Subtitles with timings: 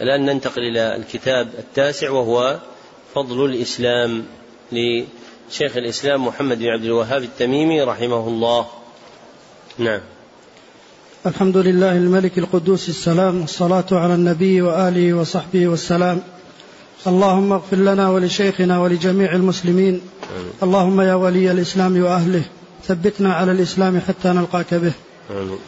[0.00, 2.60] الآن ننتقل إلى الكتاب التاسع وهو
[3.14, 4.24] فضل الإسلام
[4.72, 8.66] لشيخ الإسلام محمد بن عبد الوهاب التميمي رحمه الله.
[9.78, 10.00] نعم.
[11.26, 16.22] الحمد لله الملك القدوس السلام والصلاة على النبي وآله وصحبه والسلام.
[17.06, 20.00] اللهم اغفر لنا ولشيخنا ولجميع المسلمين.
[20.36, 20.52] آمين.
[20.62, 22.42] اللهم يا ولي الإسلام وأهله
[22.84, 24.92] ثبتنا على الإسلام حتى نلقاك به.
[25.30, 25.58] آمين.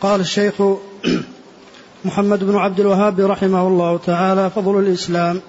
[0.00, 0.54] قال الشيخ
[2.04, 5.40] محمد بن عبد الوهاب رحمه الله تعالى فضل الإسلام.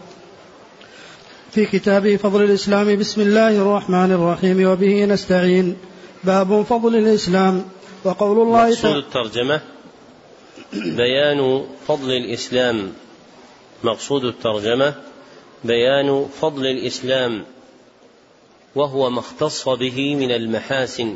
[1.52, 5.77] في كتابه فضل الإسلام بسم الله الرحمن الرحيم وبه نستعين.
[6.23, 7.66] باب فضل الإسلام
[8.03, 9.61] وقول الله مقصود الترجمة
[10.73, 12.94] بيان فضل الإسلام.
[13.83, 14.94] مقصود الترجمة
[15.63, 17.44] بيان فضل الإسلام
[18.75, 21.16] وهو ما اختص به من المحاسن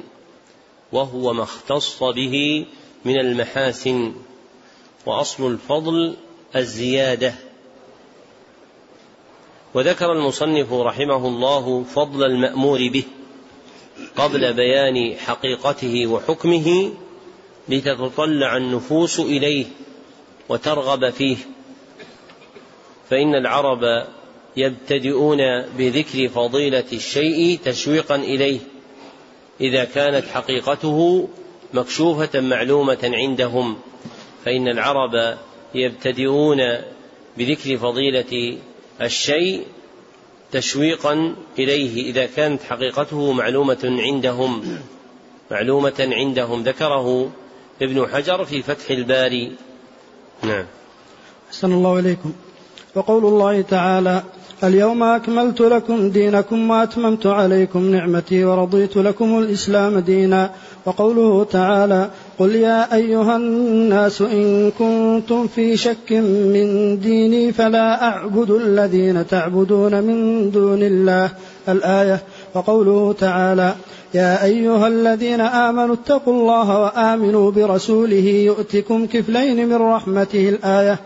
[0.92, 2.66] وهو ما اختص به
[3.06, 4.14] من المحاسن.
[5.06, 6.16] وأصل الفضل
[6.56, 7.34] الزيادة.
[9.74, 13.04] وذكر المصنف رحمه الله فضل المأمور به
[14.16, 16.94] قبل بيان حقيقته وحكمه
[17.70, 19.66] لتتطلع النفوس إليه
[20.50, 21.38] وترغب فيه.
[23.10, 24.08] فإن العرب
[24.58, 28.60] يبتدئون بذكر فضيلة الشيء تشويقا إليه
[29.62, 31.28] إذا كانت حقيقته
[31.74, 33.78] مكشوفة معلومة عندهم.
[34.46, 35.38] فإن العرب
[35.76, 36.58] يبتدئون
[37.38, 38.58] بذكر فضيلة
[39.02, 39.64] الشيء
[40.52, 44.62] تشويقا إليه إذا كانت حقيقته معلومة عندهم
[45.52, 46.64] معلومة عندهم.
[46.64, 47.30] ذكره
[47.82, 49.52] ابن حجر في فتح الباري.
[50.44, 50.66] نعم.
[51.50, 52.34] أحسن الله إليكم.
[52.96, 54.24] وقول الله تعالى
[54.64, 60.52] اليوم أكملت لكم دينكم وأتممت عليكم نعمتي ورضيت لكم الإسلام دينا.
[60.86, 69.28] وقوله تعالى قل يا أيها الناس إن كنتم في شك من ديني فلا أعبد الذين
[69.28, 71.30] تعبدون من دون الله
[71.70, 72.20] الآية
[72.56, 73.76] وقوله تعالى
[74.14, 81.00] يا أيها الذين آمنوا اتقوا الله وآمنوا برسوله يؤتكم كفلين من رحمته الآية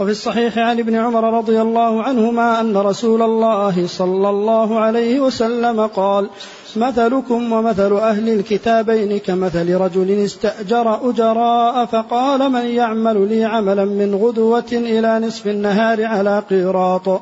[0.00, 5.86] وفي الصحيح عن ابن عمر رضي الله عنهما أن رسول الله صلى الله عليه وسلم
[5.86, 6.28] قال
[6.76, 14.72] مثلكم ومثل أهل الكتابين كمثل رجل استأجر أجراء فقال من يعمل لي عملا من غدوة
[14.72, 17.20] إلى نصف النهار على قيراط؟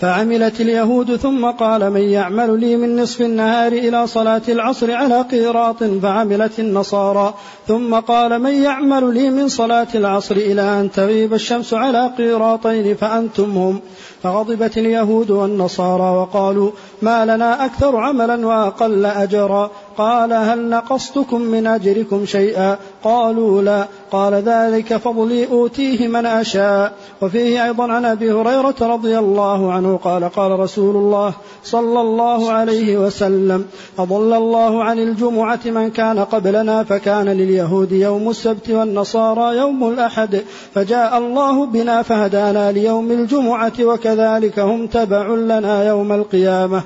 [0.00, 5.84] فعملت اليهود ثم قال من يعمل لي من نصف النهار إلى صلاة العصر على قيراط
[5.84, 7.34] فعملت النصارى.
[7.68, 13.50] ثم قال من يعمل لي من صلاة العصر إلى أن تغيب الشمس على قيراطين فأنتم
[13.50, 13.80] هم.
[14.22, 16.70] فغضبت اليهود والنصارى وقالوا
[17.02, 19.70] ما لنا أكثر عملا وأقل أجرا.
[19.98, 23.86] قال هل نقصتكم من أجركم شيئا؟ قالوا لا.
[24.12, 26.92] قال ذلك فضلي أوتيه من أشاء.
[27.22, 31.32] وفيه أيضا عن أبي هريرة رضي الله عنه قال قال رسول الله
[31.64, 33.66] صلى الله عليه وسلم
[33.98, 40.42] أضل الله عن الجمعة من كان قبلنا فكان لليهود يوم السبت والنصارى يوم الأحد
[40.74, 46.82] فجاء الله بنا فهدانا ليوم الجمعة وكذلك هم تبع لنا يوم القيامة.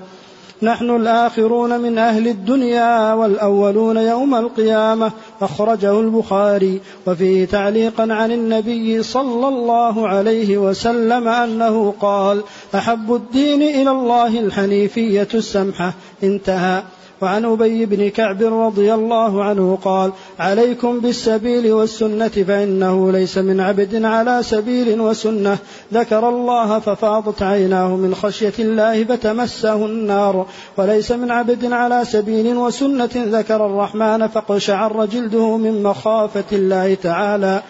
[0.64, 5.12] نحن الآخرون من أهل الدنيا والأولون يوم القيامة.
[5.42, 6.80] أخرجه البخاري.
[7.06, 12.42] وفيه تعليقا عن النبي صلى الله عليه وسلم أنه قال
[12.74, 15.92] أحب الدين إلى الله الحنيفية السمحة.
[16.22, 16.82] انتهى.
[17.20, 24.04] وعن أبي بن كعب رضي الله عنه قال عليكم بالسبيل والسنة فإنه ليس من عبد
[24.04, 25.58] على سبيل وسنة.
[25.94, 30.46] ذكر الله ففاضت عيناه من خشية الله فتمسه النار.
[30.76, 37.62] وليس من عبد على سبيل وسنة ذكر الرحمن فقشعر جلده من مخافة الله تعالى.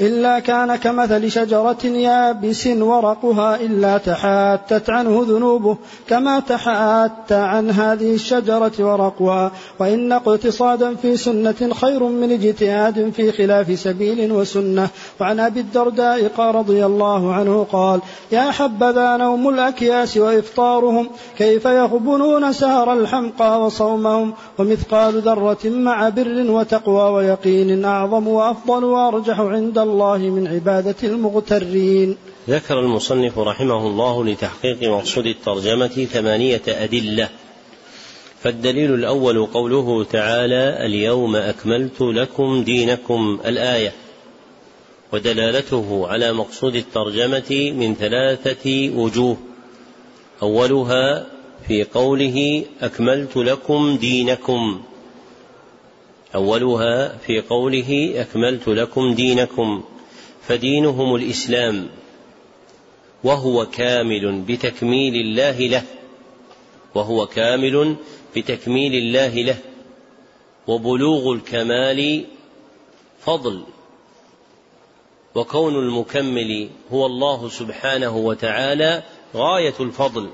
[0.00, 5.76] إلا كان كمثل شجرة يابس ورقها إلا تحاتت عنه ذنوبه
[6.08, 9.52] كما تحات عن هذه الشجرة ورقها.
[9.78, 14.88] وإن اقتصادا في سنة خير من اجتهاد في خلاف سبيل وسنة.
[15.20, 18.00] وعن أبي الدرداء قال رضي الله عنه قال
[18.32, 21.08] يا حبذا نوم الأكياس وإفطارهم
[21.38, 29.83] كيف يغبنون سهر الحمقى وصومهم؟ ومثقال ذرة مع بر وتقوى ويقين أعظم وأفضل وأرجح عند
[29.84, 32.16] الله من عبادة المغترين.
[32.48, 37.28] ذكر المصنف رحمه الله لتحقيق مقصود الترجمة ثمانية أدلة.
[38.42, 43.92] فالدليل الأول قوله تعالى اليوم أكملت لكم دينكم الآية.
[45.12, 49.36] ودلالته على مقصود الترجمة من ثلاثة وجوه.
[50.42, 51.26] أولها
[51.68, 54.80] في قوله أكملت لكم دينكم
[56.34, 59.84] أولها في قوله أكملت لكم دينكم
[60.42, 61.88] فدينهم الإسلام
[63.24, 65.82] وهو كامل بتكميل الله له
[66.94, 67.96] وهو كامل
[68.36, 69.56] بتكميل الله له
[70.66, 72.24] وبلوغ الكمال
[73.20, 73.62] فضل
[75.34, 79.02] وكون المكمل هو الله سبحانه وتعالى
[79.34, 80.30] غاية الفضل.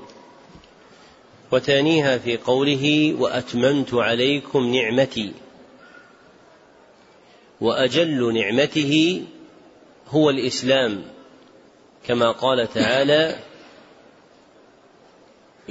[1.51, 5.31] وثانيها في قوله وأتممت عليكم نعمتي
[7.61, 9.23] وأجل نعمته
[10.07, 11.03] هو الإسلام.
[12.07, 13.35] كما قال تعالى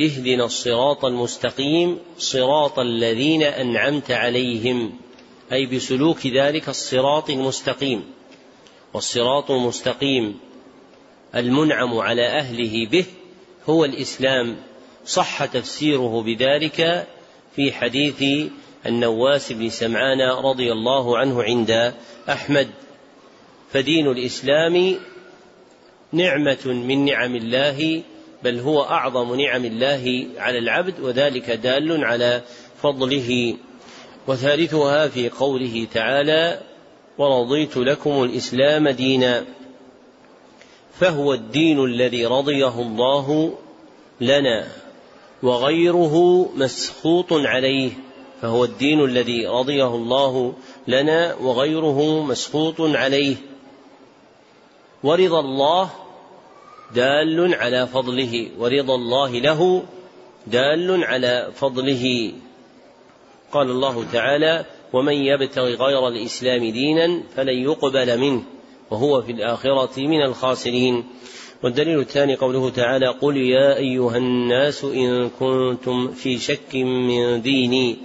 [0.00, 4.92] اهدنا الصراط المستقيم صراط الذين أنعمت عليهم.
[5.52, 8.04] أي بسلوك ذلك الصراط المستقيم.
[8.94, 10.40] والصراط المستقيم
[11.34, 13.04] المنعم على أهله به
[13.69, 14.56] هو الإسلام.
[15.06, 17.06] صح تفسيره بذلك
[17.56, 18.50] في حديث
[18.86, 21.94] النواس بن سمعان رضي الله عنه عند
[22.28, 22.68] أحمد.
[23.72, 24.96] فدين الإسلام
[26.12, 28.02] نعمة من نعم الله
[28.44, 32.42] بل هو أعظم نعم الله على العبد وذلك دال على
[32.82, 33.56] فضله.
[34.26, 36.60] وثالثها في قوله تعالى
[37.18, 39.44] ورضيت لكم الإسلام دينا
[41.00, 43.58] فهو الدين الذي رضيه الله
[44.20, 44.66] لنا
[45.42, 47.90] وغيره مسخوط عليه.
[48.42, 50.52] فهو الدين الذي رضيه الله
[50.88, 53.37] لنا وغيره مسخوط عليه.
[55.02, 55.90] ورضا الله
[56.94, 59.82] دال على فضله ورضا الله له
[60.46, 62.32] دال على فضله.
[63.52, 68.42] قال الله تعالى ومن يبتغ غير الإسلام دينا فلن يقبل منه
[68.90, 71.04] وهو في الآخرة من الخاسرين.
[71.62, 77.98] والدليل الثاني قوله تعالى قل يا أيها الناس إن كنتم في شك من ديني.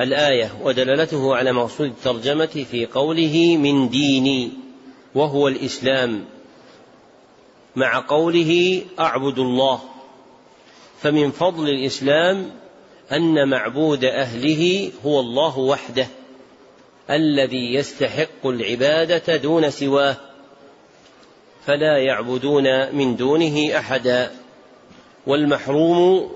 [0.00, 4.50] الآية ودلالته على مقصود الترجمة في قوله من ديني
[5.14, 6.24] وهو الإسلام
[7.76, 9.80] مع قوله أعبد الله.
[11.02, 12.50] فمن فضل الإسلام
[13.12, 16.06] أن معبود أهله هو الله وحده
[17.10, 20.16] الذي يستحق العبادة دون سواه
[21.66, 24.30] فلا يعبدون من دونه أحدا.
[25.26, 26.32] والمحروم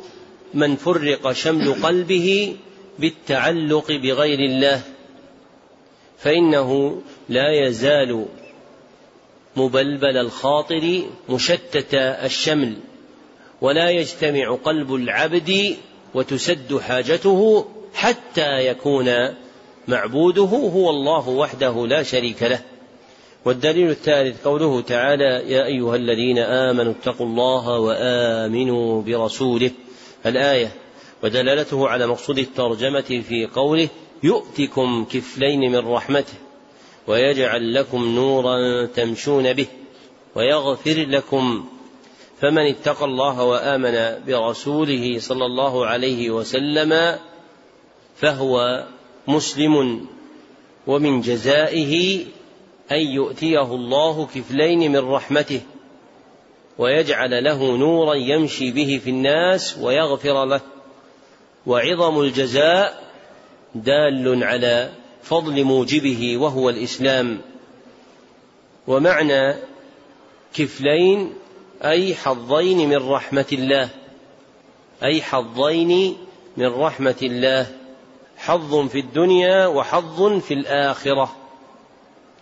[0.54, 2.56] من فرق شمل قلبه
[2.98, 4.82] بالتعلق بغير الله
[6.18, 8.26] فإنه لا يزال
[9.56, 12.76] مبلبل الخاطر مشتت الشمل
[13.60, 15.76] ولا يجتمع قلب العبد
[16.14, 19.34] وتسد حاجته حتى يكون
[19.88, 22.60] معبوده هو الله وحده لا شريك له.
[23.44, 29.70] والدليل الثالث قوله تعالى يا أيها الذين آمنوا اتقوا الله وآمنوا برسوله.
[30.26, 30.72] الآية
[31.22, 33.88] ودلالته على مقصود الترجمة في قوله
[34.22, 36.34] يؤتكم كفلين من رحمته
[37.06, 39.66] ويجعل لكم نورا تمشون به
[40.34, 41.64] ويغفر لكم
[42.40, 47.18] فمن اتقى الله وآمن برسوله صلى الله عليه وسلم
[48.16, 48.84] فهو
[49.28, 50.06] مسلم
[50.86, 52.24] ومن جزائه
[52.92, 55.60] أن يؤتيه الله كفلين من رحمته
[56.78, 60.60] ويجعل له نورا يمشي به في الناس ويغفر له.
[61.66, 63.02] وعظم الجزاء
[63.74, 64.90] دال على
[65.22, 67.40] فضل موجبه وهو الإسلام.
[68.86, 69.54] ومعنى
[70.54, 71.32] كفلين
[71.84, 73.88] أي حظين من رحمة الله.
[75.02, 76.16] أي حظين
[76.56, 77.66] من رحمة الله.
[78.36, 81.36] حظ في الدنيا وحظ في الآخرة.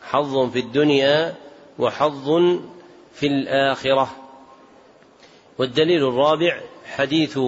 [0.02, 1.34] حظ في الدنيا
[1.78, 2.30] وحظ
[3.14, 4.16] في الآخرة.
[5.58, 7.38] والدليل الرابع حديث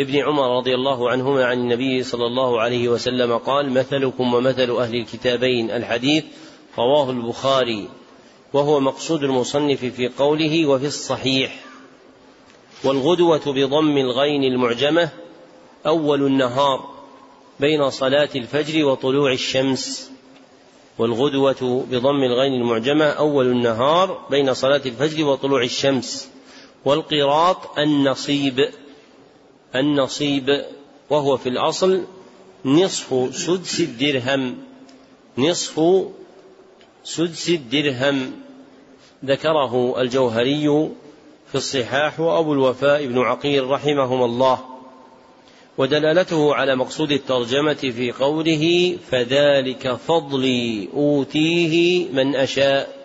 [0.00, 4.94] ابن عمر رضي الله عنهما عن النبي صلى الله عليه وسلم قال مثلكم ومثل أهل
[4.94, 6.24] الكتابين الحديث
[6.78, 7.88] رواه البخاري
[8.52, 11.64] وهو مقصود المصنف في قوله وفي الصحيح
[12.84, 15.08] والغدوة بضم الغين المعجمة
[15.86, 16.90] أول النهار
[17.60, 20.10] بين صلاة الفجر وطلوع الشمس
[20.98, 26.28] والغدوة بضم الغين المعجمة أول النهار بين صلاة الفجر وطلوع الشمس
[26.84, 28.70] والقراط النصيب
[29.74, 30.64] النصيب
[31.10, 32.04] وهو في الأصل
[32.64, 34.58] نصف سدس الدرهم
[35.38, 35.80] نصف
[37.04, 38.32] سدس الدرهم.
[39.24, 40.90] ذكره الجوهري
[41.48, 44.58] في الصحاح وأبو الوفاء بن عقيل رحمهما الله.
[45.78, 53.00] ودلالته على مقصود الترجمة في قوله فذلك فضلي أوتيه من أشاء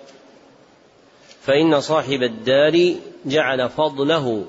[1.42, 2.96] فإن صاحب الدار
[3.26, 4.46] جعل فضله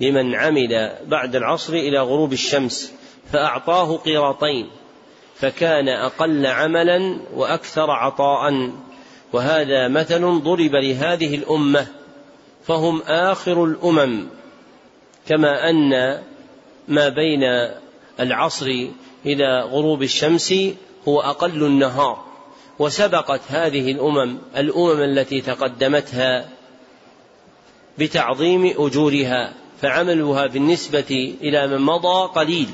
[0.00, 2.92] لمن عمل بعد العصر إلى غروب الشمس
[3.32, 4.68] فأعطاه قيراطين
[5.34, 8.70] فكان أقل عملا وأكثر عطاء.
[9.32, 11.86] وهذا مثل ضرب لهذه الأمة
[12.66, 14.26] فهم آخر الأمم.
[15.28, 16.18] كما أن
[16.88, 17.70] ما بين
[18.20, 18.86] العصر
[19.26, 20.54] إلى غروب الشمس
[21.08, 22.24] هو أقل النهار.
[22.78, 26.48] وسبقت هذه الأمم الأمم التي تقدمتها
[27.98, 29.52] بتعظيم أجورها.
[29.80, 32.68] فعملها بالنسبة إلى من مضى قليل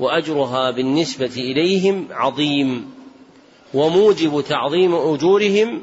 [0.00, 2.94] وأجرها بالنسبة إليهم عظيم.
[3.74, 5.82] وموجب تعظيم أجورهم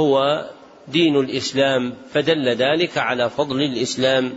[0.00, 0.44] هو
[0.88, 4.32] دين الإسلام فدل ذلك على فضل الإسلام.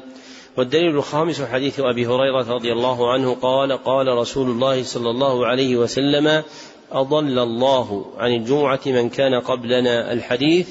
[0.58, 5.76] والدليل الخامس حديث أبي هريرة رضي الله عنه قال قال رسول الله صلى الله عليه
[5.76, 6.44] وسلم
[6.92, 10.70] أضل الله عن الجمعة من كان قبلنا الحديث.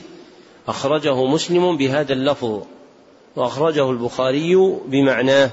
[0.68, 2.62] أخرجه مسلم بهذا اللفظ.
[3.36, 4.56] وأخرجه البخاري
[4.86, 5.50] بمعناه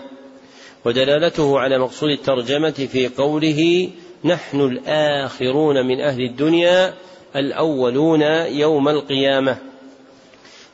[0.85, 3.89] ودلالته على مقصود الترجمة في قوله
[4.25, 6.93] نحن الآخرون من أهل الدنيا
[7.35, 9.57] الأولون يوم القيامة.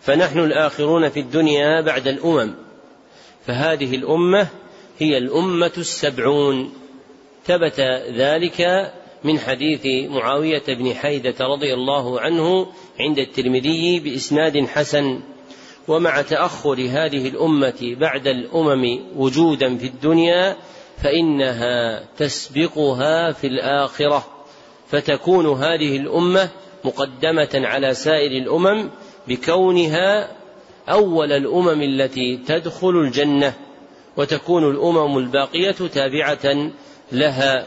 [0.02, 2.54] فنحن الآخرون في الدنيا بعد الأمم.
[3.48, 4.48] فهذه الأمة
[5.00, 6.74] هي الأمة السبعون.
[7.46, 7.80] ثبت
[8.18, 8.92] ذلك
[9.24, 12.68] من حديث معاوية بن حيدة رضي الله عنه
[13.00, 15.20] عند الترمذي بإسناد حسن.
[15.88, 20.58] ومع تأخر هذه الأمة بعد الأمم وجودا في الدنيا
[21.04, 24.26] فإنها تسبقها في الآخرة
[24.88, 26.50] فتكون هذه الأمة
[26.84, 28.90] مقدمة على سائر الأمم
[29.28, 30.32] بكونها
[30.90, 33.54] أول الأمم التي تدخل الجنة
[34.18, 36.72] وتكون الأمم الباقية تابعة
[37.12, 37.66] لها.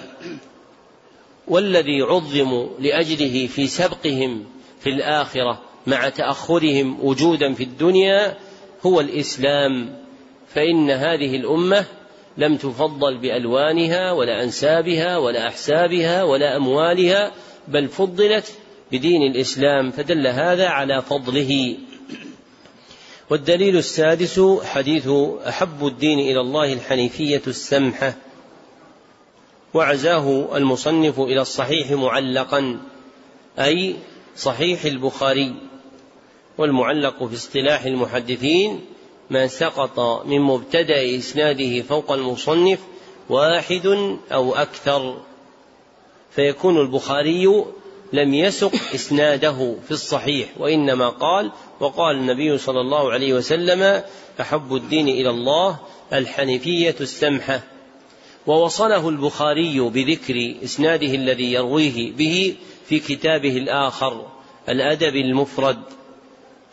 [1.49, 4.45] والذي عظموا لأجله في سبقهم
[4.81, 8.37] في الآخرة مع تأخرهم وجودا في الدنيا
[8.87, 10.03] هو الإسلام
[10.49, 11.85] فإن هذه الأمة
[12.39, 17.33] لم تفضل بألوانها ولا أنسابها ولا أحسابها ولا أموالها
[17.69, 18.59] بل فضلت
[18.93, 21.77] بدين الإسلام فدل هذا على فضله.
[23.31, 25.09] والدليل السادس حديث
[25.49, 28.15] أحب الدين إلى الله الحنيفية السمحة.
[29.75, 32.81] وعزاه المصنف إلى الصحيح معلقا
[33.59, 33.97] أي
[34.37, 35.55] صحيح البخاري.
[36.59, 38.81] والمعلق في اصطلاح المحدثين
[39.31, 42.79] ما سقط من مبتدأ إسناده فوق المصنف
[43.29, 43.87] واحد
[44.33, 45.17] أو أكثر.
[46.31, 47.65] فيكون البخاري
[48.13, 54.03] لم يسق إسناده في الصحيح وإنما قال وقال النبي صلى الله عليه وسلم
[54.41, 55.79] أحب الدين إلى الله
[56.13, 57.61] الحنيفيه السمحة.
[58.47, 62.55] ووصله البخاري بذكر إسناده الذي يرويه به
[62.89, 64.27] في كتابه الآخر
[64.69, 65.83] الأدب المفرد.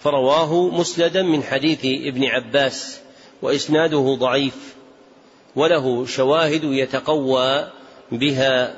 [0.04, 3.00] فرواه مسندا من حديث ابن عباس
[3.42, 4.76] وإسناده ضعيف
[5.56, 7.70] وله شواهد يتقوى
[8.12, 8.76] بها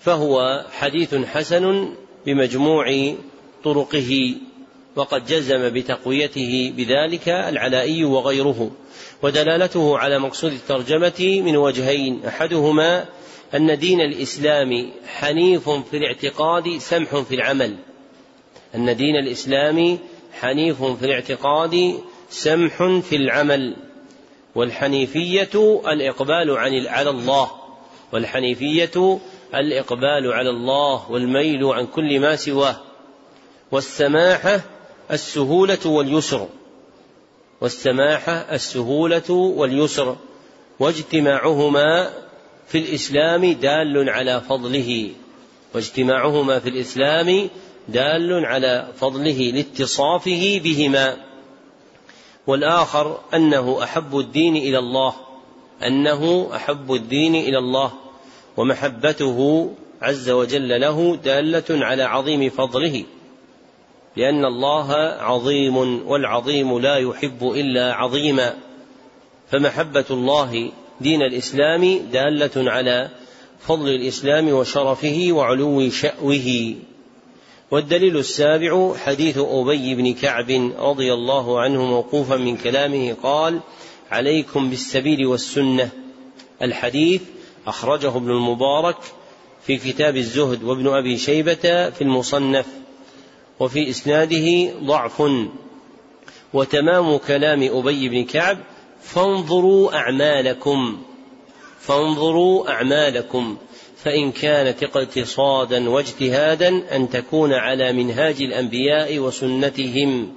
[0.00, 1.94] فهو حديث حسن
[2.26, 3.14] بمجموع
[3.64, 4.34] طرقه
[4.96, 8.70] وقد جزم بتقويته بذلك العلائي وغيره
[9.22, 13.04] ودلالته على مقصود الترجمة من وجهين أحدهما
[13.54, 17.89] أن دين الإسلام حنيف في الاعتقاد سمح في العمل.
[18.74, 19.98] أن دين الإسلام
[20.32, 22.00] حنيف في الاعتقاد
[22.30, 23.76] سمح في العمل
[24.54, 27.50] والحنيفية الإقبال عن على الله
[28.12, 29.18] والحنيفية
[29.54, 32.76] الإقبال على الله والميل عن كل ما سواه
[33.72, 34.60] والسماحة
[35.10, 36.48] السهولة واليسر
[37.60, 40.16] والسماحة السهولة واليسر
[40.78, 42.10] واجتماعهما
[42.68, 45.10] في الإسلام دال على فضله
[45.74, 47.48] واجتماعهما في الإسلام
[47.88, 51.16] دال على فضله لاتصافه بهما.
[52.46, 55.14] والآخر أنه أحب الدين إلى الله
[55.86, 57.92] أنه أحب الدين إلى الله
[58.56, 59.70] ومحبته
[60.02, 63.04] عز وجل له دالة على عظيم فضله
[64.16, 65.76] لأن الله عظيم
[66.08, 68.54] والعظيم لا يحب إلا عظيما.
[69.50, 73.10] فمحبة الله دين الإسلام دالة على
[73.60, 76.74] فضل الإسلام وشرفه وعلو شأوه.
[77.70, 83.60] والدليل السابع حديث أبي بن كعب رضي الله عنه موقوفا من كلامه قال
[84.10, 85.90] عليكم بالسبيل والسنة.
[86.62, 87.22] الحديث
[87.66, 88.96] أخرجه ابن المبارك
[89.66, 92.66] في كتاب الزهد وابن أبي شيبة في المصنف
[93.60, 95.22] وفي إسناده ضعف
[96.52, 98.58] وتمام كلام أبي بن كعب
[99.02, 101.02] فانظروا أعمالكم
[101.80, 103.56] فانظروا أعمالكم.
[104.04, 110.32] فإن كانت اقتصادا واجتهادا أن تكون على منهاج الأنبياء وسنتهم.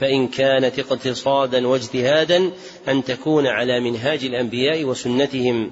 [0.00, 2.50] فإن كانت اقتصادا واجتهادا
[2.88, 5.70] أن تكون على منهاج الأنبياء وسنتهم.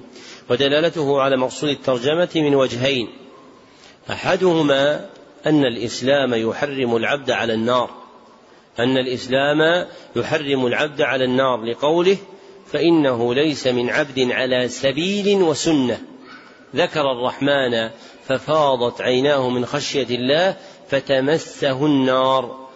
[0.49, 3.07] ودلالته على مقصود الترجمة من وجهين.
[4.09, 5.09] أحدهما
[5.45, 7.89] أن الإسلام يحرم العبد على النار.
[8.79, 12.17] أن الإسلام يحرم العبد على النار لقوله
[12.71, 16.10] فإنه ليس من عبد على سبيل وسنة.
[16.75, 17.89] ذكر الرحمن
[18.27, 20.55] ففاضت عيناه من خشية الله
[20.89, 22.67] فتمسه النار.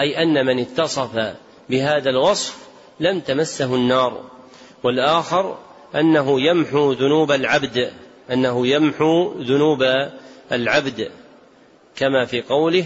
[0.00, 1.34] أي أن من اتصف
[1.70, 2.56] بهذا الوصف
[3.00, 4.20] لم تمسه النار.
[4.82, 5.58] والآخر
[5.94, 7.92] أنه يمحو ذنوب العبد
[8.32, 10.08] أنه يمحو ذنوب
[10.52, 11.10] العبد.
[11.96, 12.84] كما في قوله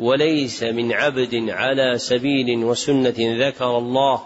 [0.00, 4.22] وليس من عبد على سبيل وسنة ذكر الله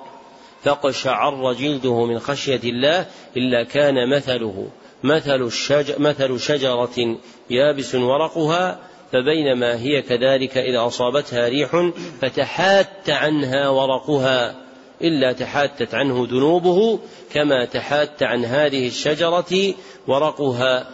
[0.62, 3.06] فاقشعر جلده من خشية الله
[3.36, 4.68] إلا كان مثله.
[5.02, 7.16] مثل, الشجر مثل شجرة
[7.50, 8.78] يابس ورقها
[9.12, 14.54] فبينما هي كذلك إذا أصابتها ريح فتحات عنها ورقها
[15.02, 16.98] إلا تحاتت عنه ذنوبه
[17.32, 19.74] كما تحات عن هذه الشجرة
[20.06, 20.86] ورقها.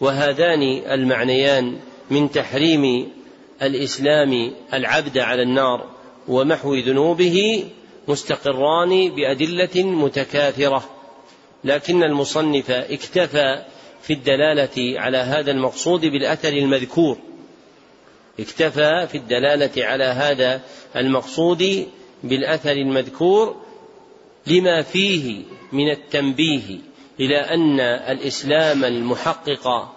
[0.00, 1.78] وهذان المعنيان
[2.10, 3.12] من تحريم
[3.62, 5.84] الإسلام العبد على النار
[6.28, 7.64] ومحو ذنوبه
[8.08, 10.84] مستقران بأدلة متكاثرة.
[11.64, 13.64] لكن المصنف اكتفى
[14.02, 17.18] في الدلالة على هذا المقصود بالأثر المذكور.
[18.40, 20.60] اكتفى في الدلالة على هذا
[20.96, 21.86] المقصود
[22.24, 23.56] بالأثر المذكور
[24.46, 25.42] لما فيه
[25.72, 26.78] من التنبيه
[27.20, 29.94] إلى أن الإسلام المحقق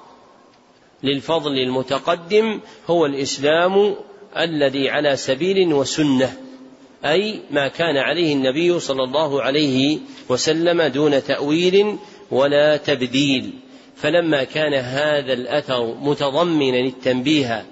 [1.03, 3.95] للفضل المتقدم هو الإسلام
[4.37, 6.46] الذي على سبيل وسنة.
[7.05, 9.99] أي ما كان عليه النبي صلى الله عليه
[10.29, 11.97] وسلم دون تأويل
[12.31, 13.53] ولا تبديل.
[13.95, 17.65] فلما كان هذا الأثر متضمنا التنبيه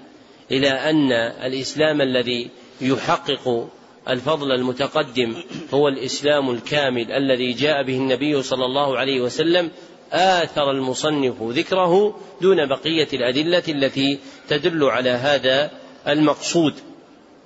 [0.50, 1.12] إلى أن
[1.46, 3.68] الإسلام الذي يحقق
[4.08, 5.34] الفضل المتقدم
[5.74, 9.70] هو الإسلام الكامل الذي جاء به النبي صلى الله عليه وسلم
[10.12, 14.18] آثر المصنف ذكره دون بقية الأدلة التي
[14.48, 15.70] تدل على هذا
[16.08, 16.74] المقصود.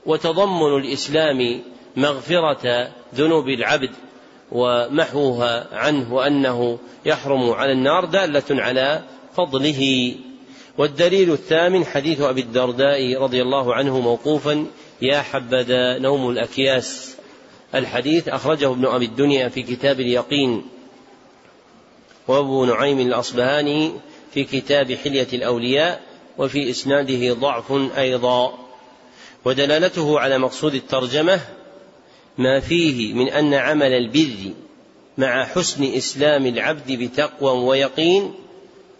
[0.06, 1.60] وتضمن الإسلام
[1.96, 3.90] مغفرة ذنوب العبد
[4.52, 9.02] ومحوها عنه وأنه يحرم على النار دالة على
[9.36, 10.14] فضله.
[10.78, 14.66] والدليل الثامن حديث أبي الدرداء رضي الله عنه موقوفا
[15.02, 17.16] يا حبذا نوم الأكياس.
[17.74, 20.62] الحديث أخرجه ابن أبي الدنيا في كتاب اليقين
[22.28, 23.92] وأبو نعيم الأصبهاني
[24.34, 26.00] في كتاب حلية الأولياء
[26.38, 28.69] وفي إسناده ضعف أيضا.
[29.44, 31.40] ودلالته على مقصود الترجمة
[32.38, 34.52] ما فيه من أن عمل البر
[35.18, 38.32] مع حسن إسلام العبد بتقوى ويقين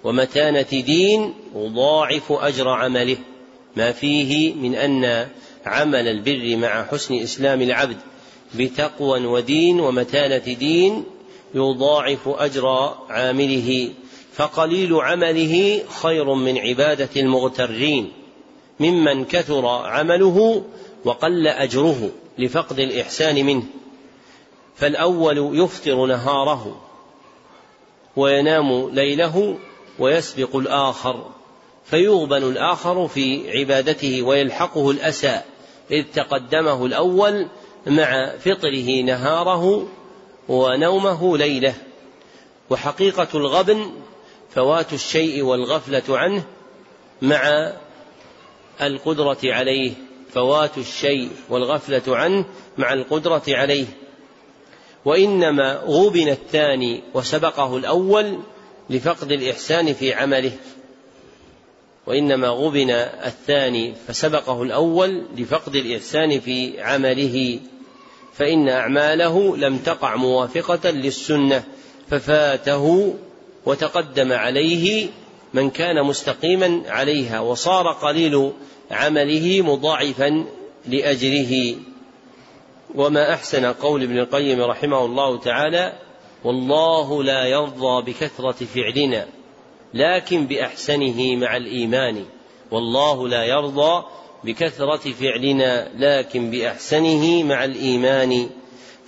[0.05, 3.17] ومتانة دين يضاعف أجر عمله.
[3.77, 5.29] ما فيه من أن
[5.67, 7.97] عمل البر مع حسن إسلام العبد
[8.55, 11.05] بتقوى ودين ومتانة دين
[11.55, 13.91] يضاعف أجر عامله.
[14.33, 18.13] فقليل عمله خير من عبادة المغترين.
[18.81, 20.65] ممن كثر عمله
[21.05, 23.63] وقل أجره لفقد الإحسان منه.
[24.77, 26.81] فالأول يفطر نهاره
[28.17, 29.59] وينام ليله
[29.99, 31.31] ويسبق الآخر
[31.85, 35.41] فيغبن الآخر في عبادته ويلحقه الأسى
[35.91, 37.47] إذ تقدمه الأول
[37.87, 39.87] مع فطره نهاره
[40.49, 41.75] ونومه ليله.
[42.71, 43.91] وحقيقة الغبن
[44.55, 46.45] فوات الشيء والغفلة عنه
[47.23, 47.73] مع
[48.87, 49.93] القدرة عليه
[50.33, 52.45] فوات الشيء والغفلة عنه
[52.79, 53.87] مع القدرة عليه.
[55.05, 58.39] وإنما غبن الثاني وسبقه الأول
[58.91, 60.53] لفقد الإحسان في عمله.
[62.07, 67.61] وإنما غبن الثاني فسبقه الأول لفقد الإحسان في عمله.
[68.35, 71.65] فإن أعماله لم تقع موافقة للسنة
[72.11, 73.15] ففاته
[73.67, 75.09] وتقدم عليه
[75.55, 78.53] من كان مستقيما عليها وصار قليل
[78.91, 80.45] عمله مضاعفا
[80.87, 81.77] لأجره
[82.95, 85.93] وما أحسن قول ابن القيم رحمه الله تعالى
[86.45, 89.27] والله لا يرضى بكثرة فعلنا
[89.95, 92.25] لكن بأحسنه مع الإيمان.
[92.71, 94.05] والله لا يرضى
[94.45, 98.51] بكثرة فعلنا لكن بأحسنه مع الإيمان.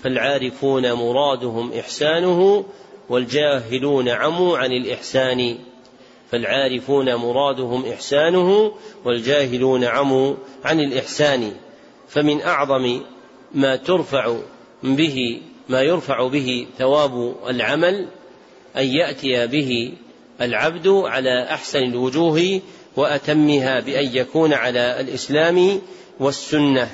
[0.02, 2.64] فالعارفون مرادهم إحسانه
[3.08, 5.58] والجاهلون عموا عن الإحسان.
[6.32, 8.72] فالعارفون مرادهم إحسانه
[9.04, 11.52] والجاهلون عموا عن الإحسان.
[12.08, 13.00] فمن أعظم
[13.54, 14.36] ما ترفع
[14.82, 18.08] به ما يرفع به ثواب العمل
[18.76, 19.92] أن يأتي به
[20.40, 22.60] العبد على أحسن الوجوه
[22.96, 25.80] وأتمها بأن يكون على الإسلام
[26.20, 26.90] والسنة.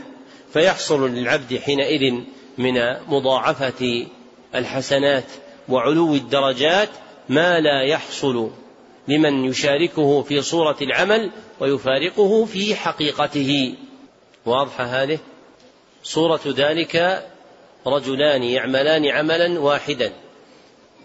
[0.53, 2.15] فيحصل للعبد حينئذ
[2.59, 2.75] من
[3.09, 4.07] مضاعفة
[4.55, 5.25] الحسنات
[5.69, 6.89] وعلو الدرجات
[7.29, 8.51] ما لا يحصل.
[9.09, 13.75] لمن يشاركه في صورة العمل ويفارقه في حقيقته.
[14.47, 15.19] واضحة هذه؟
[16.03, 17.25] صورة ذلك
[17.87, 20.13] رجلان يعملان عملا واحدا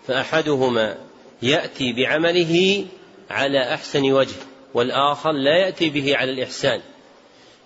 [0.07, 0.97] فأحدهما
[1.41, 2.85] يأتي بعمله
[3.29, 4.35] على أحسن وجه
[4.73, 6.81] والآخر لا يأتي به على الإحسان.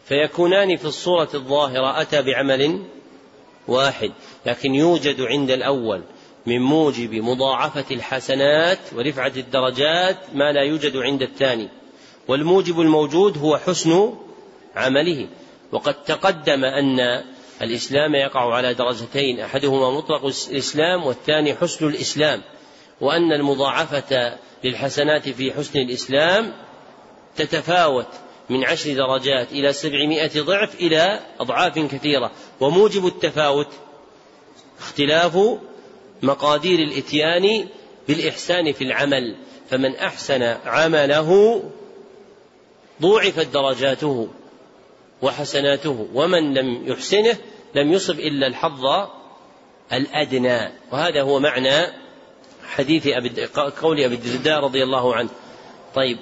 [0.06, 2.86] فيكونان في الصورة الظاهرة أتى بعمل
[3.68, 4.12] واحد
[4.46, 6.02] لكن يوجد عند الأول
[6.48, 11.70] من موجب مضاعفة الحسنات ورفعة الدرجات ما لا يوجد عند الثاني.
[12.28, 14.14] والموجب الموجود هو حسن
[14.76, 15.28] عمله.
[15.72, 17.24] وقد تقدم أن
[17.62, 22.42] الإسلام يقع على درجتين أحدهما مطلق الإسلام والثاني حسن الإسلام.
[23.02, 26.54] وأن المضاعفة للحسنات في حسن الإسلام
[27.36, 28.08] تتفاوت
[28.50, 32.32] من عشر درجات إلى سبعمائة ضعف إلى أضعاف كثيرة.
[32.60, 33.68] وموجب التفاوت
[34.80, 35.38] اختلاف
[36.22, 37.68] مقادير الإتيان
[38.08, 39.36] بالإحسان في العمل
[39.70, 41.64] فمن أحسن عمله
[43.02, 44.28] ضوعفت درجاته
[45.22, 47.38] وحسناته ومن لم يحسنه
[47.76, 48.86] لم يصب إلا الحظ
[49.94, 50.60] الأدنى.
[50.92, 51.94] وهذا هو معنى
[52.68, 53.46] حديث أبي
[53.82, 55.30] قول أبي الدرداء رضي الله عنه.
[55.96, 56.18] طيب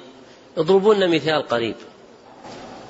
[0.58, 1.75] اضربوا لنا مثال قريب.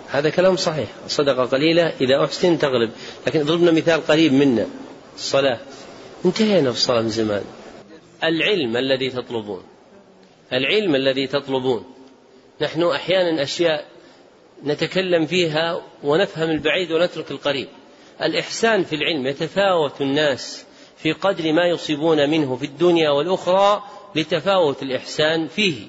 [0.10, 2.92] هذا كلام صحيح الصدقة قليلة إذا أحسن تغلب.
[3.28, 4.68] لكن اضربنا مثال قريب منا
[5.16, 5.60] الصلاة.
[6.26, 7.44] انتهينا في الصلاة من زمان.
[8.24, 9.64] العلم الذي تطلبون.
[10.54, 11.84] العلم الذي تطلبون.
[12.62, 13.86] نحن أحيانا أشياء
[14.64, 17.68] نتكلم فيها ونفهم البعيد ونترك القريب.
[18.22, 20.66] الإحسان في العلم يتفاوت الناس
[20.98, 23.84] في قدر ما يصيبون منه في الدنيا والأخرى
[24.16, 25.88] لتفاوت الإحسان فيه.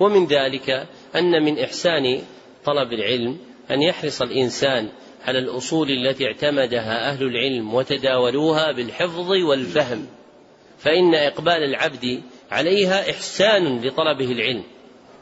[0.00, 0.70] ومن ذلك
[1.16, 2.22] أن من إحسان
[2.64, 3.38] طلب العلم
[3.70, 4.88] أن يحرص الإنسان
[5.24, 10.06] على الأصول التي اعتمدها أهل العلم وتداولوها بالحفظ والفهم
[10.78, 14.64] فإن إقبال العبد عليها إحسان لطلبه العلم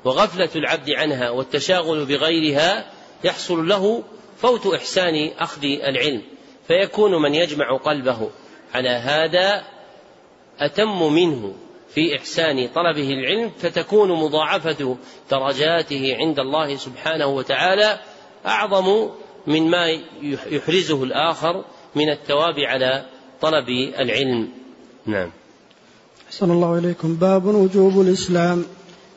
[0.04, 2.90] وغفلة العبد عنها والتشاغل بغيرها
[3.24, 4.02] يحصل له
[4.36, 6.22] فوت إحسان أخذ العلم
[6.68, 8.30] فيكون من يجمع قلبه
[8.74, 9.64] على هذا
[10.58, 11.54] أتم منه
[11.94, 14.96] في إحسان طلبه العلم فتكون مضاعفة
[15.30, 18.00] درجاته عند الله سبحانه وتعالى
[18.46, 19.10] أعظم
[19.46, 19.86] من ما
[20.22, 23.04] يحرزه الآخر من الثواب على
[23.40, 24.48] طلب العلم.
[25.06, 25.30] نعم.
[26.28, 27.14] أحسن الله إليكم.
[27.16, 28.64] باب وجوب الإسلام.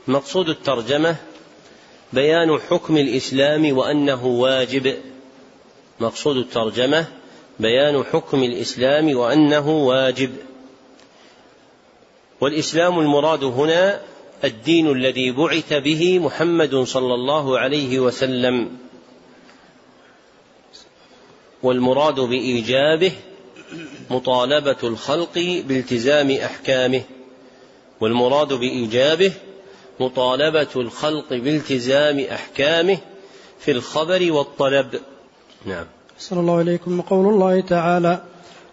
[0.08, 1.16] مقصود الترجمة
[2.14, 4.96] بيان حكم الإسلام وأنه واجب.
[6.00, 7.06] مقصود الترجمة
[7.60, 10.32] بيان حكم الإسلام وأنه واجب.
[12.42, 14.02] والإسلام المراد هنا
[14.44, 18.78] الدين الذي بعث به محمد صلى الله عليه وسلم.
[21.64, 23.12] والمراد بإيجابه
[24.10, 27.02] مطالبة الخلق بالتزام أحكامه
[28.02, 29.32] والمراد بإيجابه
[30.00, 32.98] مطالبة الخلق بالتزام أحكامه
[33.60, 34.88] في الخبر والطلب.
[35.66, 35.86] نعم.
[36.20, 37.00] صلى الله عليكم.
[37.00, 38.22] وقول الله تعالى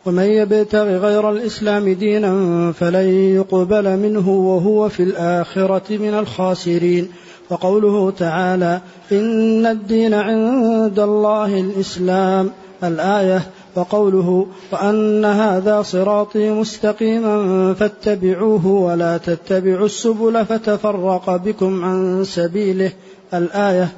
[0.06, 7.12] ومن يبتغ غير الإسلام دينا فلن يقبل منه وهو في الآخرة من الخاسرين
[7.50, 8.80] وقوله تعالى
[9.12, 12.50] إن الدين عند الله الإسلام
[12.84, 13.42] الآية
[13.76, 22.92] وقوله وأن هذا صراطي مستقيما فاتبعوه ولا تتبعوا السبل فتفرق بكم عن سبيله.
[23.34, 23.88] الآية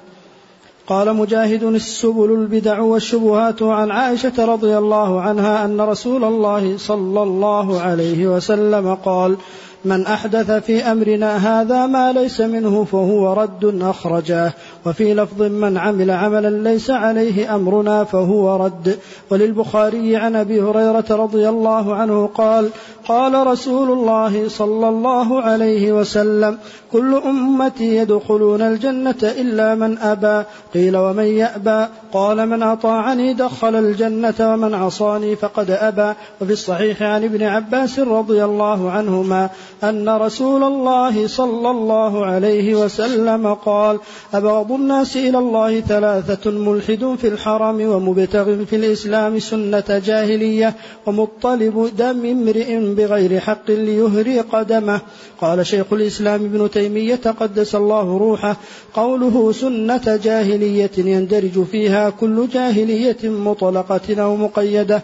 [0.87, 7.81] قال مجاهد السبل البدع والشبهات عن عائشة رضي الله عنها أن رسول الله صلى الله
[7.81, 9.37] عليه وسلم قال
[9.85, 14.53] من أحدث في أمرنا هذا ما ليس منه فهو رد أخرجاه
[14.87, 18.99] وفي لفظ من عمل عملا ليس عليه أمرنا فهو رد.
[19.31, 22.71] وللبخاري عن أبي هريرة رضي الله عنه قال
[23.09, 26.59] قال رسول الله صلى الله عليه وسلم
[26.93, 30.45] كل أمتي يدخلون الجنة إلا من أبى.
[30.75, 36.15] قيل ومن يأبى؟ قال من أطاعني دخل الجنة ومن عصاني فقد أبى.
[36.41, 39.51] وفي الصحيح عن ابن عباس رضي الله عنهما
[39.85, 43.99] أن رسول الله صلى الله عليه وسلم قال
[44.35, 50.75] أبغض الناس إلى الله ثلاثة ملحد في الحرم ومبتغ في الإسلام سنة جاهلية
[51.07, 55.01] ومطلب دم امرئ بغير حق ليهري قدمه.
[55.41, 58.57] قال شيخ الإسلام ابن تيمية قدس الله روحه.
[58.95, 65.03] قوله سنة جاهلية يندرج فيها كل جاهلية مطلقة أو مقيدة.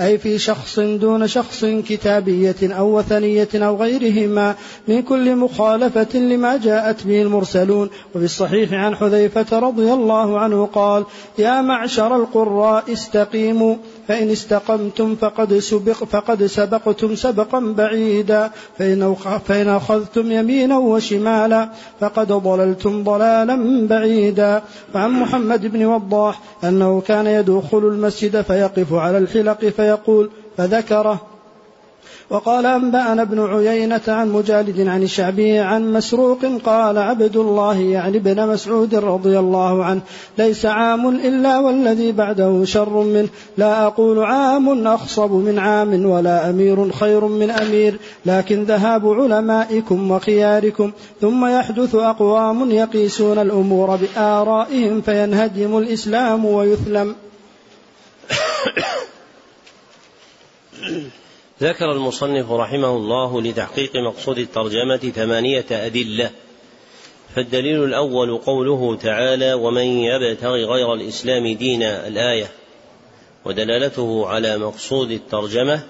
[0.00, 4.54] أي في شخص دون شخص كتابية أو وثنية أو غيرهما
[4.88, 7.90] من كل مخالفة لما جاءت به المرسلون.
[8.14, 11.04] وفي الصحيح عن حذيفة رضي الله عنه قال
[11.38, 13.76] يا معشر القراء استقيموا
[14.10, 18.50] فإن استقمتم فقد سبق فقد سبقتم سبقا بعيدا.
[18.78, 19.14] فإن
[19.48, 21.68] فإن أخذتم يمينا وشمالا
[22.00, 24.62] فقد ضللتم ضلالا بعيدا.
[24.94, 31.29] وعن محمد بن وضاح أنه كان يدخل المسجد فيقف على الحلق فيقول فذكره
[32.30, 38.48] وقال أنبأنا ابن عيينة عن مجالد عن الشعبي عن مسروق قال عبد الله يعني ابن
[38.48, 40.00] مسعود رضي الله عنه
[40.38, 43.28] ليس عام إلا والذي بعده شر منه.
[43.58, 50.92] لا أقول عام أخصب من عام ولا أمير خير من أمير لكن ذهاب علمائكم وخياركم
[51.20, 57.14] ثم يحدث أقوام يقيسون الأمور بآرائهم فينهدم الإسلام ويثلم.
[61.62, 66.30] ذكر المصنف رحمه الله لتحقيق مقصود الترجمة ثمانية أدلة
[67.36, 72.50] فالدليل الأول قوله تعالى ومن يبتغ غير الإسلام دين الآية
[73.44, 75.82] ودلالته على مقصود الترجمة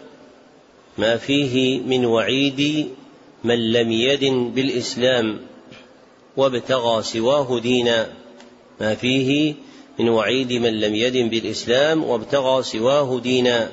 [0.98, 2.88] ما فيه من وعيد
[3.44, 5.40] من لم يدن بالإسلام
[6.36, 8.12] وابتغى سواه دينا
[8.80, 9.54] ما فيه
[9.98, 13.70] من وعيد من لم يدن بالإسلام وابتغى سواه دينا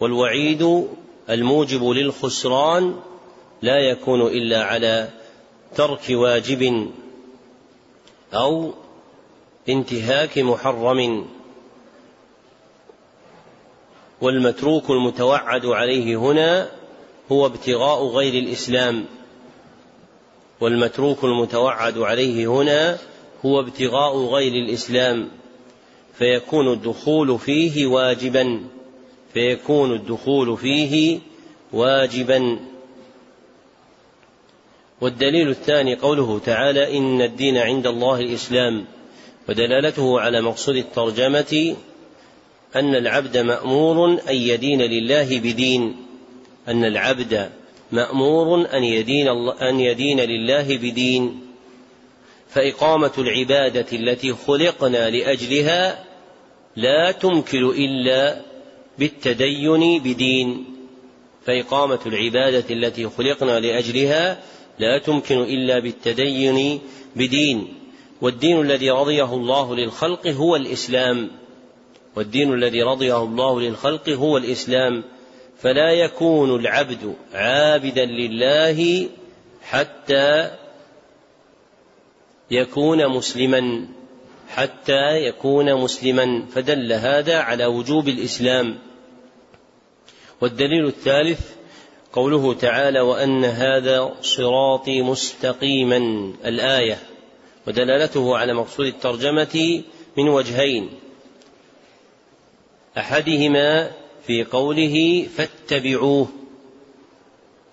[0.00, 0.88] والوعيد
[1.30, 2.94] الموجب للخسران
[3.62, 5.08] لا يكون إلا على
[5.74, 6.90] ترك واجب
[8.34, 8.72] أو
[9.68, 11.26] انتهاك محرم.
[14.20, 16.68] والمتروك المتوعد عليه هنا
[17.32, 19.04] هو ابتغاء غير الإسلام.
[20.60, 22.98] والمتروك المتوعد عليه هنا
[23.46, 25.28] هو ابتغاء غير الإسلام.
[26.18, 28.64] فيكون الدخول فيه واجبا.
[29.34, 31.18] فيكون الدخول فيه
[31.72, 32.58] واجبا.
[35.00, 38.84] والدليل الثاني قوله تعالى إن الدين عند الله الإسلام
[39.48, 41.76] ودلالته على مقصود الترجمة
[42.76, 45.96] أن العبد مأمور أن يدين لله بدين
[46.68, 47.50] أن العبد
[47.92, 49.28] مأمور أن يدين
[49.62, 51.40] أن يدين لله بدين.
[52.48, 56.04] فإقامة العبادة التي خلقنا لأجلها
[56.76, 58.40] لا تمكن إلا
[59.00, 60.64] بالتدين بدين
[61.46, 64.42] فإقامة العبادة التي خلقنا لأجلها
[64.78, 66.80] لا تمكن إلا بالتدين
[67.16, 67.68] بدين.
[68.20, 71.30] والدين الذي رضيه الله للخلق هو الإسلام.
[72.16, 75.04] والدين الذي رضيه الله للخلق هو الإسلام.
[75.58, 79.08] فلا يكون العبد عابدا لله
[79.62, 80.50] حتى
[82.50, 83.86] يكون مسلما
[84.48, 86.46] حتى يكون مسلما.
[86.52, 88.89] فدل هذا على وجوب الإسلام.
[90.40, 91.40] والدليل الثالث
[92.12, 95.96] قوله تعالى وأن هذا صراطي مستقيما
[96.44, 96.98] الآية
[97.66, 99.82] ودلالته على مقصود الترجمة
[100.16, 100.90] من وجهين
[102.98, 103.90] أحدهما
[104.26, 106.28] في قوله فاتبعوه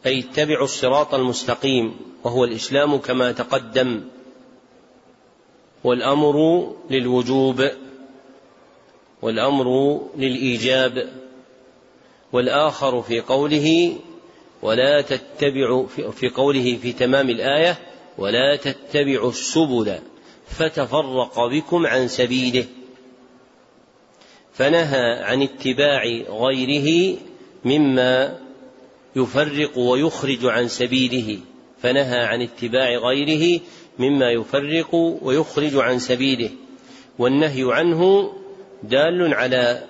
[0.06, 4.02] أي اتبعوا الصراط المستقيم وهو الإسلام كما تقدم
[5.84, 7.70] والأمر للوجوب
[9.22, 11.27] والأمر للإيجاب.
[12.34, 13.96] والآخر في قوله
[14.62, 17.78] ولا تتبعوا في قوله في تمام الآية
[18.18, 20.00] ولا تتبعوا السبل
[20.48, 22.66] فتفرق بكم عن سبيله.
[24.54, 27.18] فنهى عن اتباع غيره
[27.66, 28.40] مما
[29.16, 31.40] يفرق ويخرج عن سبيله.
[31.82, 33.62] فنهى عن اتباع غيره
[34.00, 36.50] مما يفرق ويخرج عن سبيله.
[37.20, 38.34] والنهي عنه
[38.84, 39.84] دال على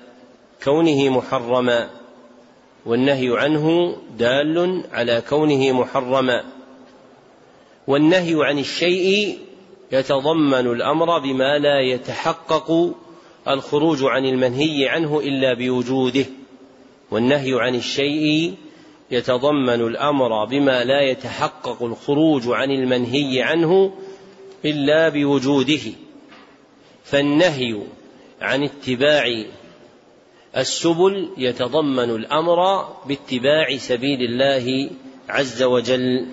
[0.63, 1.89] كونه محرما.
[2.88, 6.43] والنهي عنه دال على كونه محرما.
[7.88, 9.38] والنهي عن الشيء
[9.91, 12.95] يتضمن الأمر بما لا يتحقق
[13.47, 16.26] الخروج عن المنهي عنه إلا بوجوده.
[17.12, 18.54] والنهي عن الشيء
[19.12, 23.93] يتضمن الأمر بما لا يتحقق الخروج عن المنهي عنه
[24.65, 25.91] إلا بوجوده.
[27.04, 27.78] فالنهي
[28.41, 29.43] عن اتباع
[30.58, 34.89] السبل يتضمن الأمر باتباع سبيل الله
[35.30, 36.28] عز وجل.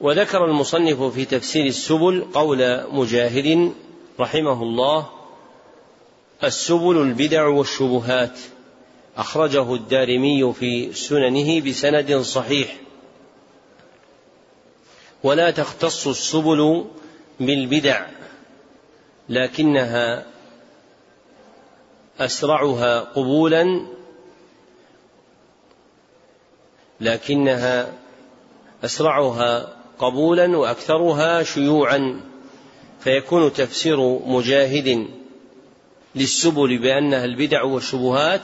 [0.00, 3.72] وذكر المصنف في تفسير السبل قول مجاهد
[4.20, 5.10] رحمه الله
[6.44, 8.38] السبل البدع والشبهات.
[9.16, 12.76] أخرجه الدارمي في سننه بسند صحيح.
[15.22, 16.84] ولا تختص السبل
[17.40, 18.06] بالبدع
[19.28, 20.33] لكنها
[22.20, 23.86] أسرعها قبولا
[27.00, 27.92] لكنها
[28.84, 32.20] أسرعها قبولا وأكثرها شيوعا
[33.00, 35.08] فيكون تفسير مجاهد
[36.14, 38.42] للسبل بأنها البدع والشبهات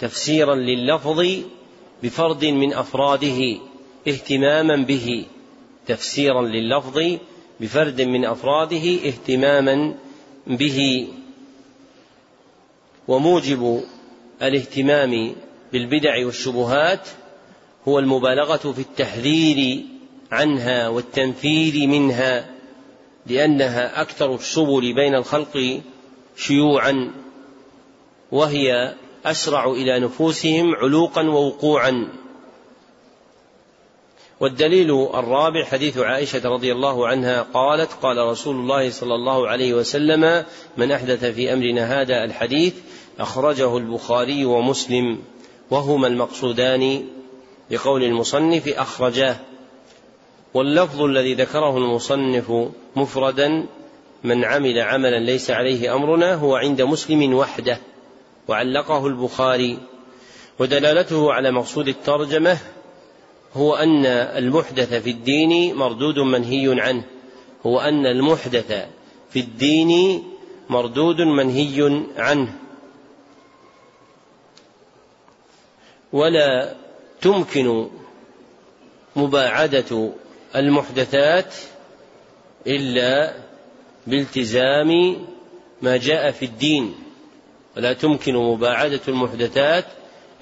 [0.00, 1.26] تفسيرا لللفظ
[2.02, 3.58] بفرد من أفراده
[4.08, 5.26] اهتماما به
[5.86, 7.18] تفسيرا لللفظ
[7.60, 9.94] بفرد من أفراده اهتماما
[10.46, 11.08] به.
[13.08, 13.84] وموجب
[14.42, 15.34] الاهتمام
[15.72, 17.08] بالبدع والشبهات
[17.88, 19.84] هو المبالغة في التحذير
[20.32, 22.50] عنها والتنفير منها
[23.26, 25.80] لأنها أكثر السبل بين الخلق
[26.36, 27.12] شيوعا
[28.32, 28.94] وهي
[29.24, 32.08] أسرع إلى نفوسهم علوقا ووقوعا.
[34.40, 40.44] والدليل الرابع حديث عائشة رضي الله عنها قالت قال رسول الله صلى الله عليه وسلم
[40.76, 42.74] من أحدث في أمرنا هذا الحديث
[43.18, 45.18] أخرجه البخاري ومسلم
[45.70, 47.04] وهما المقصودان
[47.70, 49.36] بقول المصنف أخرجاه.
[50.54, 52.52] واللفظ الذي ذكره المصنف
[52.96, 53.66] مفردا
[54.24, 57.80] من عمل عملا ليس عليه أمرنا هو عند مسلم وحده
[58.48, 59.78] وعلقه البخاري.
[60.58, 62.58] ودلالته على مقصود الترجمة
[63.54, 67.04] هو أن المحدث في الدين مردود منهي عنه
[67.66, 68.86] هو أن المحدث
[69.30, 70.22] في الدين
[70.68, 72.67] مردود منهي عنه.
[76.12, 76.74] ولا
[77.20, 77.88] تمكن
[79.16, 80.10] مباعدة
[80.56, 81.54] المحدثات
[82.66, 83.34] إلا
[84.06, 85.16] بالتزام
[85.82, 86.94] ما جاء في الدين.
[87.76, 89.84] ولا تمكن مباعدة المحدثات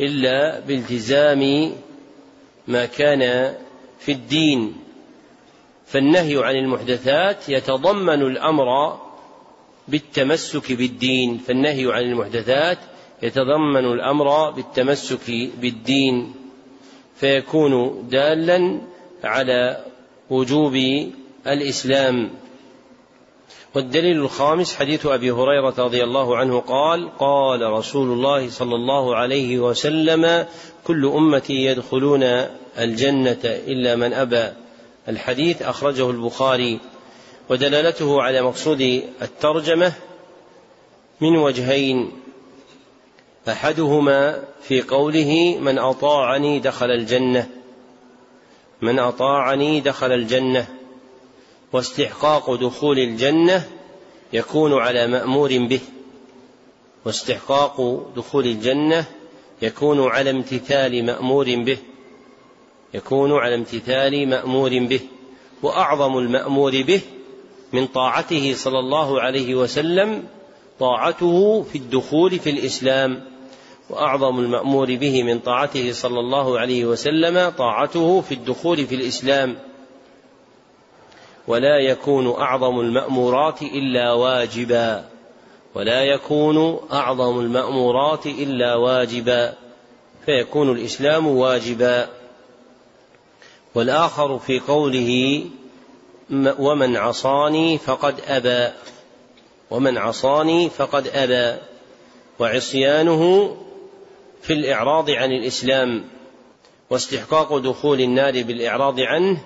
[0.00, 1.72] إلا بالتزام
[2.68, 3.54] ما كان
[3.98, 4.76] في الدين.
[5.86, 8.98] فالنهي عن المحدثات يتضمن الأمر
[9.88, 11.38] بالتمسك بالدين.
[11.38, 12.78] فالنهي عن المحدثات
[13.22, 16.34] يتضمن الأمر بالتمسك بالدين
[17.16, 18.80] فيكون دالا
[19.24, 19.84] على
[20.30, 20.74] وجوب
[21.46, 22.30] الإسلام.
[23.74, 29.58] والدليل الخامس حديث أبي هريرة رضي الله عنه قال قال رسول الله صلى الله عليه
[29.58, 30.46] وسلم
[30.84, 32.22] كل أمتي يدخلون
[32.78, 34.52] الجنة إلا من أبى
[35.08, 36.80] الحديث أخرجه البخاري
[37.48, 39.92] ودلالته على مقصود الترجمة
[41.20, 42.12] من وجهين
[43.48, 47.48] أحدهما في قوله من أطاعني دخل الجنة
[48.82, 50.66] من أطاعني دخل الجنة
[51.72, 53.68] واستحقاق دخول الجنة
[54.32, 55.80] يكون على مأمور به
[57.04, 59.04] واستحقاق دخول الجنة
[59.62, 61.78] يكون على امتثال مأمور به
[62.94, 65.00] يكون على امتثال مأمور به
[65.62, 67.00] وأعظم المأمور به
[67.72, 70.24] من طاعته صلى الله عليه وسلم
[70.80, 73.35] طاعته في الدخول في الإسلام.
[73.90, 79.56] وأعظم المأمور به من طاعته صلى الله عليه وسلم طاعته في الدخول في الإسلام.
[81.48, 85.04] ولا يكون أعظم المأمورات إلا واجبا.
[85.74, 89.54] ولا يكون أعظم المأمورات إلا واجبا.
[90.26, 92.08] فيكون الإسلام واجبا.
[93.74, 95.44] والآخر في قوله
[96.58, 98.72] ومن عصاني فقد أبى.
[99.70, 101.58] ومن عصاني فقد أبى.
[102.38, 103.56] وعصيانه
[104.46, 106.04] في الإعراض عن الإسلام
[106.90, 109.40] واستحقاق دخول النار بالإعراض عنه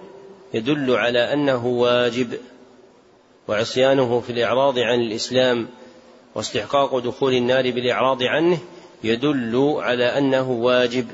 [0.55, 2.35] يدل على أنه واجب
[3.49, 5.69] وعصيانه في الإعراض عن الإسلام
[6.35, 8.59] واستحقاق دخول النار بالإعراض عنه
[9.05, 11.07] يدل على أنه واجب.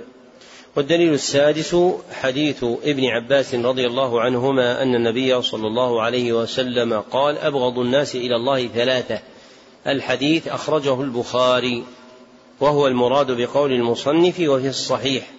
[0.77, 1.77] والدليل السادس
[2.13, 8.17] حديث ابن عباس رضي الله عنهما أن النبي صلى الله عليه وسلم قال أبغض الناس
[8.17, 9.19] إلى الله ثلاثة.
[9.87, 11.85] الحديث أخرجه البخاري.
[12.61, 15.31] وهو المراد بقول المصنف وفي الصحيح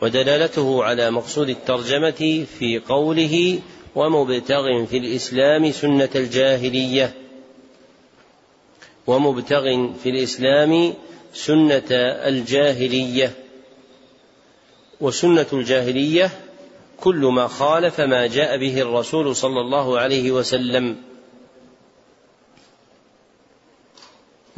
[0.00, 3.60] ودلالته على مقصود الترجمة في قوله
[3.94, 7.14] ومبتغ في الإسلام سنة الجاهلية.
[9.06, 9.62] ومبتغ
[10.02, 10.94] في الإسلام
[11.34, 11.88] سنة
[12.28, 13.32] الجاهلية.
[15.00, 16.30] وسنة الجاهلية
[17.00, 20.96] كل ما خالف ما جاء به الرسول صلى الله عليه وسلم.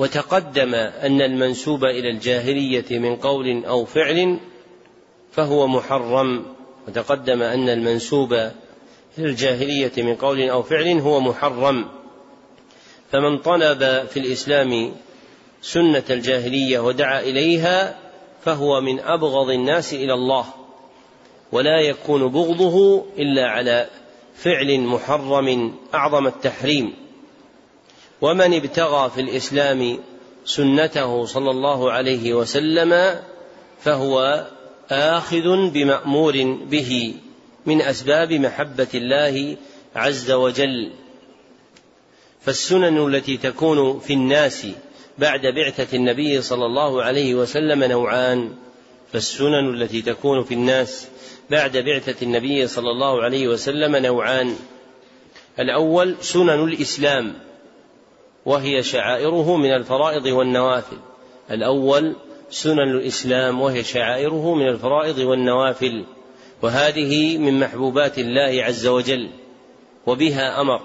[0.00, 4.38] وتقدم أن المنسوب إلى الجاهلية من قول أو فعل
[5.32, 6.44] فهو محرم.
[6.88, 8.50] وتقدم أن المنسوب إلى
[9.18, 11.88] الجاهلية من قول أو فعل هو محرم.
[13.12, 14.92] فمن طلب في الإسلام
[15.62, 17.98] سنة الجاهلية ودعا إليها
[18.44, 20.44] فهو من أبغض الناس إلى الله
[21.52, 23.88] ولا يكون بغضه إلا على
[24.34, 26.99] فعل محرم أعظم التحريم.
[28.20, 29.98] ومن ابتغى في الإسلام
[30.44, 33.20] سنته صلى الله عليه وسلم
[33.80, 34.46] فهو
[34.90, 37.14] آخذ بمأمور به
[37.66, 39.56] من أسباب محبة الله
[39.96, 40.90] عز وجل.
[42.40, 44.66] فالسنن التي تكون في الناس
[45.18, 48.54] بعد بعثة النبي صلى الله عليه وسلم نوعان.
[49.12, 51.08] فالسنن التي تكون في الناس
[51.50, 54.56] بعد بعثة النبي صلى الله عليه وسلم نوعان.
[55.58, 57.49] الأول سنن الإسلام.
[58.46, 60.96] وهي شعائره من الفرائض والنوافل.
[61.50, 62.16] الأول
[62.50, 66.04] سنن الإسلام وهي شعائره من الفرائض والنوافل.
[66.62, 69.30] وهذه من محبوبات الله عز وجل
[70.06, 70.80] وبها أمر.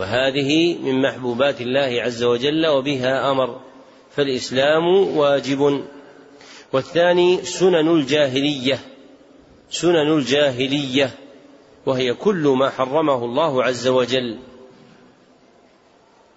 [0.00, 3.60] وهذه من محبوبات الله عز وجل وبها أمر.
[4.10, 5.84] فالإسلام واجب.
[6.72, 8.78] والثاني سنن الجاهلية.
[9.70, 11.10] سنن الجاهلية
[11.86, 14.38] وهي كل ما حرمه الله عز وجل.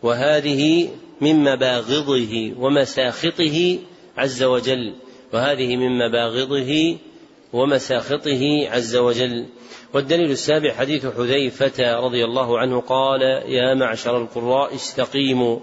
[0.04, 0.89] وهذه
[1.22, 3.80] من مباغضه ومساخطه
[4.18, 4.95] عز وجل.
[5.34, 6.97] وهذه من مباغضه
[7.54, 9.45] ومساخطه عز وجل.
[9.93, 15.60] والدليل السابع حديث حذيفة رضي الله عنه قال يا معشر القراء استقيموا.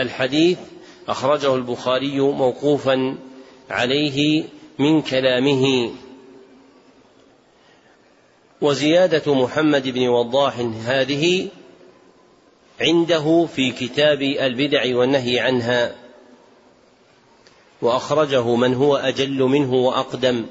[0.00, 0.58] الحديث
[1.08, 3.16] أخرجه البخاري موقوفا
[3.70, 4.44] عليه
[4.78, 5.90] من كلامه.
[8.60, 11.48] وزيادة محمد بن وضاح هذه
[12.82, 15.94] عنده في كتاب البدع والنهي عنها.
[17.82, 20.46] وأخرجه من هو أجل منه وأقدم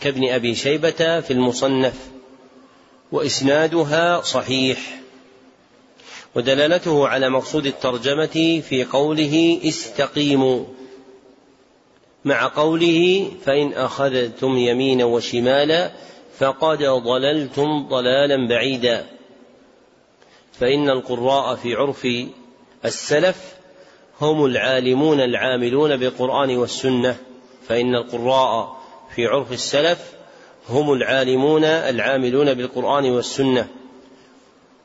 [0.00, 1.94] كابن أبي شيبة في المصنف
[3.12, 5.00] وإسنادها صحيح.
[6.34, 10.64] ودلالته على مقصود الترجمة في قوله استقيموا.
[12.24, 15.90] مع قوله فإن أخذتم يمينا وشمالا
[16.38, 19.17] فقد ضللتم ضلالا بعيدا.
[20.60, 22.06] فإن القراء في عرف
[22.84, 23.54] السلف
[24.20, 27.16] هم العالمون العاملون بالقرآن والسنة
[27.68, 28.78] فإن القراء
[29.14, 30.12] في عرف السلف
[30.68, 33.68] هم العالمون العاملون بالقرآن والسنة.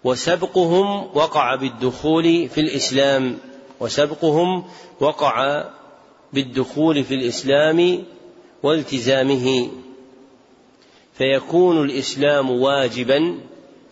[0.04, 3.38] وسبقهم وقع بالدخول في الإسلام
[3.80, 4.64] وسبقهم
[5.00, 5.66] وقع
[6.34, 8.04] بالدخول في الإسلام
[8.64, 9.70] والتزامه.
[11.14, 13.40] فيكون الإسلام واجبا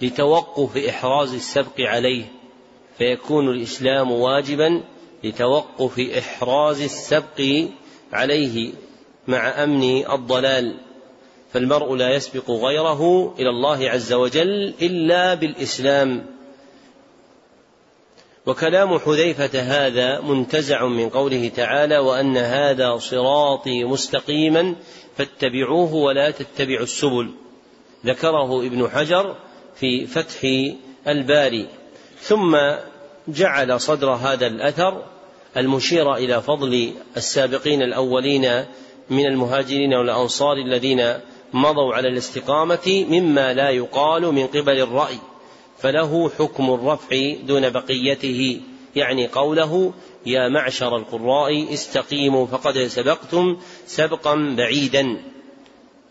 [0.01, 2.25] لتوقف إحراز السبق عليه
[2.97, 4.83] فيكون الإسلام واجبا
[5.23, 7.67] لتوقف إحراز السبق
[8.13, 8.73] عليه
[9.27, 10.77] مع أمن الضلال.
[11.53, 16.25] فالمرء لا يسبق غيره إلى الله عز وجل إلا بالإسلام.
[18.45, 24.75] وكلام حذيفة هذا منتزع من قوله تعالى وأن هذا صراطي مستقيما
[25.17, 27.31] فاتبعوه ولا تتبعوا السبل
[28.05, 29.35] ذكره ابن حجر
[29.75, 30.39] في فتح
[31.07, 31.67] الباري.
[32.21, 32.57] ثم
[33.27, 35.03] جعل صدر هذا الأثر
[35.57, 38.65] المشير إلى فضل السابقين الأولين
[39.09, 41.13] من المهاجرين والأنصار الذين
[41.53, 45.17] مضوا على الاستقامة مما لا يقال من قبل الرأي.
[45.77, 48.61] فله حكم الرفع دون بقيته.
[48.95, 49.93] يعني قوله
[50.25, 55.17] يا معشر القراء استقيموا فقد سبقتم سبقا بعيدا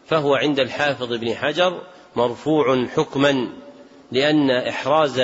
[0.06, 1.82] فهو عند الحافظ ابن حجر
[2.16, 3.48] مرفوع حكما
[4.12, 5.22] لأن إحراز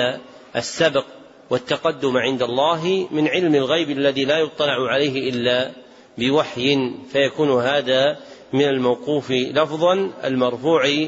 [0.55, 1.05] السبق
[1.49, 5.71] والتقدم عند الله من علم الغيب الذي لا يطلع عليه إلا
[6.17, 8.17] بوحي فيكون هذا
[8.53, 11.07] من الموقوف لفظا المرفوع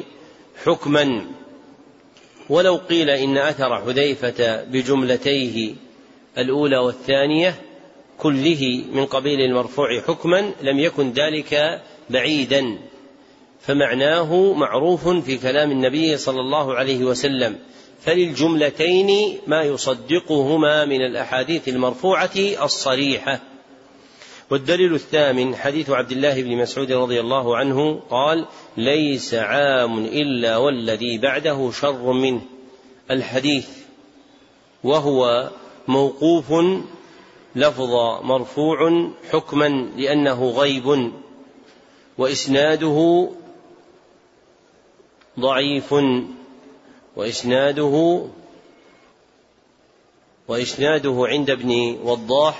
[0.65, 1.25] حكما.
[2.49, 5.73] ولو قيل إن أثر حذيفة بجملتيه
[6.37, 7.55] الأولى والثانية
[8.17, 12.77] كله من قبيل المرفوع حكما لم يكن ذلك بعيدا.
[13.61, 17.59] فمعناه معروف في كلام النبي صلى الله عليه وسلم.
[18.01, 23.39] فللجملتين ما يصدقهما من الأحاديث المرفوعة الصريحة.
[24.51, 28.45] والدليل الثامن حديث عبد الله بن مسعود رضي الله عنه قال
[28.77, 32.41] ليس عام إلا والذي بعده شر منه.
[33.11, 33.67] الحديث
[34.83, 35.49] وهو
[35.87, 36.53] موقوف
[37.55, 37.91] لفظ
[38.23, 41.11] مرفوع حكما لأنه غيب
[42.17, 43.29] وإسناده
[45.39, 45.95] ضعيف
[47.15, 48.25] وإسناده
[50.47, 52.59] وإسناده عند ابن وضاح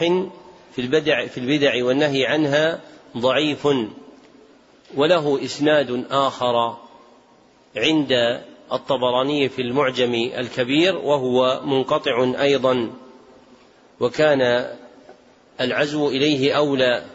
[0.76, 2.82] في البدع في البدع والنهي عنها
[3.18, 3.68] ضعيف
[4.96, 6.78] وله إسناد آخر
[7.76, 8.42] عند
[8.72, 12.92] الطبراني في المعجم الكبير وهو منقطع أيضا
[14.00, 14.70] وكان
[15.62, 17.06] العزو إليه أولى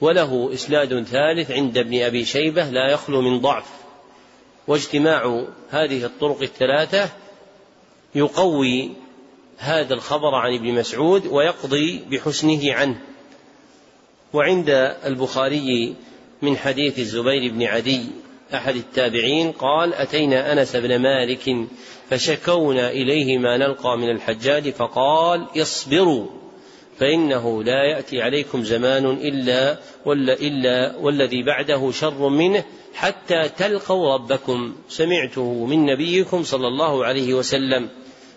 [0.00, 3.77] وله إسناد ثالث عند ابن أبي شيبة لا يخلو من ضعف
[4.68, 7.10] واجتماع هذه الطرق الثلاثة
[8.14, 8.90] يقوي
[9.58, 13.00] هذا الخبر عن ابن مسعود ويقضي بحسنه عنه.
[14.32, 14.70] وعند
[15.04, 15.94] البخاري
[16.42, 18.06] من حديث الزبير بن عدي
[18.54, 21.56] أحد التابعين قال أتينا أنس بن مالك
[22.10, 26.26] فشكونا إليه ما نلقى من الحجاج فقال اصبروا.
[26.98, 34.74] فإنه لا يأتي عليكم زمان إلا ولا إلا والذي بعده شر منه حتى تلقوا ربكم.
[34.88, 37.88] سمعته من نبيكم صلى الله عليه وسلم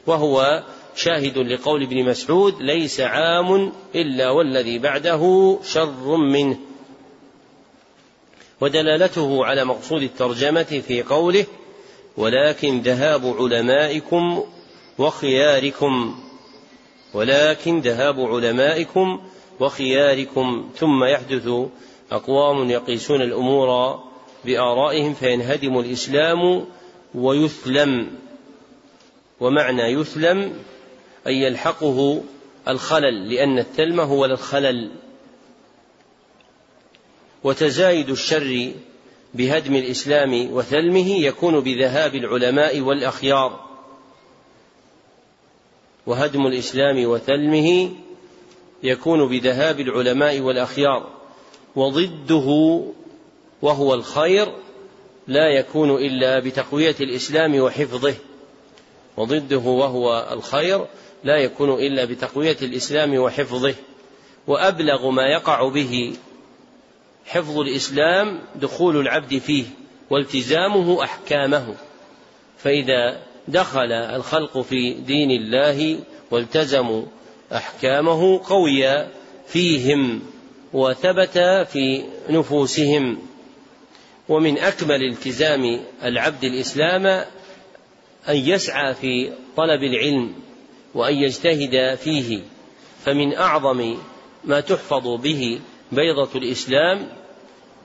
[0.08, 0.64] وهو
[0.96, 6.58] شاهد لقول ابن مسعود ليس عام إلا والذي بعده شر منه.
[8.62, 11.46] ودلالته على مقصود الترجمة في قوله
[12.18, 14.44] ولكن ذهاب علمائكم
[14.98, 16.16] وخياركم.
[17.14, 19.22] ولكن ذهاب علمائكم
[19.60, 21.50] وخياركم ثم يحدث
[22.12, 24.00] أقوام يقيسون الأمور
[24.46, 26.66] بآرائهم فينهدم الإسلام
[27.16, 28.08] ويثلم.
[29.40, 30.54] ومعنى يثلم
[31.28, 32.22] أن يلحقه
[32.68, 34.92] الخلل لأن الثلم هو الخلل.
[37.44, 38.72] وتزايد الشر
[39.34, 43.71] بهدم الإسلام وثلمه يكون بذهاب العلماء والأخيار.
[46.06, 47.90] وهدم الإسلام وثلمه
[48.84, 51.10] يكون بذهاب العلماء والأخيار
[51.76, 52.82] وضده
[53.62, 54.48] وهو الخير
[55.28, 58.16] لا يكون إلا بتقوية الإسلام وحفظه
[59.18, 60.86] وضده وهو الخير
[61.24, 63.76] لا يكون إلا بتقوية الإسلام وحفظه
[64.48, 66.14] وأبلغ ما يقع به
[67.26, 69.66] حفظ الإسلام دخول العبد فيه
[70.10, 71.76] والتزامه أحكامه
[72.58, 76.00] فإذا دخل الخلق في دين الله
[76.32, 77.04] والتزموا
[77.54, 79.08] أحكامه قوي
[79.48, 80.22] فيهم
[80.74, 81.38] وثبت
[81.72, 83.18] في نفوسهم.
[84.30, 87.06] ومن أكمل التزام العبد الإسلام
[88.30, 90.34] أن يسعى في طلب العلم
[90.94, 92.40] وأن يجتهد فيه
[93.06, 93.98] فمن أعظم
[94.44, 95.60] ما تحفظ به
[95.92, 97.08] بيضة الإسلام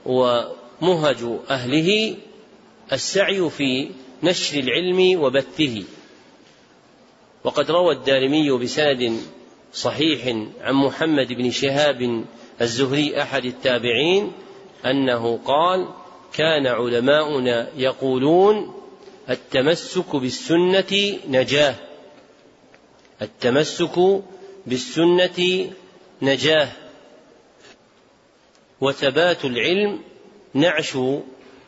[0.05, 1.17] ومهج
[1.49, 2.15] أهله
[2.93, 3.89] السعي في
[4.23, 5.83] نشر العلم وبثه.
[7.43, 9.21] وقد روى الدارمي بسند
[9.73, 10.27] صحيح
[10.61, 12.25] عن محمد بن شهاب
[12.61, 14.31] الزهري أحد التابعين
[14.85, 15.87] أنه قال
[16.33, 18.73] كان علماؤنا يقولون
[19.29, 21.75] التمسك بالسنة نجاة.
[23.21, 24.21] التمسك
[24.65, 25.69] بالسنة
[26.21, 26.69] نجاة.
[28.81, 29.99] وثبات العلم
[30.53, 30.97] نعش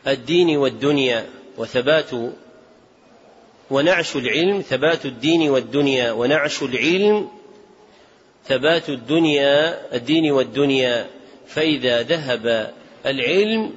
[0.06, 1.39] الدين والدنيا.
[1.60, 2.10] وثبات
[3.70, 7.28] ونعش العلم ثبات الدين والدنيا ونعش العلم
[8.46, 11.06] ثبات الدنيا الدين والدنيا.
[11.46, 12.72] فإذا ذهب
[13.06, 13.72] العلم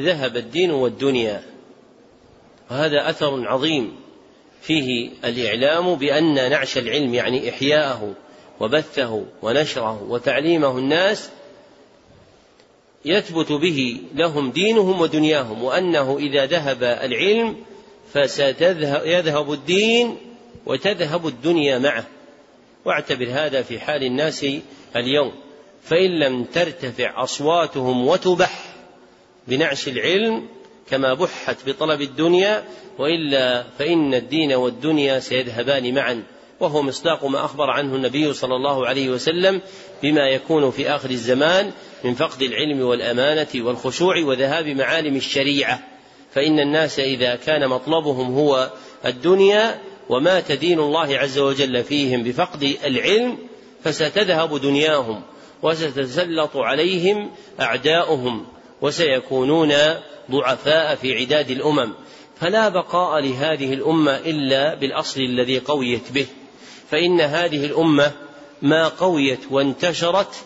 [0.00, 1.42] ذهب الدين والدنيا.
[2.70, 3.96] وهذا أثر عظيم.
[4.62, 8.14] فيه الإعلام بأن نعش العلم يعني إحياءه
[8.60, 11.30] وبثه ونشره وتعليمه الناس
[13.04, 17.56] يثبت به لهم دينهم ودنياهم وأنه إذا ذهب العلم
[18.12, 20.16] فسيذهب الدين
[20.66, 22.04] وتذهب الدنيا معه.
[22.84, 24.46] واعتبر هذا في حال الناس
[24.96, 25.32] اليوم.
[25.84, 28.74] فإن لم ترتفع أصواتهم وتبح
[29.48, 30.48] بنعش العلم
[30.90, 32.64] كما بحت بطلب الدنيا
[32.98, 36.22] وإلا فإن الدين والدنيا سيذهبان معا.
[36.60, 39.60] وهو مصداق ما أخبر عنه النبي صلى الله عليه وسلم
[40.02, 41.72] بما يكون في آخر الزمان.
[42.04, 45.80] من فقد العلم والأمانة والخشوع وذهاب معالم الشريعة.
[46.34, 48.70] فإن الناس إذا كان مطلبهم هو
[49.06, 53.38] الدنيا ومات دين الله عز وجل فيهم بفقد العلم
[53.84, 55.22] فستذهب دنياهم
[55.62, 57.30] وستتسلط عليهم
[57.60, 58.46] أعداؤهم
[58.82, 59.72] وسيكونون
[60.30, 61.92] ضعفاء في عداد الأمم.
[62.40, 66.26] فلا بقاء لهذه الأمة إلا بالأصل الذي قويت به.
[66.90, 68.12] فإن هذه الأمة
[68.62, 70.44] ما قويت وانتشرت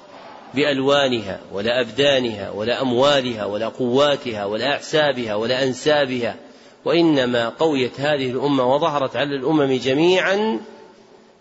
[0.57, 6.37] بألوانها ولا أبدانها ولا أموالها ولا قواتها ولا أحسابها ولا أنسابها
[6.85, 10.61] وإنما قويت هذه الأمة وظهرت على الأمم جميعا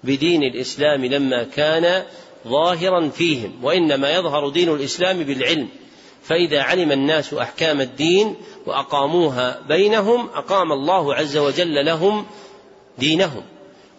[0.04, 2.04] بدين الإسلام لما كان
[2.48, 5.68] ظاهرا فيهم وإنما يظهر دين الإسلام بالعلم.
[6.24, 8.36] فإذا علم الناس أحكام الدين
[8.66, 12.26] وأقاموها بينهم أقام الله عز وجل لهم
[12.98, 13.42] دينهم.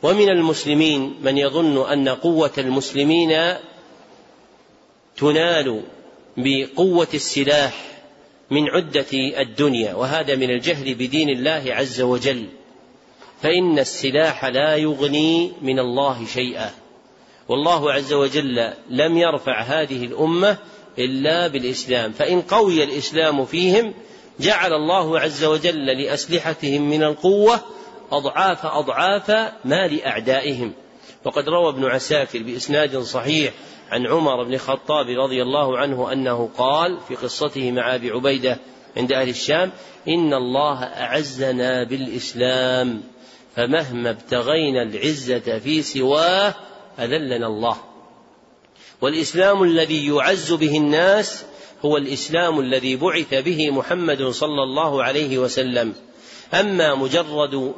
[0.02, 3.56] ومن المسلمين من يظن أن قوة المسلمين
[5.16, 5.82] تنال
[6.36, 7.86] بقوة السلاح
[8.50, 12.46] من عدة الدنيا وهذا من الجهل بدين الله عز وجل.
[13.42, 16.70] فإن السلاح لا يغني من الله شيئا.
[17.48, 20.58] والله عز وجل لم يرفع هذه الأمة
[20.98, 22.12] إلا بالإسلام.
[22.12, 23.94] فإن قوي الإسلام فيهم
[24.40, 27.60] جعل الله عز وجل لأسلحتهم من القوة
[28.12, 29.30] أضعاف أضعاف
[29.64, 30.72] ما لأعدائهم.
[31.24, 33.52] وقد روى ابن عساكر بإسناد صحيح
[33.90, 38.58] عن عمر بن الخطاب رضي الله عنه أنه قال في قصته مع أبي عبيدة
[38.96, 39.72] عند أهل الشام
[40.08, 43.02] إن الله أعزنا بالإسلام
[43.56, 46.54] فمهما ابتغينا العزة في سواه
[46.98, 47.76] أذلنا الله.
[49.00, 51.44] والإسلام الذي يعز به الناس
[51.84, 55.94] هو الإسلام الذي بعث به محمد صلى الله عليه وسلم.
[56.54, 57.74] أما مجرد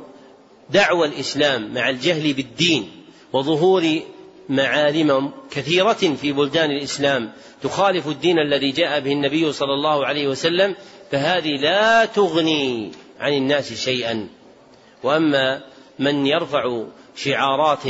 [0.70, 2.90] دعوى الإسلام مع الجهل بالدين
[3.32, 4.00] وظهور
[4.48, 7.32] معالم كثيرة في بلدان الإسلام
[7.62, 10.74] تخالف الدين الذي جاء به النبي صلى الله عليه وسلم
[11.10, 14.28] فهذه لا تغني عن الناس شيئا.
[15.02, 15.60] وأما
[15.98, 16.84] من يرفع
[17.16, 17.82] شعارات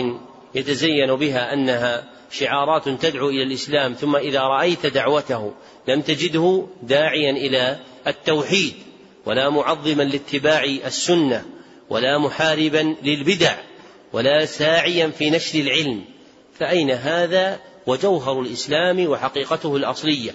[0.54, 5.52] يتزين بها أنها شعارات تدعو إلى الإسلام ثم إذا رأيت دعوته
[5.88, 8.74] لم تجده داعيا إلى التوحيد
[9.26, 11.44] ولا معظما لاتباع السنة
[11.90, 13.56] ولا محاربا للبدع
[14.12, 16.04] ولا ساعيا في نشر العلم
[16.58, 20.34] فأين هذا وجوهر الإسلام وحقيقته الأصلية؟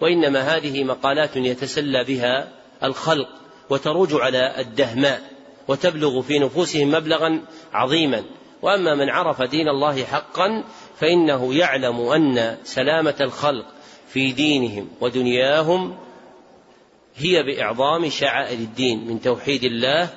[0.00, 2.48] وإنما هذه مقالات يتسلى بها
[2.82, 3.28] الخلق
[3.70, 5.20] وتروج على الدهماء
[5.68, 7.40] وتبلغ في نفوسهم مبلغا
[7.72, 8.24] عظيما.
[8.62, 10.64] وأما من عرف دين الله حقا
[10.96, 13.66] فإنه يعلم أن سلامة الخلق
[14.08, 15.96] في دينهم ودنياهم
[17.16, 20.08] هي بإعظام شعائر الدين من توحيد الله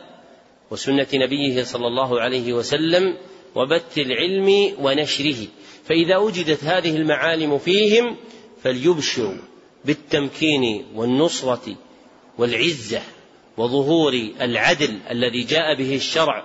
[0.71, 3.17] وسنة نبيه صلى الله عليه وسلم
[3.55, 5.47] وبث العلم ونشره.
[5.85, 8.17] فإذا وجدت هذه المعالم فيهم
[8.63, 9.37] فليبشروا
[9.85, 11.75] بالتمكين والنصرة
[12.37, 13.01] والعزة
[13.57, 16.43] وظهور العدل الذي جاء به الشرع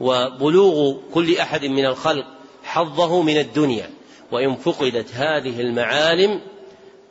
[0.00, 2.26] وبلوغ كل أحد من الخلق
[2.64, 3.90] حظه من الدنيا.
[4.32, 6.40] وإن فقدت هذه المعالم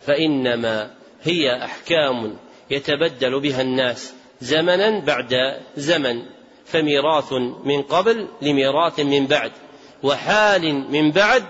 [0.02, 2.38] فإنما هي أحكام
[2.72, 5.34] يتبدل بها الناس زمنا بعد
[5.78, 6.33] زمن.
[6.66, 7.34] فميراث
[7.64, 9.52] من قبل لميراث من بعد
[10.04, 11.44] وحال من بعد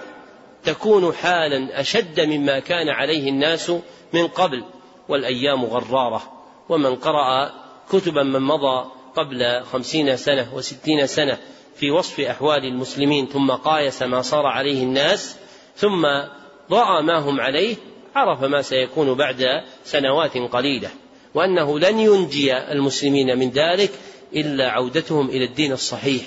[0.63, 3.71] تكون حالا أشد مما كان عليه الناس
[4.13, 4.63] من قبل
[5.09, 6.21] والأيام غرارة
[6.69, 7.51] ومن قرأ
[7.91, 8.85] كتبا من مضى
[9.15, 11.37] قبل خمسين سنة وستين سنة
[11.75, 15.37] في وصف أحوال المسلمين ثم قايس ما صار عليه الناس
[15.75, 16.05] ثم
[16.71, 17.75] رأى ما هم عليه
[18.15, 19.45] عرف ما سيكون بعد
[19.83, 20.89] سنوات قليلة
[21.33, 23.91] وأنه لن ينجي المسلمين من ذلك
[24.35, 26.23] إلا عودتهم إلى الدين الصحيح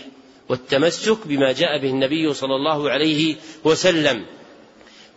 [0.49, 4.27] والتمسك بما جاء به النبي صلى الله عليه وسلم.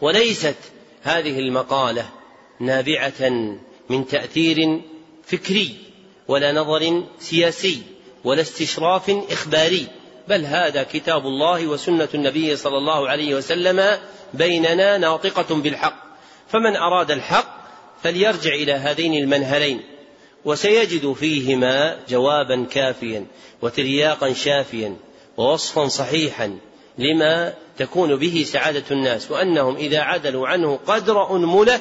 [0.01, 0.55] وليست
[1.03, 2.09] هذه المقالة
[2.59, 3.29] نابعة
[3.89, 4.81] من تأثير
[5.25, 5.75] فكري
[6.27, 7.81] ولا نظر سياسي
[8.23, 9.87] ولا استشراف إخباري
[10.27, 13.97] بل هذا كتاب الله وسنة النبي صلى الله عليه وسلم
[14.33, 16.03] بيننا ناطقة بالحق.
[16.47, 17.59] فمن أراد الحق
[18.03, 19.81] فليرجع إلى هذين المنهلين.
[20.45, 23.25] وسيجد فيهما جوابا كافيا
[23.61, 24.95] وترياقا شافيا
[25.37, 26.57] ووصفا صحيحا
[26.97, 29.31] لما تكون به سعادة الناس.
[29.31, 31.79] وأنهم إذا عدلوا عنه قدر أنملة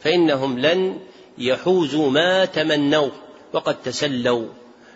[0.00, 0.98] فإنهم لن
[1.38, 3.10] يحوزوا ما تمنوا.
[3.52, 4.46] وقد تسلوا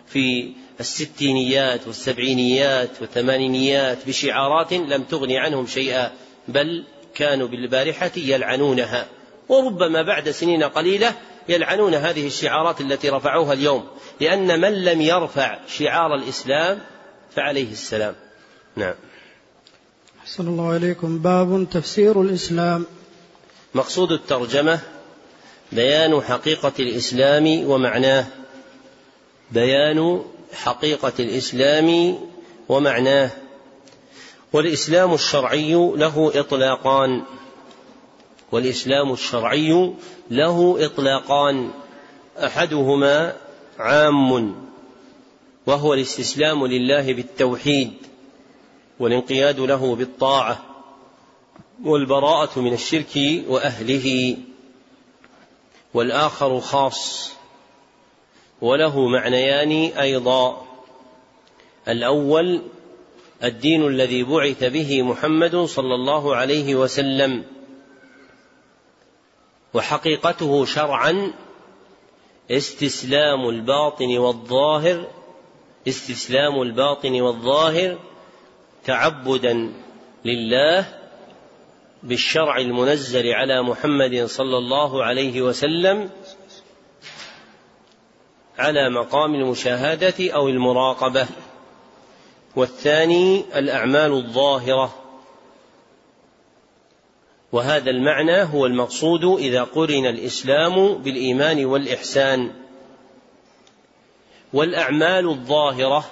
[0.07, 6.11] في الستينيات والسبعينيات والثمانينيات بشعارات لم تغن عنهم شيئا
[6.47, 6.83] بل
[7.15, 9.07] كانوا بالبارحة يلعنونها.
[9.49, 11.15] وربما بعد سنين قليلة
[11.49, 13.87] يلعنون هذه الشعارات التي رفعوها اليوم
[14.21, 16.79] لأن من لم يرفع شعار الإسلام
[17.35, 18.15] فعليه السلام.
[18.75, 18.93] نعم.
[20.21, 21.19] أحسن الله إليكم.
[21.19, 22.85] باب تفسير الإسلام.
[23.75, 24.79] مقصود الترجمة
[25.71, 28.25] بيان حقيقة الإسلام ومعناه.
[29.51, 30.21] بيان
[30.53, 32.17] حقيقة الإسلام
[32.69, 33.29] ومعناه.
[34.53, 37.23] والإسلام الشرعي له إطلاقان.
[38.55, 39.93] والإسلام الشرعي
[40.31, 41.71] له إطلاقان
[42.37, 43.35] أحدهما
[43.79, 44.55] عام
[45.65, 47.93] وهو الاستسلام لله بالتوحيد
[48.99, 50.65] والانقياد له بالطاعة
[51.83, 54.37] والبراءة من الشرك وأهله
[55.93, 57.31] والآخر خاص
[58.61, 60.65] وله معنيان أيضا.
[61.87, 62.61] الأول
[63.43, 67.54] الدين الذي بعث به محمد صلى الله عليه وسلم
[69.75, 71.33] وحقيقته شرعا
[72.51, 75.07] استسلام الباطن والظاهر
[75.87, 77.97] استسلام الباطن والظاهر
[78.85, 79.73] تعبدا
[80.25, 80.85] لله
[82.03, 86.09] بالشرع المنزل على محمد صلى الله عليه وسلم
[88.57, 91.27] على مقام المشاهدة أو المراقبة.
[92.55, 95.04] والثاني الأعمال الظاهرة.
[97.55, 102.51] وهذا المعنى هو المقصود إذا قرن الإسلام بالإيمان والإحسان.
[104.53, 106.05] والأعمال الظاهرة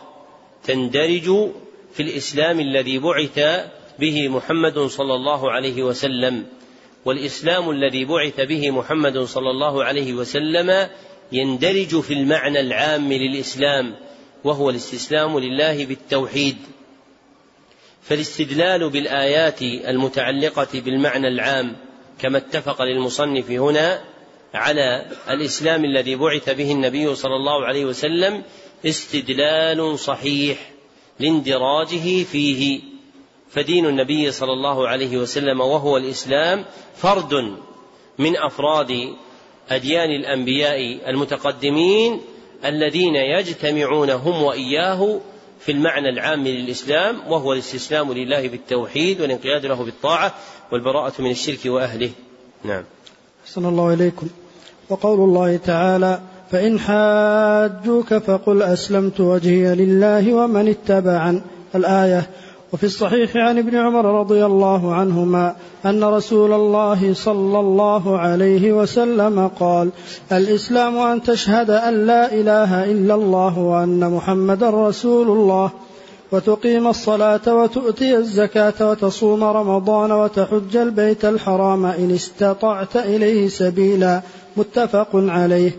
[0.63, 1.51] تندرج
[1.93, 3.39] في الإسلام الذي بعث
[3.99, 6.45] به محمد صلى الله عليه وسلم.
[7.05, 10.87] والإسلام الذي بعث به محمد صلى الله عليه وسلم
[11.31, 13.95] يندرج في المعنى العام للإسلام
[14.43, 16.57] وهو الاستسلام لله بالتوحيد.
[18.03, 21.75] فالاستدلال بالآيات المتعلقة بالمعنى العام
[22.19, 24.01] كما اتفق للمصنف هنا
[24.53, 28.43] على الإسلام الذي بعث به النبي صلى الله عليه وسلم
[28.85, 30.71] استدلال صحيح
[31.19, 32.81] لاندراجه فيه.
[33.49, 37.33] فدين النبي صلى الله عليه وسلم وهو الإسلام فرد
[38.17, 39.13] من أفراد
[39.69, 42.21] أديان الأنبياء المتقدمين
[42.65, 45.19] الذين يجتمعون هم وإياه
[45.65, 50.33] في المعنى العام للإسلام وهو الاستسلام لله بالتوحيد والانقياد له بالطاعة
[50.71, 52.11] والبراءة من الشرك وأهله.
[52.63, 52.83] نعم.
[53.45, 54.27] صلى الله إليكم.
[54.89, 61.41] وقول الله تعالى فإن حاجوك فقل أسلمت وجهي لله ومن اتبعن.
[61.75, 62.29] الآية
[62.73, 65.55] وفي الصحيح عن ابن عمر رضي الله عنهما
[65.85, 69.89] أن رسول الله صلى الله عليه وسلم قال
[70.31, 75.71] الإسلام أن تشهد أن لا إله إلا الله وأن محمدا رسول الله
[76.31, 84.21] وتقيم الصلاة وتؤتي الزكاة وتصوم رمضان وتحج البيت الحرام إن استطعت إليه سبيلا.
[84.57, 85.71] متفق عليه.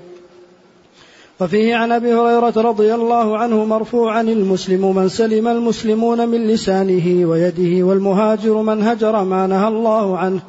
[1.40, 7.86] وفيه عن أبي هريرة رضي الله عنه مرفوعا المسلم من سلم المسلمون من لسانه ويده
[7.86, 10.40] والمهاجر من هجر ما نهى الله عنه.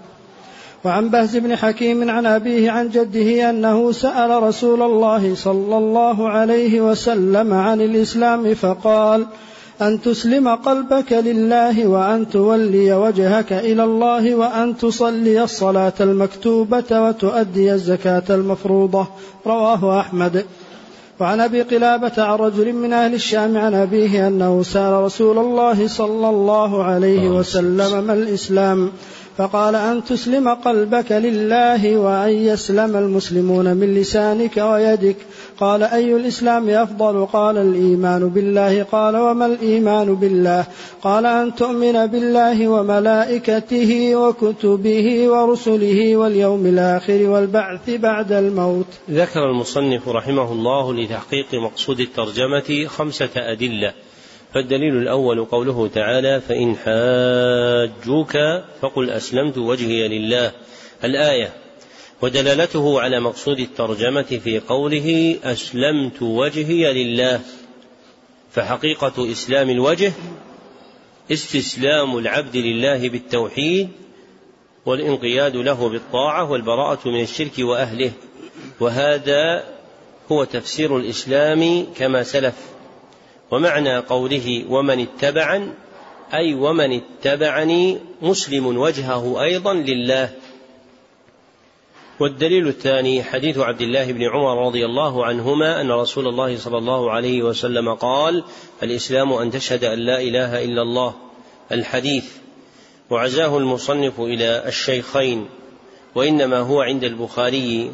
[0.83, 6.81] وعن بهز بن حكيم عن أبيه عن جده أنه سأل رسول الله صلى الله عليه
[6.81, 9.25] وسلم عن الإسلام فقال
[9.81, 18.23] أن تسلم قلبك لله وأن تولي وجهك إلى الله وأن تصلي الصلاة المكتوبة وتؤدي الزكاة
[18.29, 19.07] المفروضة.
[19.45, 20.45] رواه أحمد.
[21.19, 26.29] وعن أبي قلابة عن رجل من أهل الشام عن أبيه أنه سأل رسول الله صلى
[26.29, 28.91] الله عليه وسلم ما الإسلام؟
[29.37, 35.15] فقال أن تسلم قلبك لله وأن يسلم المسلمون من لسانك ويدك.
[35.59, 38.83] قال أي الإسلام أفضل؟ قال الإيمان بالله.
[38.83, 40.65] قال وما الإيمان بالله؟
[41.01, 48.87] قال أن تؤمن بالله وملائكته وكتبه ورسله واليوم الآخر والبعث بعد الموت.
[49.11, 53.93] ذكر المصنف رحمه الله لتحقيق مقصود الترجمة خمسة أدلة.
[54.55, 58.37] فالدليل الأول قوله تعالى فإن حاجوك
[58.81, 60.51] فقل أسلمت وجهي لله.
[61.03, 61.53] الآية
[62.21, 67.41] ودلالته على مقصود الترجمة في قوله أسلمت وجهي لله.
[68.51, 70.13] فحقيقة إسلام الوجه
[71.31, 73.89] استسلام العبد لله بالتوحيد
[74.85, 78.11] والانقياد له بالطاعة والبراءة من الشرك وأهله.
[78.79, 79.63] وهذا
[80.31, 82.74] هو تفسير الإسلام كما سلف
[83.51, 85.73] ومعنى قوله ومن اتبعن
[86.33, 90.29] أي ومن اتبعني مسلم وجهه أيضا لله.
[92.19, 97.11] والدليل الثاني حديث عبد الله بن عمر رضي الله عنهما أن رسول الله صلى الله
[97.11, 98.43] عليه وسلم قال
[98.83, 101.13] الإسلام أن تشهد أن لا إله إلا الله.
[101.71, 102.25] الحديث
[103.09, 105.45] وعزاه المصنف إلى الشيخين
[106.15, 107.91] وإنما هو عند البخاري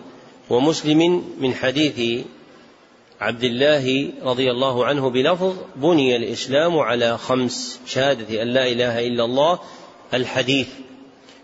[0.49, 2.25] ومسلم من حديث
[3.21, 9.25] عبد الله رضي الله عنه بلفظ بني الإسلام على خمس شهادة أن لا إله إلا
[9.25, 9.59] الله
[10.13, 10.69] الحديث.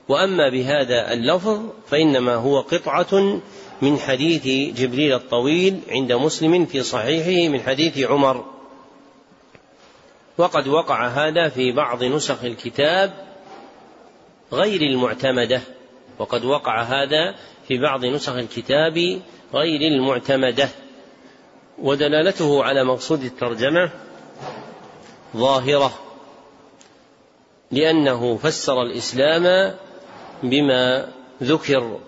[0.08, 3.42] وأما بهذا اللفظ فإنما هو قطعة
[3.82, 8.46] من حديث جبريل الطويل عند مسلم في صحيحه من حديث عمر.
[10.38, 13.14] وقد وقع هذا في بعض نسخ الكتاب
[14.54, 15.62] غير المعتمدة.
[16.20, 17.36] وقد وقع هذا
[17.68, 19.22] في بعض نسخ الكتاب
[19.54, 20.70] غير المعتمدة.
[21.82, 23.92] ودلالته على مقصود الترجمة
[25.38, 25.94] ظاهرة
[27.72, 29.76] لأنه فسر الإسلام
[30.44, 31.10] بما
[31.44, 32.00] ذكر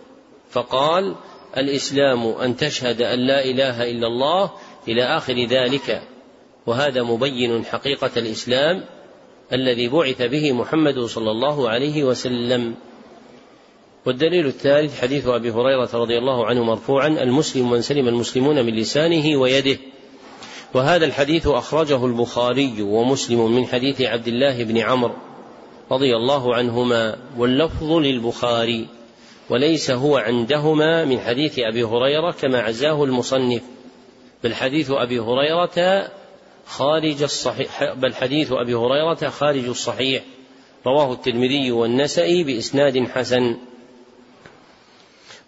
[0.52, 1.16] فقال
[1.58, 4.52] الإسلام أن تشهد أن لا إله إلا الله
[4.88, 6.02] إلى آخر ذلك
[6.66, 8.86] وهذا مبين حقيقة الإسلام
[9.54, 12.76] الذي بعث به محمد صلى الله عليه وسلم.
[14.06, 19.38] والدليل الثالث حديث أبي هريرة رضي الله عنه مرفوعا المسلم من سلم المسلمون من لسانه
[19.38, 19.78] ويده.
[20.74, 25.16] وهذا الحديث أخرجه البخاري ومسلم من حديث عبد الله بن عمرو
[25.92, 28.88] رضي الله عنهما واللفظ للبخاري
[29.50, 33.62] وليس هو عندهما من حديث أبي هريرة كما عزاه المصنف.
[34.44, 36.08] بل حديث أبي هريرة
[36.66, 40.24] خارج الصحيح بل حديث أبي هريرة خارج الصحيح.
[40.88, 43.58] رواه الترمذي والنسائي بإسناد حسن.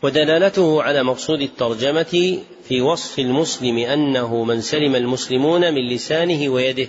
[0.03, 6.87] ودلالته على مقصود الترجمة في وصف المسلم أنه من سلم المسلمون من لسانه ويده.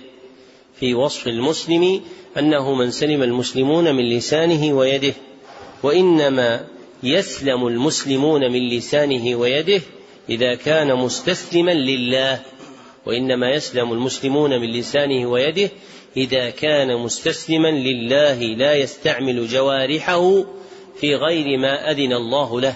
[0.79, 2.01] في وصف المسلم
[2.37, 5.13] أنه من سلم المسلمون من لسانه ويده.
[5.83, 6.65] وإنما
[7.03, 9.81] يسلم المسلمون من لسانه ويده
[10.29, 12.39] إذا كان مستسلما لله.
[13.05, 15.69] وإنما يسلم المسلمون من لسانه ويده
[16.17, 20.43] إذا كان مستسلما لله لا يستعمل جوارحه
[20.95, 22.75] في غير ما أذن الله له.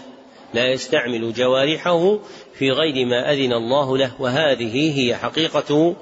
[0.54, 2.20] لا يستعمل جوارحه
[2.54, 5.96] في غير ما أذن الله له وهذه هي حقيقة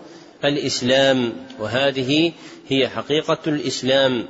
[0.45, 2.31] الإسلام وهذه
[2.67, 4.25] هي حقيقة الإسلام.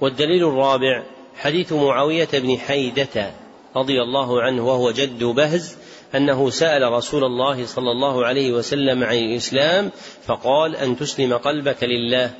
[0.00, 1.02] والدليل الرابع
[1.36, 3.32] حديث معاوية بن حيدة
[3.76, 5.76] رضي الله عنه وهو جد بهز
[6.14, 9.90] أنه سأل رسول الله صلى الله عليه وسلم عن الإسلام
[10.26, 12.30] فقال أن تسلم قلبك لله.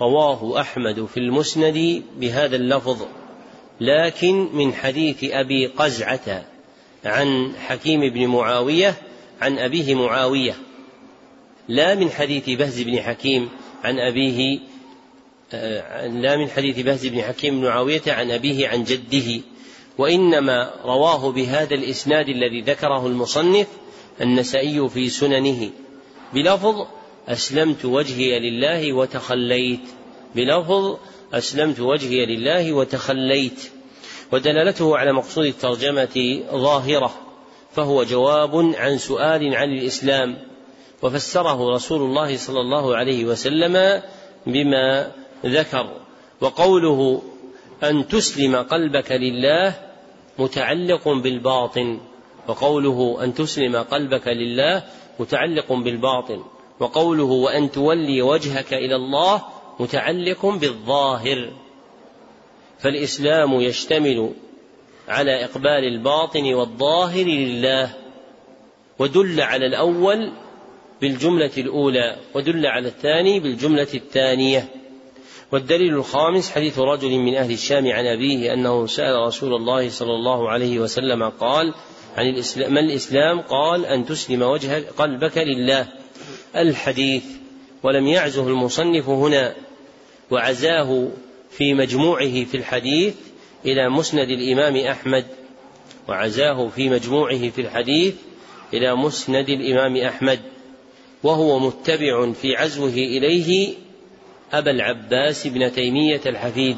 [0.00, 3.02] رواه أحمد في المسند بهذا اللفظ.
[3.80, 6.44] لكن من حديث أبي قزعة
[7.04, 8.94] عن حكيم بن معاوية
[9.40, 10.54] عن أبيه معاوية
[11.68, 13.48] لا من حديث بهز بن حكيم
[13.84, 14.58] عن أبيه
[15.52, 19.40] آه، لا من حديث بهز بن حكيم بن معاوية عن أبيه عن جده
[19.98, 23.66] وإنما رواه بهذا الإسناد الذي ذكره المصنف
[24.20, 25.70] النسائي في سننه.
[26.34, 26.86] بلفظ
[27.28, 29.80] أسلمت وجهي لله وتخليت
[30.34, 30.98] بلفظ
[31.32, 33.70] أسلمت وجهي لله وتخليت
[34.32, 37.14] ودلالته على مقصود الترجمة ظاهرة
[37.72, 40.38] فهو جواب عن سؤال عن الإسلام
[41.02, 44.02] وفسره رسول الله صلى الله عليه وسلم
[44.46, 45.12] بما
[45.46, 45.90] ذكر
[46.40, 47.22] وقوله
[47.84, 49.74] أن تسلم قلبك لله
[50.38, 52.00] متعلق بالباطن
[52.48, 54.82] وقوله أن تسلم قلبك لله
[55.20, 56.42] متعلق بالباطن
[56.80, 59.42] وقوله وأن تولي وجهك إلى الله
[59.80, 61.52] متعلق بالظاهر
[62.78, 64.30] فالإسلام يشتمل
[65.08, 67.94] على إقبال الباطن والظاهر لله
[68.98, 70.32] ودل على الأول
[71.00, 74.68] بالجملة الأولى ودل على الثاني بالجملة الثانية.
[75.52, 80.50] والدليل الخامس حديث رجل من أهل الشام عن أبيه أنه سأل رسول الله صلى الله
[80.50, 81.74] عليه وسلم قال
[82.16, 85.86] عن الإسلام ما الإسلام؟ قال أن تسلم وجهك قلبك لله.
[86.56, 87.24] الحديث
[87.82, 89.54] ولم يعزه المصنف هنا.
[90.30, 91.08] وعزاه
[91.50, 93.14] في مجموعه في الحديث
[93.66, 95.26] إلى مسند الإمام أحمد.
[96.08, 98.14] وعزاه في مجموعه في الحديث
[98.74, 100.40] إلى مسند الإمام أحمد.
[101.22, 103.74] وهو متبع في عزوه إليه
[104.52, 106.76] أبا العباس بن تيمية الحفيد.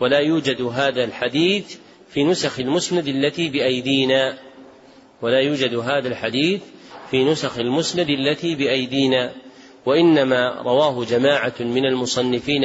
[0.00, 1.76] ولا يوجد هذا الحديث
[2.10, 4.38] في نسخ المسند التي بأيدينا.
[5.22, 6.60] ولا يوجد هذا الحديث
[7.10, 9.32] في نسخ المسند التي بأيدينا.
[9.86, 12.62] وإنما رواه جماعة من المصنفين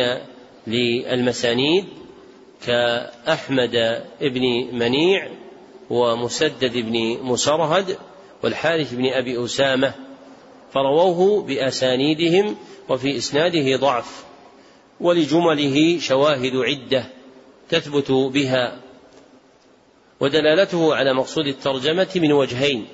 [0.68, 1.86] للمسانيد
[2.66, 5.30] كأحمد بن منيع
[5.90, 7.98] ومسدد بن مسرهد
[8.44, 9.94] والحارث بن أبي أسامة
[10.74, 12.56] فرووه بأسانيدهم
[12.90, 14.26] وفي إسناده ضعف
[15.02, 17.06] ولجمله شواهد عدة
[17.70, 18.80] تثبت بها
[20.20, 22.88] ودلالته على مقصود الترجمة من وجهين.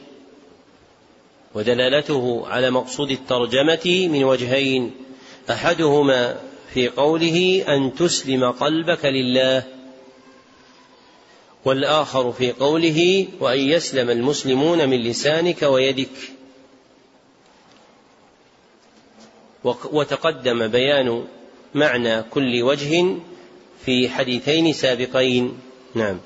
[1.55, 4.91] ودلالته على مقصود الترجمة من وجهين
[5.49, 6.39] أحدهما
[6.73, 9.63] في قوله أن تسلم قلبك لله
[11.65, 16.09] والآخر في قوله وأن يسلم المسلمون من لسانك ويدك.
[19.63, 21.25] وتقدم بيان
[21.75, 23.15] معنى كل وجه
[23.85, 25.57] في حديثين سابقين.
[25.95, 26.19] نعم.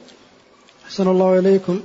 [0.85, 1.81] أحسن الله إليكم.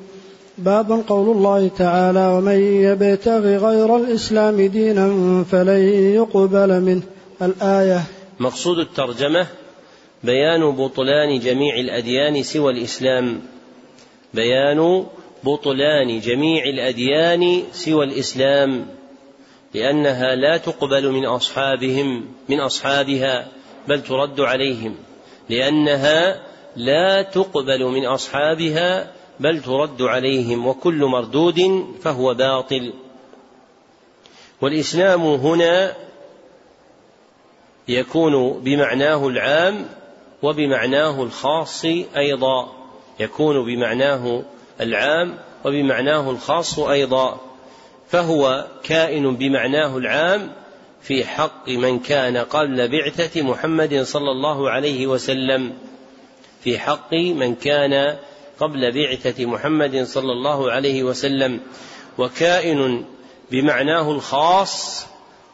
[0.64, 5.06] باب قول الله تعالى ومن يبتغ غير الإسلام دينا
[5.50, 5.82] فلن
[6.14, 7.02] يقبل منه.
[7.42, 8.02] الآية.
[8.40, 9.46] مقصود الترجمة
[10.24, 13.40] بيان بطلان جميع الأديان سوى الإسلام.
[14.34, 15.04] بيان
[15.44, 18.86] بطلان جميع الأديان سوى الإسلام.
[19.74, 23.48] لأنها لا تقبل من أصحابهم من أصحابها
[23.88, 24.94] بل ترد عليهم.
[25.48, 26.40] لأنها
[26.76, 32.92] لا تقبل من أصحابها بل ترد عليهم وكل مردود فهو باطل.
[34.60, 35.96] والإسلام هنا
[37.88, 39.86] يكون بمعناه العام
[40.42, 41.84] وبمعناه الخاص
[42.16, 42.72] أيضا.
[43.20, 44.42] يكون بمعناه
[44.80, 47.40] العام وبمعناه الخاص أيضا.
[48.08, 50.52] فهو كائن بمعناه العام
[51.02, 55.72] في حق من كان قبل بعثة محمد صلى الله عليه وسلم.
[56.60, 58.16] في حق من كان
[58.60, 61.60] قبل بعثة محمد صلى الله عليه وسلم
[62.18, 63.04] وكائن
[63.50, 65.06] بمعناه الخاص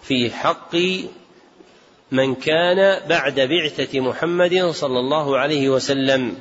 [0.02, 0.76] في حق
[2.12, 6.36] من كان بعد بعثة محمد صلى الله عليه وسلم.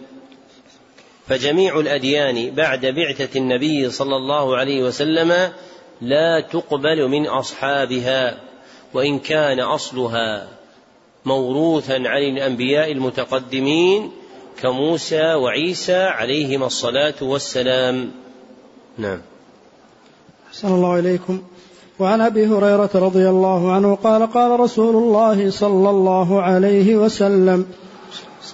[1.27, 5.53] فجميع الأديان بعد بعثة النبي صلى الله عليه وسلم
[6.01, 8.37] لا تقبل من أصحابها
[8.93, 10.47] وإن كان أصلها
[11.25, 14.11] موروثا عن الأنبياء المتقدمين
[14.61, 18.11] كموسى وعيسى عليهما الصلاة والسلام.
[18.97, 19.21] نعم.
[20.49, 21.41] أحسن الله إليكم.
[21.99, 27.65] وعن أبي هريرة رضي الله عنه قال قال رسول الله صلى الله عليه وسلم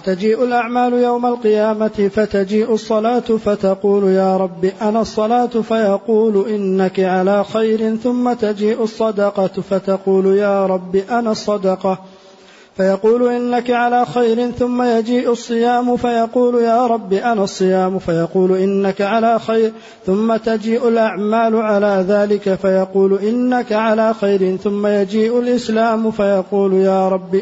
[0.04, 7.96] تجيء الأعمال يوم القيامة فتجيء الصلاة فتقول يا رب أنا الصلاة فيقول إنك على خير
[7.96, 11.98] ثم تجيء الصدقة فتقول يا رب أنا الصدقة
[12.76, 19.38] فيقول إنك على خير ثم يجيء الصيام فيقول يا رب أنا الصيام فيقول إنك على
[19.38, 19.72] خير
[20.06, 27.40] ثم تجيء الأعمال على ذلك فيقول إنك على خير ثم يجيء الإسلام فيقول يا رب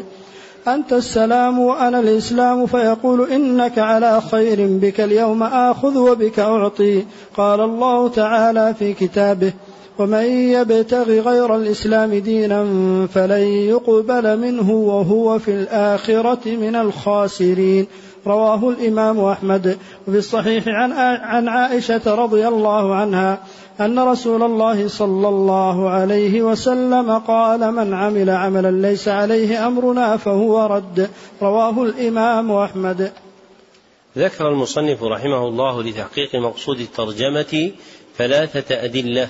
[0.67, 7.05] أنت السلام وأنا الإسلام فيقول إنك على خير بك اليوم آخذ وبك أعطي
[7.37, 9.53] قال الله تعالى في كتابه
[9.99, 12.63] ومن يبتغ غير الإسلام دينا
[13.13, 17.87] فلن يقبل منه وهو في الآخرة من الخاسرين.
[18.27, 19.77] رواه الإمام أحمد.
[20.07, 23.39] وفي الصحيح عن عن عائشة رضي الله عنها
[23.81, 30.65] أن رسول الله صلى الله عليه وسلم قال من عمل عملا ليس عليه أمرنا فهو
[30.65, 31.09] رد
[31.41, 33.11] رواه الإمام أحمد.
[34.17, 37.71] ذكر المصنف رحمه الله لتحقيق مقصود الترجمة
[38.17, 39.29] ثلاثة أدلة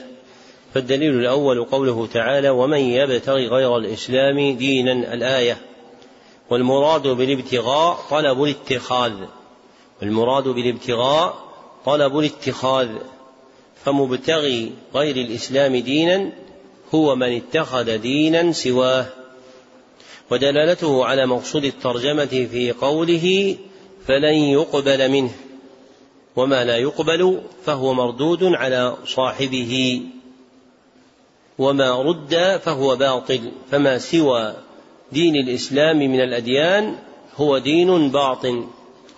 [0.74, 5.57] فالدليل الأول قوله تعالى ومن يبتغي غير الإسلام دينا الآية.
[6.49, 9.13] والمراد بالابتغاء طلب الاتخاذ.
[10.01, 11.36] والمراد بالابتغاء
[11.86, 12.89] طلب الاتخاذ.
[13.86, 16.32] فمبتغي غير الإسلام دينا
[16.95, 19.05] هو من اتخذ دينا سواه.
[20.32, 23.55] ودلالته على مقصود الترجمة في قوله
[24.07, 25.32] فلن يقبل منه.
[26.36, 30.01] وما لا يقبل فهو مردود على صاحبه.
[31.57, 34.53] وما رد فهو باطل فما سوى
[35.11, 36.95] دين الإسلام من الأديان
[37.35, 38.63] هو دين باطل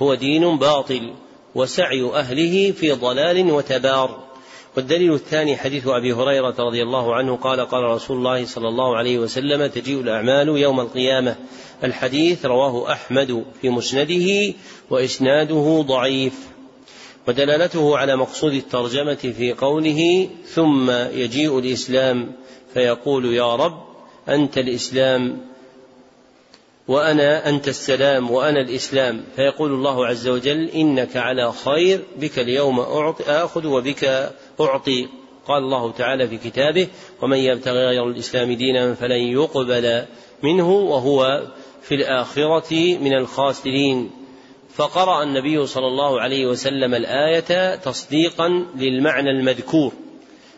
[0.01, 1.13] هو دين باطل
[1.55, 4.23] وسعي أهله في ضلال وتبار.
[4.77, 9.19] والدليل الثاني حديث أبي هريرة رضي الله عنه قال قال رسول الله صلى الله عليه
[9.19, 11.35] وسلم تجيء الأعمال يوم القيامة.
[11.83, 14.53] الحديث رواه أحمد في مسنده
[14.89, 16.52] وإسناده ضعيف.
[17.27, 22.31] ودلالته على مقصود الترجمة في قوله ثم يجيء الإسلام
[22.73, 23.83] فيقول يا رب
[24.29, 25.41] أنت الإسلام
[26.87, 33.23] وأنا أنت السلام وأنا الإسلام فيقول الله عز وجل إنك على خير بك اليوم أعطي
[33.23, 35.07] آخذ وبك أعطي.
[35.47, 36.87] قال الله تعالى في كتابه
[37.21, 40.05] ومن يبتغي غير الإسلام دينا فلن يقبل
[40.43, 41.43] منه وهو
[41.81, 44.11] في الآخرة من الخاسرين.
[44.75, 49.93] فقرأ النبي صلى الله عليه وسلم الآية تصديقا للمعنى المذكور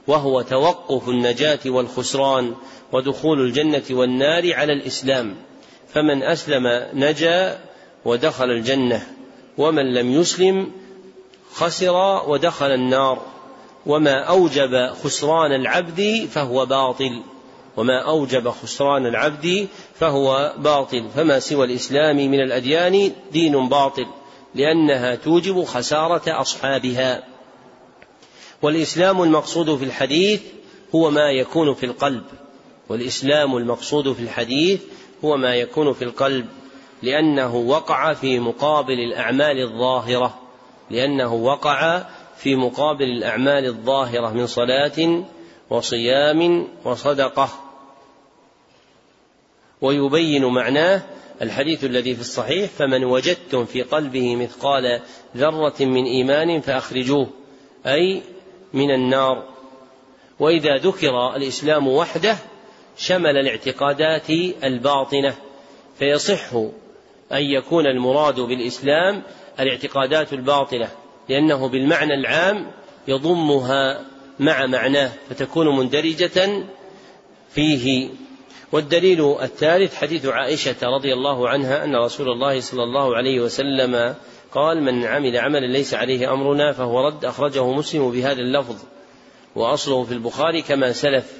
[0.07, 2.55] وهو توقف النجاة والخسران
[2.91, 5.35] ودخول الجنة والنار على الإسلام.
[5.93, 7.59] فمن أسلم نجا
[8.05, 9.07] ودخل الجنة
[9.57, 10.71] ومن لم يسلم
[11.53, 13.21] خسر ودخل النار.
[13.85, 17.21] وما أوجب خسران العبد فهو باطل.
[17.77, 19.67] وما أوجب خسران العبد
[19.99, 24.05] فهو باطل فما سوى الإسلام من الأديان دين باطل
[24.55, 27.23] لأنها توجب خسارة أصحابها.
[28.61, 30.41] والإسلام المقصود في الحديث
[30.95, 32.23] هو ما يكون في القلب.
[32.89, 34.81] والإسلام المقصود في الحديث
[35.25, 36.45] هو ما يكون في القلب
[37.01, 40.39] لأنه وقع في مقابل الأعمال الظاهرة
[40.89, 42.03] لأنه وقع
[42.37, 45.23] في مقابل الأعمال الظاهرة من صلاة
[45.69, 47.49] وصيام وصدقة.
[49.81, 51.01] ويبين معناه
[51.41, 55.01] الحديث الذي في الصحيح فمن وجدتم في قلبه مثقال
[55.37, 57.29] ذرة من إيمان فأخرجوه
[57.85, 58.21] أي
[58.73, 59.43] من النار.
[60.39, 62.37] وإذا ذكر الإسلام وحده
[62.97, 64.29] شمل الاعتقادات
[64.63, 65.35] الباطنة
[65.99, 66.53] فيصح
[67.31, 69.23] أن يكون المراد بالإسلام
[69.59, 70.89] الاعتقادات الباطله
[71.29, 72.71] لأنه بالمعنى العام
[73.07, 74.05] يضمها
[74.39, 76.63] مع معناه فتكون مندرجة
[77.49, 78.09] فيه.
[78.71, 84.15] والدليل الثالث حديث عائشة رضي الله عنها أن رسول الله صلى الله عليه وسلم
[84.51, 88.75] قال من عمل عملا ليس عليه أمرنا فهو رد أخرجه مسلم بهذا اللفظ
[89.55, 91.33] وأصله في البخاري كما سلف.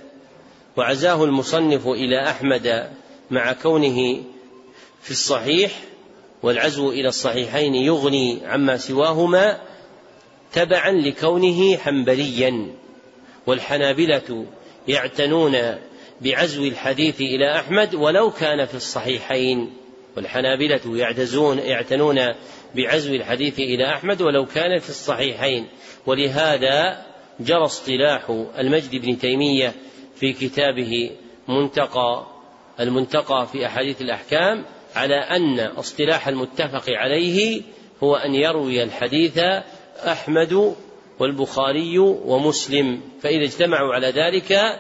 [0.78, 2.92] وعزاه المصنف إلى أحمد
[3.32, 4.24] مع كونه
[5.02, 5.72] في الصحيح
[6.44, 9.62] والعزو إلى الصحيحين يغني عما سواهما
[10.54, 12.68] تبعا لكونه حنبليا.
[13.48, 14.46] والحنابلة
[14.88, 15.56] يعتنون
[16.22, 19.74] بعزو الحديث إلى أحمد ولو كان في الصحيحين.
[20.18, 22.20] والحنابلة يعتزون يعتنون
[22.76, 25.68] بعزو الحديث إلى أحمد ولو كان في الصحيحين.
[26.06, 27.06] ولهذا
[27.40, 29.74] جرى اصطلاح المجد بن تيمية
[30.16, 31.12] في كتابه
[31.48, 32.28] منتقى
[32.80, 37.62] المنتقى في أحاديث الأحكام على أن اصطلاح المتفق عليه
[38.04, 39.38] هو أن يروي الحديث
[40.08, 40.76] أحمد
[41.20, 43.02] والبخاري ومسلم.
[43.22, 44.80] فإذا اجتمعوا على ذلك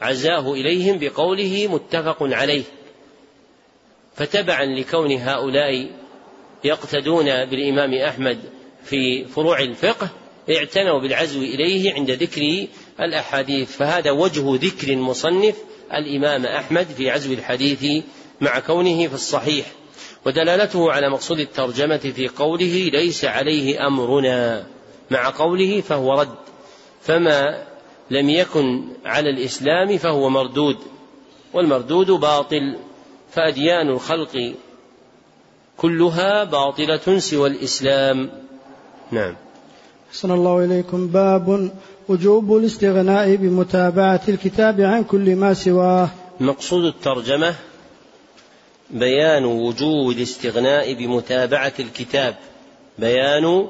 [0.00, 2.64] عزاه إليهم بقوله متفق عليه.
[4.14, 5.90] فتبعا لكون هؤلاء
[6.64, 8.38] يقتدون بالإمام أحمد
[8.84, 10.08] في فروع الفقه
[10.50, 12.66] اعتنوا بالعزو إليه عند ذكر
[13.00, 13.76] الأحاديث.
[13.76, 15.56] فهذا وجه ذكر المصنف
[15.94, 18.04] الإمام أحمد في عزو الحديث
[18.40, 19.66] مع كونه في الصحيح.
[20.26, 24.66] ودلالته على مقصود الترجمة في قوله ليس عليه أمرنا
[25.10, 26.38] مع قوله فهو رد.
[27.02, 27.69] فما
[28.10, 30.76] لم يكن على الإسلام فهو مردود
[31.52, 32.76] والمردود باطل
[33.32, 34.54] فأديان الخلق
[35.76, 38.30] كلها باطلة سوى الإسلام.
[39.10, 39.34] نعم.
[40.10, 41.06] أحسن الله إليكم.
[41.06, 41.70] باب
[42.08, 46.08] وجوب الاستغناء بمتابعة الكتاب عن كل ما سواه.
[46.40, 47.54] مقصود الترجمة
[48.90, 52.34] بيان وجوب الاستغناء بمتابعة الكتاب.
[52.98, 53.68] بيان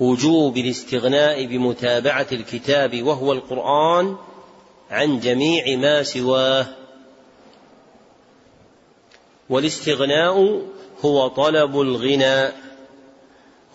[0.00, 4.16] وجوب الاستغناء بمتابعة الكتاب وهو القرآن
[4.90, 6.66] عن جميع ما سواه.
[9.50, 10.62] والاستغناء
[11.04, 12.54] هو طلب الغناء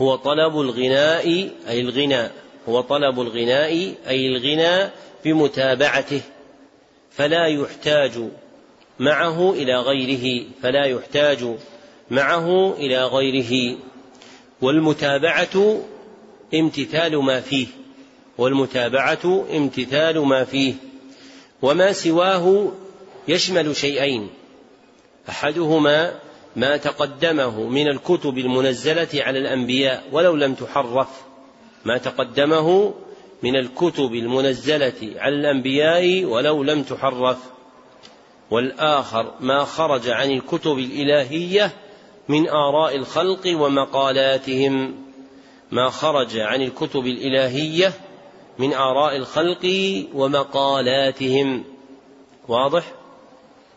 [0.02, 2.32] هو طلب الغناء أي الغناء
[2.70, 4.90] هو طلب الغناء أي الغنى
[5.26, 6.22] بمتابعته
[7.12, 8.12] فلا يحتاج
[9.00, 11.56] معه إلى غيره فلا يحتاج
[12.12, 13.78] معه إلى غيره.
[14.62, 15.82] والمتابعة
[16.54, 17.68] امتثال ما فيه
[18.40, 20.74] والمتابعة امتثال ما فيه.
[21.62, 22.72] وما سواه
[23.28, 24.30] يشمل شيئين.
[25.30, 26.14] أحدهما
[26.56, 31.08] ما تقدمه من الكتب المنزلة على الأنبياء ولو لم تحرف.
[31.86, 32.94] ما تقدمه
[33.44, 37.38] من الكتب المنزلة على الأنبياء ولو لم تحرف.
[38.52, 41.72] والآخر ما خرج عن الكتب الإلهية
[42.28, 45.09] من آراء الخلق ومقالاتهم.
[45.72, 47.94] ما خرج عن الكتب الإلهية
[48.60, 49.66] من آراء الخلق
[50.14, 51.64] ومقالاتهم.
[52.48, 52.84] واضح؟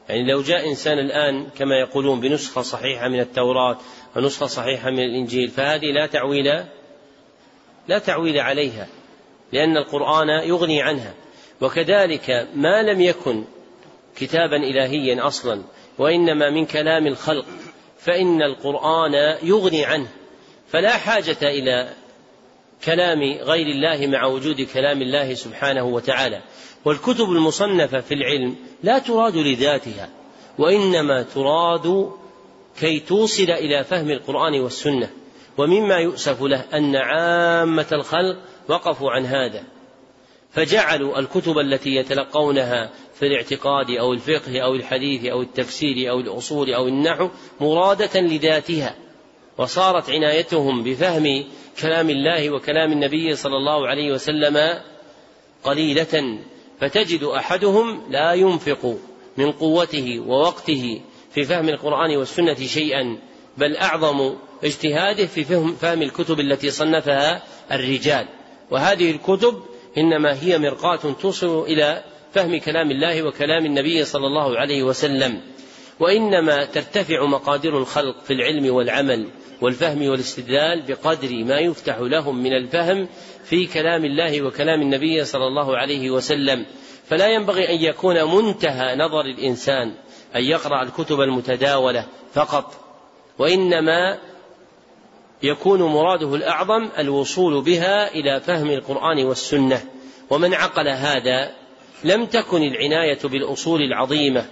[0.08, 3.78] يعني لو جاء إنسان الآن كما يقولون بنسخة صحيحة من التوراة
[4.16, 6.64] ونسخة صحيحة من الإنجيل فهذه لا تعويل
[7.88, 8.86] لا تعويل عليها
[9.52, 11.14] لأن القرآن يغني عنها.
[11.60, 13.44] وكذلك ما لم يكن
[14.16, 15.62] كتابا إلهيا أصلا
[15.98, 17.46] وإنما من كلام الخلق
[17.98, 20.08] فإن القرآن يغني عنه.
[20.72, 21.88] فلا حاجة إلى
[22.84, 26.42] كلام غير الله مع وجود كلام الله سبحانه وتعالى.
[26.84, 30.08] والكتب المصنفة في العلم لا تراد لذاتها
[30.58, 32.10] وإنما تراد
[32.80, 35.10] كي توصل إلى فهم القرآن والسنة.
[35.58, 38.36] ومما يؤسف له أن عامة الخلق
[38.68, 39.64] وقفوا عن هذا.
[40.50, 46.88] فجعلوا الكتب التي يتلقونها في الاعتقاد أو الفقه أو الحديث أو التفسير أو الأصول أو
[46.88, 47.28] النحو
[47.60, 48.94] مرادة لذاتها.
[49.58, 51.44] وصارت عنايتهم بفهم
[51.80, 54.80] كلام الله وكلام النبي صلى الله عليه وسلم
[55.64, 56.38] قليلة
[56.80, 58.96] فتجد أحدهم لا ينفق
[59.36, 61.00] من قوته ووقته
[61.34, 63.18] في فهم القرآن والسنة شيئا
[63.58, 64.34] بل أعظم
[64.64, 67.42] اجتهاده في فهم فهم الكتب التي صنفها
[67.72, 68.26] الرجال.
[68.70, 69.62] وهذه الكتب
[69.98, 75.40] إنما هي مرقاة توصل إلى فهم كلام الله وكلام النبي صلى الله عليه وسلم.
[76.00, 79.28] وإنما ترتفع مقادير الخلق في العلم والعمل.
[79.62, 83.08] والفهم والاستدلال بقدر ما يفتح لهم من الفهم
[83.44, 86.66] في كلام الله وكلام النبي صلى الله عليه وسلم.
[87.06, 89.94] فلا ينبغي أن يكون منتهى نظر الإنسان
[90.36, 92.74] أن يقرأ الكتب المتداولة فقط
[93.38, 94.18] وإنما
[95.42, 99.82] يكون مراده الأعظم الوصول بها إلى فهم القرآن والسنة.
[100.30, 101.52] ومن عقل هذا
[102.04, 104.46] لم تكن العناية بالأصول العظيمة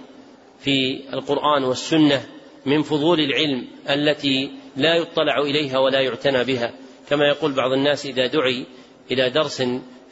[0.59, 2.25] في القرآن والسنة
[2.65, 6.73] من فضول العلم التي لا يطلع إليها ولا يعتنى بها
[7.09, 8.65] كما يقول بعض الناس إذا دعي
[9.11, 9.63] إلى درس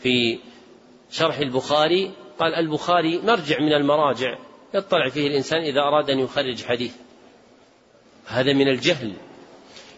[0.04, 0.40] في
[1.12, 4.38] شرح البخاري قال البخاري مرجع من المراجع
[4.74, 6.94] يطلع فيه الإنسان إذا أراد أن يخرج حديث.
[8.26, 9.14] هذا من الجهل.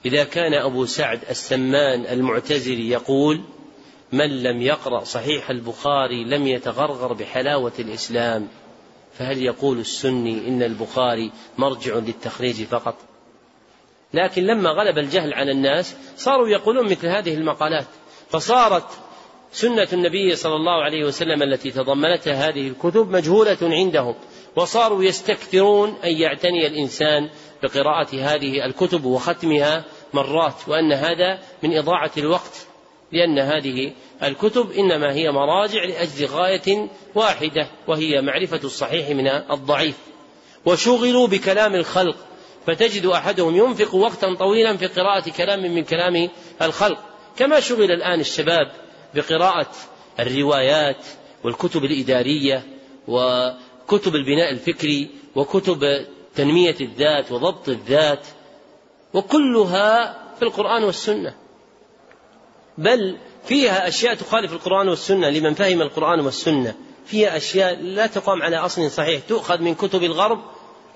[0.05, 3.41] إذا كان أبو سعد السمان المعتزلي يقول
[4.11, 8.47] من لم يقرأ صحيح البخاري لم يتغرغر بحلاوة الإسلام
[9.13, 12.95] فهل يقول السني إن البخاري مرجع للتخريج فقط؟
[14.13, 17.87] لكن لما غلب الجهل على الناس صاروا يقولون مثل هذه المقالات.
[18.29, 18.85] فصارت
[19.51, 24.15] سنة النبي صلى الله عليه وسلم التي تضمنتها هذه الكتب مجهولة عندهم
[24.55, 27.29] وصاروا يستكثرون أن يعتني الإنسان
[27.63, 29.83] بقراءة هذه الكتب وختمها
[30.13, 32.67] مرات وأن هذا من إضاعة الوقت
[33.11, 33.91] لأن هذه
[34.23, 39.97] الكتب إنما هي مراجع لأجل غاية واحدة وهي معرفة الصحيح من الضعيف.
[40.65, 42.15] وشغلوا بكلام الخلق
[42.67, 46.29] فتجد أحدهم ينفق وقتا طويلا في قراءة كلام من كلام
[46.61, 46.99] الخلق.
[47.37, 48.71] كما شغل الآن الشباب
[49.15, 49.71] بقراءة
[50.19, 51.05] الروايات
[51.43, 52.63] والكتب الإدارية
[53.07, 56.05] وكتب البناء الفكري وكتب
[56.35, 58.27] تنمية الذات وضبط الذات
[59.13, 61.33] وكلها في القرآن والسنة.
[62.77, 66.75] بل فيها أشياء تخالف القرآن والسنة لمن فهم القرآن والسنة.
[67.05, 69.21] فيها أشياء لا تقام على أصل صحيح.
[69.27, 70.41] تؤخذ من كتب الغرب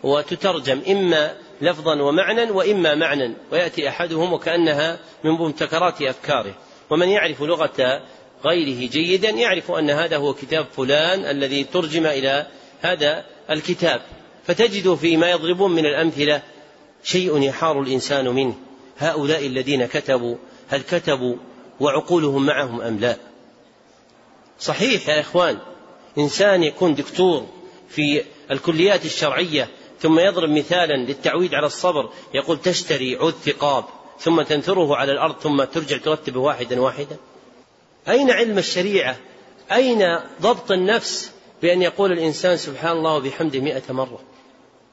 [0.03, 0.81] وتترجم.
[0.89, 6.53] إما لفظا ومعنى وإما معنى ويأتي أحدهم وكأنها من مبتكرات أفكاره.
[6.89, 8.01] ومن يعرف لغة
[8.45, 12.47] غيره جيدا يعرف أن هذا هو كتاب فلان الذي ترجم إلى
[12.81, 14.01] هذا الكتاب.
[14.47, 16.41] فتجد فيما يضربون من الأمثلة
[17.03, 18.55] شيء يحار الإنسان منه.
[18.97, 20.35] هؤلاء الذين كتبوا
[20.69, 21.35] هل كتبوا
[21.79, 23.17] وعقولهم معهم أم لا؟
[24.59, 25.57] صحيح يا إخوان
[26.17, 27.47] إنسان يكون دكتور
[27.89, 29.69] في الكليات الشرعية
[29.99, 33.85] ثم يضرب مثالا للتعويد على الصبر يقول تشتري عود ثقاب
[34.19, 37.17] ثم تنثره على الأرض ثم ترجع ترتبه واحدا واحدا.
[38.09, 39.17] أين علم الشريعة؟
[39.71, 41.31] أين ضبط النفس
[41.61, 44.19] بأن يقول الإنسان سبحان الله وبحمده مئة مرة؟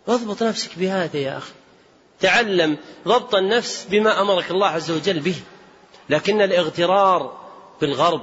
[0.09, 1.53] اضبط نفسك بهذا يا أخي.
[2.21, 5.37] تعلم ضبط النفس بما أمرك الله عز وجل به.
[6.11, 7.39] لكن الاغترار
[7.81, 8.23] بالغرب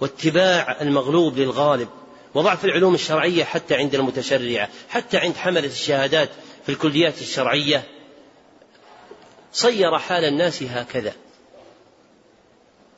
[0.00, 1.88] واتباع المغلوب للغالب
[2.34, 6.30] وضعف العلوم الشرعية حتى عند المتشرعة حتى عند حملة الشهادات
[6.66, 7.84] في الكليات الشرعية.
[9.52, 11.12] صير حال الناس هكذا.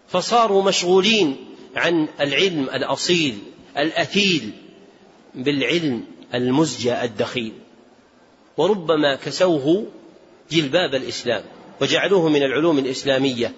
[0.09, 1.37] فصاروا مشغولين
[1.77, 3.39] عن العلم الأصيل
[3.79, 4.51] الأثيل
[5.35, 6.05] بالعلم
[6.35, 7.53] المزجى الدخيل.
[8.57, 9.87] وربما كسوه
[10.51, 11.45] جلباب الإسلام
[11.81, 13.53] وجعلوه من العلوم الإسلامية.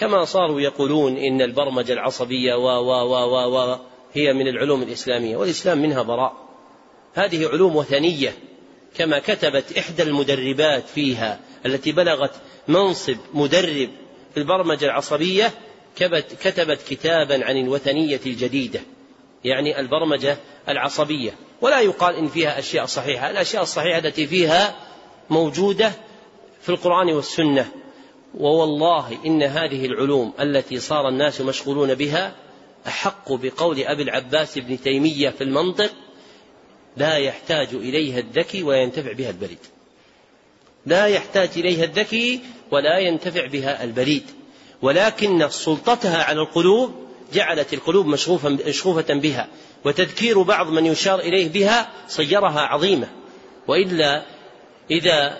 [0.00, 5.36] كما صاروا يقولون إن البرمجة العصبية و و و و و هي من العلوم الإسلامية
[5.36, 6.32] والإسلام منها براء
[7.14, 8.34] هذه علوم وثنية
[8.96, 12.32] كما كتبت إحدى المدربات فيها التي بلغت
[12.68, 13.90] منصب مدرب
[14.34, 15.52] في البرمجة العصبية
[16.40, 18.80] كتبت كتابا عن الوثنية الجديدة
[19.44, 20.36] يعني البرمجة
[20.68, 21.30] العصبية.
[21.60, 23.30] ولا يقال إن فيها أشياء صحيحة.
[23.30, 24.76] الأشياء الصحيحة التي فيها
[25.30, 25.92] موجودة
[26.62, 27.68] في القرآن والسنة.
[28.38, 32.34] ووالله إن هذه العلوم التي صار الناس مشغولون بها
[32.86, 35.92] أحق بقول أبي العباس بن تيمية في المنطق
[36.96, 39.58] لا يحتاج إليها الذكي وينتفع بها البليد
[40.86, 42.40] لا يحتاج إليها الذكي
[42.70, 44.24] ولا ينتفع بها البليد
[44.82, 47.02] ولكن سلطتها على القلوب
[47.32, 49.48] جعلت القلوب مشغوفة بها
[49.84, 53.08] وتذكير بعض من يشار إليه بها صيرها عظيمة.
[53.68, 54.22] وإلا
[54.90, 55.38] إذا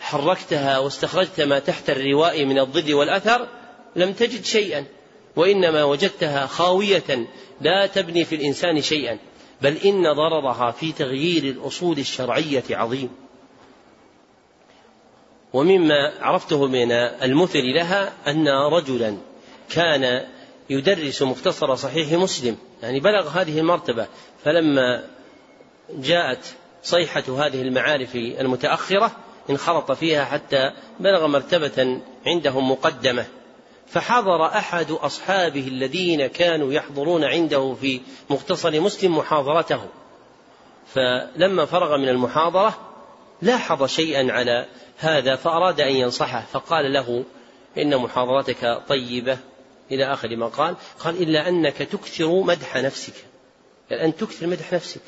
[0.00, 3.48] حركتها واستخرجت ما تحت الرواء من الضد والأثر
[3.96, 4.84] لم تجد شيئا.
[5.36, 7.26] وإنما وجدتها خاوية
[7.60, 9.18] لا تبني في الإنسان شيئا
[9.62, 13.10] بل إن ضررها في تغيير الأصول الشرعية عظيم.
[15.52, 19.16] ومما عرفته من المثل لها أن رجلا
[19.70, 20.26] كان
[20.70, 24.06] يدرس مختصر صحيح مسلم يعني بلغ هذه المرتبة
[24.44, 25.04] فلما
[25.90, 29.16] جاءت صيحة هذه المعارف المتأخرة
[29.50, 33.26] انخرط فيها حتى بلغ مرتبة عندهم مقدمة.
[33.88, 38.00] فحضر أحد أصحابه الذين كانوا يحضرون عنده في
[38.30, 39.80] مختصر مسلم محاضرته.
[40.94, 42.78] فلما فرغ من المحاضرة
[43.42, 44.66] لاحظ شيئا على
[44.98, 47.24] هذا فأراد أن ينصحه فقال له
[47.78, 49.38] إن محاضرتك طيبة.
[49.90, 53.14] إلى آخر ما قال قال إلا أنك تكثر مدح نفسك.
[53.92, 55.00] أن تكثر مدح نفسك.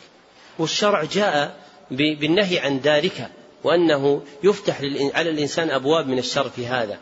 [0.58, 1.56] والشرع جاء
[1.90, 3.30] بالنهي عن ذلك
[3.64, 4.80] وأنه يفتح
[5.14, 6.98] على الإنسان أبواب من الشر في هذا.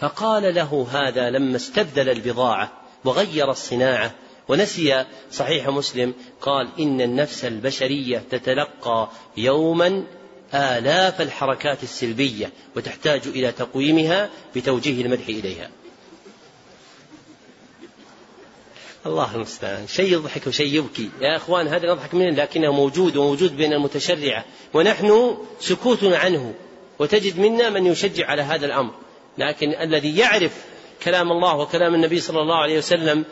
[0.00, 2.72] فقال له هذا لما استبدل البضاعة
[3.04, 4.14] وغير الصناعة
[4.48, 10.04] ونسي صحيح مسلم قال إن النفس البشرية تتلقى يوما
[10.54, 15.70] آلاف الحركات السلبية وتحتاج إلى تقويمها بتوجيه المدح إليها.
[19.06, 19.86] الله المستعان.
[19.86, 21.10] شيء يضحك وشيء يبكي.
[21.20, 24.44] يا أخوان هذا يضحك منه لكنه موجود وموجود بين المتشرعة.
[24.74, 26.54] ونحن سكوتنا عنه
[26.98, 28.94] وتجد منا من يشجع على هذا الأمر.
[29.40, 30.64] لكن الذي يعرف
[31.04, 33.24] كلام الله وكلام النبي صلى الله عليه وسلم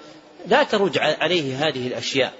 [0.46, 2.32] لا ترج عليه هذه الأشياء.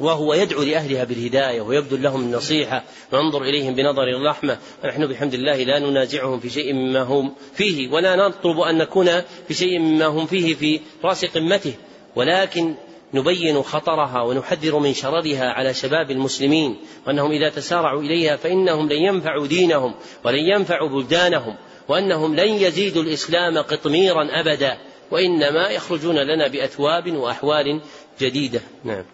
[0.00, 4.58] وهو يدعو لأهلها بالهداية ويبذل لهم النصيحة وينظر إليهم بنظر الرحمة.
[4.84, 9.54] ونحن بحمد الله لا ننازعهم في شيء مما هم فيه ولا نطلب أن نكون في
[9.54, 11.74] شيء مما هم فيه في راس قمته.
[12.16, 12.74] ولكن
[13.14, 16.76] نبين خطرها ونحذر من شررها على شباب المسلمين.
[17.06, 19.94] وأنهم إذا تسارعوا إليها فإنهم لن ينفعوا دينهم
[20.24, 21.56] ولن ينفعوا بلدانهم.
[21.88, 24.76] وأنهم لن يزيدوا الإسلام قطميرا أبدا
[25.10, 27.80] وإنما يخرجون لنا بأثواب وأحوال
[28.20, 28.60] جديدة.
[28.84, 29.04] نعم.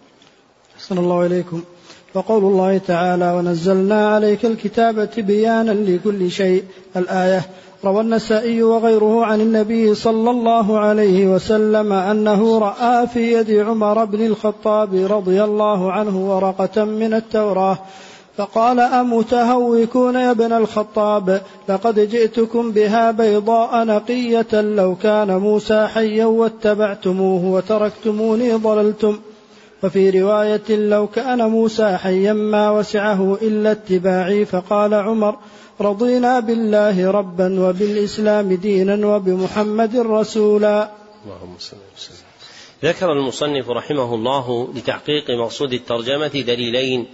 [0.75, 1.63] أحسن الله إليكم.
[2.13, 6.63] وقول الله تعالى ونزلنا عليك الكتاب تبيانا لكل شيء.
[6.95, 7.45] الآية
[7.83, 14.25] روى النسائي وغيره عن النبي صلى الله عليه وسلم أنه رأى في يد عمر بن
[14.25, 17.79] الخطاب رضي الله عنه ورقة من التوراة
[18.41, 27.45] فقال أمتهوكون يا ابن الخطاب لقد جئتكم بها بيضاء نقية لو كان موسى حيا واتبعتموه
[27.45, 29.19] وتركتموني ضللتم.
[29.83, 35.35] وفي رواية لو كان موسى حيا ما وسعه إلا اتباعي فقال عمر
[35.81, 40.89] رضينا بالله ربا وبالإسلام دينا وبمحمد رسولا.
[41.25, 42.31] اللهم صل وسلم.
[42.83, 47.05] ذكر المصنف رحمه الله لتحقيق مقصود الترجمة دليلين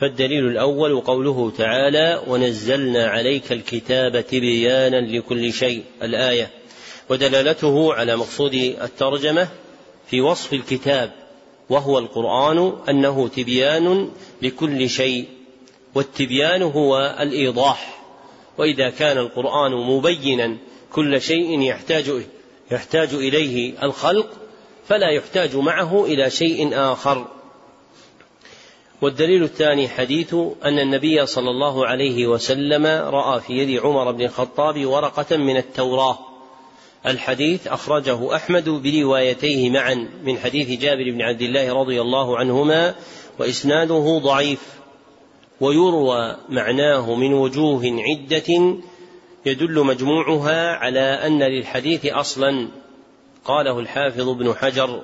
[0.00, 5.82] فالدليل الأول قوله تعالى ونزلنا عليك الكتاب تبيانا لكل شيء.
[6.02, 6.50] الآية.
[7.10, 9.48] ودلالته على مقصود الترجمة
[10.10, 11.12] في وصف الكتاب
[11.70, 14.10] وهو القرآن أنه تبيان
[14.42, 15.24] لكل شيء.
[15.94, 18.00] والتبيان هو الإيضاح.
[18.58, 20.56] وإذا كان القرآن مبينا
[20.92, 22.12] كل شيء يحتاج
[22.70, 24.30] يحتاج إليه الخلق
[24.88, 27.26] فلا يحتاج معه إلى شيء آخر.
[29.04, 34.86] والدليل الثاني حديث أن النبي صلى الله عليه وسلم رأى في يد عمر بن الخطاب
[34.86, 36.18] ورقة من التوراة.
[37.06, 42.94] الحديث أخرجه أحمد بروايتيه معا من حديث جابر بن عبد الله رضي الله عنهما
[43.38, 44.62] وإسناده ضعيف
[45.60, 48.76] ويروى معناه من وجوه عدة
[49.46, 52.68] يدل مجموعها على أن للحديث أصلا
[53.44, 55.02] قاله الحافظ ابن حجر.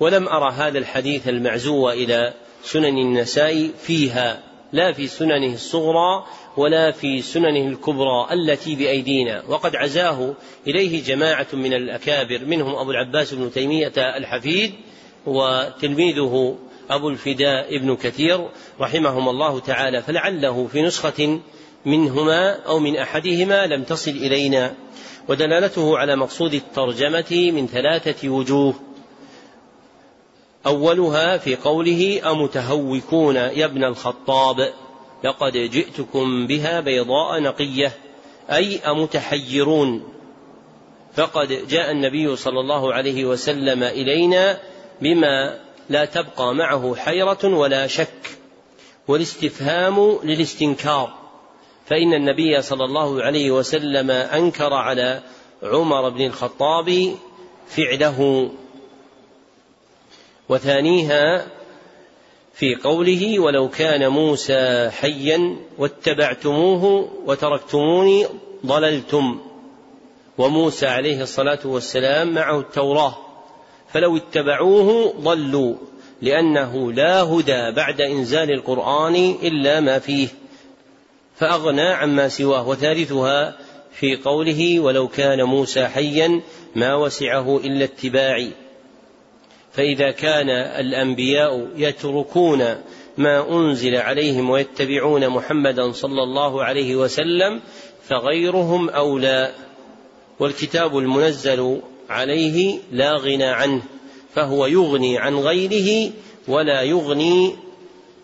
[0.00, 2.34] ولم أرى هذا الحديث المعزو إلى
[2.64, 4.42] سنن النساء فيها
[4.72, 6.24] لا في سننه الصغرى
[6.56, 9.42] ولا في سننه الكبرى التي بأيدينا.
[9.48, 10.34] وقد عزاه
[10.66, 14.72] إليه جماعة من الأكابر منهم أبو العباس بن تيمية الحفيد
[15.26, 16.58] وتلميذه
[16.90, 18.48] أبو الفداء ابن كثير
[18.80, 20.02] رحمهم الله تعالى.
[20.02, 21.40] فلعله في نسخة
[21.86, 24.74] منهما أو من أحدهما لم تصل إلينا.
[25.28, 28.74] ودلالته على مقصود الترجمة من ثلاثة وجوه.
[30.66, 34.72] أولها في قوله أمتهوكون يا ابن الخطاب
[35.24, 37.92] لقد جئتكم بها بيضاء نقية
[38.50, 40.04] أي أمتحيرون.
[41.14, 44.58] فقد جاء النبي صلى الله عليه وسلم إلينا
[45.00, 45.58] بما
[45.90, 48.38] لا تبقى معه حيرة ولا شك
[49.08, 51.14] والاستفهام للاستنكار.
[51.86, 55.20] فإن النبي صلى الله عليه وسلم أنكر على
[55.62, 57.14] عمر بن الخطاب
[57.68, 58.50] فعله.
[60.48, 61.46] وثانيها
[62.54, 68.26] في قوله ولو كان موسى حيا واتبعتموه وتركتموني
[68.66, 69.40] ضللتم
[70.38, 73.16] وموسى عليه الصلاة والسلام معه التوراة
[73.92, 75.74] فلو اتبعوه ضلوا
[76.22, 80.28] لأنه لا هدى بعد إنزال القرآن إلا ما فيه
[81.36, 83.56] فأغنى عما سواه وثالثها
[83.92, 86.40] في قوله ولو كان موسى حيا
[86.76, 88.50] ما وسعه إلا اتباعي
[89.76, 92.74] فإذا كان الأنبياء يتركون
[93.18, 97.60] ما أنزل عليهم ويتبعون محمدا صلى الله عليه وسلم
[98.08, 99.54] فغيرهم أولى
[100.38, 101.80] والكتاب المنزل
[102.10, 103.82] عليه لا غنى عنه
[104.34, 106.12] فهو يغني عن غيره
[106.48, 107.56] ولا يغني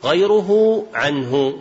[0.04, 1.54] غيره عنه.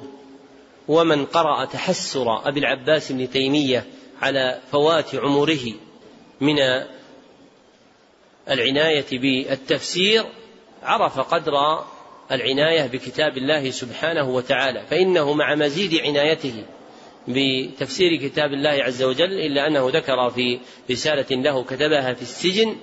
[0.87, 3.85] ومن قرأ تحسر أبي العباس بن تيمية
[4.21, 5.73] على فوات عمره
[6.41, 6.55] من
[8.49, 10.25] العناية بالتفسير
[10.83, 11.53] عرف قدر
[12.31, 16.63] العناية بكتاب الله سبحانه وتعالى فإنه مع مزيد عنايته
[17.27, 20.59] بتفسير كتاب الله عز وجل إلا أنه ذكر في
[20.91, 22.75] رسالة له كتبها في السجن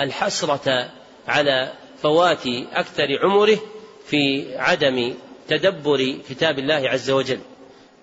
[0.00, 0.90] الحسرة
[1.28, 1.72] على
[2.02, 3.58] فوات أكثر عمره
[4.06, 5.14] في عدم
[5.48, 7.38] تدبر كتاب الله عز وجل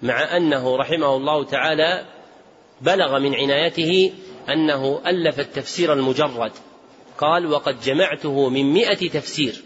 [0.01, 2.05] مع أنه رحمه الله تعالى
[2.81, 4.13] بلغ من عنايته
[4.49, 6.51] أنه ألف التفسير المجرد.
[7.19, 9.61] قال وقد جمعته من مئة تفسير.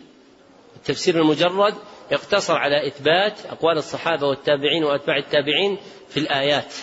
[0.76, 1.74] التفسير المجرد
[2.12, 5.78] يقتصر على إثبات أقوال الصحابة والتابعين وأتباع التابعين
[6.10, 6.74] في الآيات.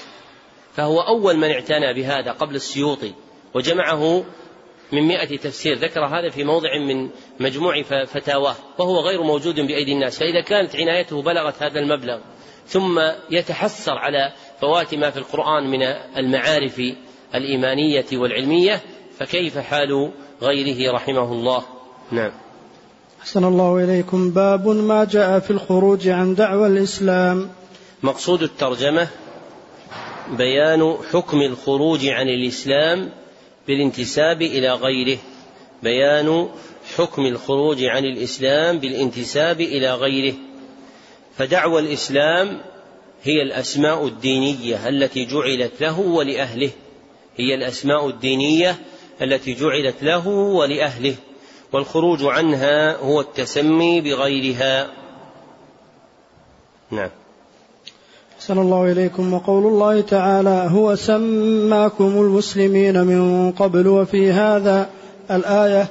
[0.73, 3.13] فهو أول من اعتنى بهذا قبل السيوطي
[3.55, 4.25] وجمعه
[4.93, 5.79] من مئة تفسير.
[5.79, 7.11] ذكر هذا في موضع من
[7.41, 10.19] مجموع فتاواه وهو غير موجود بأيدي الناس.
[10.19, 12.21] فإذا كانت عنايته بلغت هذا المبلغ
[12.67, 15.83] ثم يتحسر على فوات ما في القرآن من
[16.17, 16.83] المعارف
[17.35, 18.83] الإيمانية والعلمية
[19.19, 21.63] فكيف حال غيره رحمه الله.
[22.13, 22.33] نعم.
[23.21, 24.31] أحسن الله إليكم.
[24.31, 27.51] باب ما جاء في الخروج عن دعوى الإسلام.
[28.03, 29.09] مقصود الترجمة
[30.39, 33.11] بيان حكم الخروج عن الإسلام
[33.67, 35.19] بالانتساب إلى غيره.
[35.83, 36.49] بيان
[36.97, 40.35] حكم الخروج عن الإسلام بالانتساب إلى غيره.
[41.39, 42.61] فدعوى الإسلام
[43.23, 46.71] هي الأسماء الدينية التي جعلت له ولأهله.
[47.37, 48.79] هي الأسماء الدينية
[49.23, 51.15] التي جعلت له ولأهله
[51.73, 54.91] والخروج عنها هو التسمي بغيرها.
[56.91, 57.11] نعم.
[58.41, 64.91] أحسن الله إليكم وقول الله تعالى هو سماكم المسلمين من قبل وفي هذا
[65.31, 65.89] الآية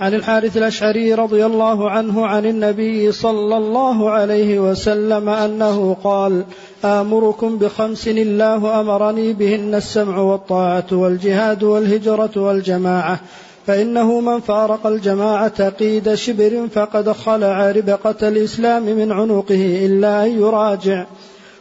[0.00, 6.44] عن الحارث الأشعري رضي الله عنه عن النبي صلى الله عليه وسلم أنه قال
[6.84, 13.20] آمركم بخمس الله أمرني بهن السمع والطاعة والجهاد والهجرة والجماعة
[13.66, 21.06] فإنه من فارق الجماعة قيد شبر فقد خلع ربقة الإسلام من عنقه إلا أن يراجع.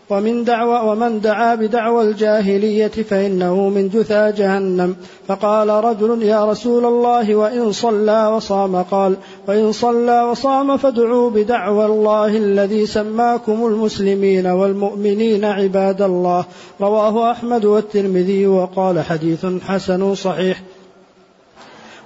[0.10, 4.96] ومن دعوى ومن دعا بدعوى الجاهلية فإنه من جثى جهنم.
[5.28, 8.76] فقال رجل يا رسول الله وإن صلى وصام.
[8.76, 9.16] قال
[9.48, 16.46] وإن صلى وصام فادعوا بدعوى الله الذي سماكم المسلمين والمؤمنين عباد الله.
[16.82, 20.62] رواه أحمد والترمذي وقال حديث حسن صحيح.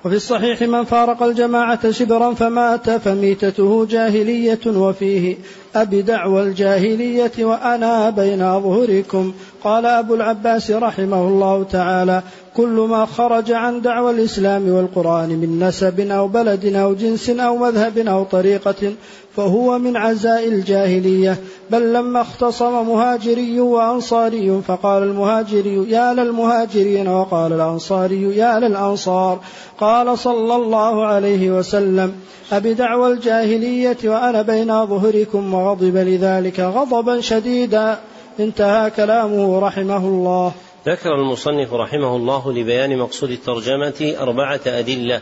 [0.06, 5.38] وفي الصحيح من فارق الجماعة شبرا فمات فميتته جاهلية وفيه
[5.76, 9.34] أبدعوى الجاهلية وأنا بين أظهركم
[9.64, 12.22] قال أبو العباس رحمه الله تعالى
[12.58, 17.98] كل ما خرج عن دعوى الإسلام والقرآن من نسب أو بلد أو جنس أو مذهب
[17.98, 18.94] أو طريقة
[19.36, 21.38] فهو من عزاء الجاهلية.
[21.70, 27.08] بل لما اختصم مهاجري وأنصاري فقال المهاجري يا للمهاجرين.
[27.08, 29.40] وقال الأنصاري يا للأنصار.
[29.80, 32.14] قال صلى الله عليه وسلم
[32.52, 38.00] أبدعوى الجاهلية وأنا بين ظهركم وغضب لذلك غضبا شديدا.
[38.40, 40.54] انتهى كلامه رحمه الله.
[40.88, 45.22] ذكر المصنف رحمه الله لبيان مقصود الترجمة أربعة أدلة.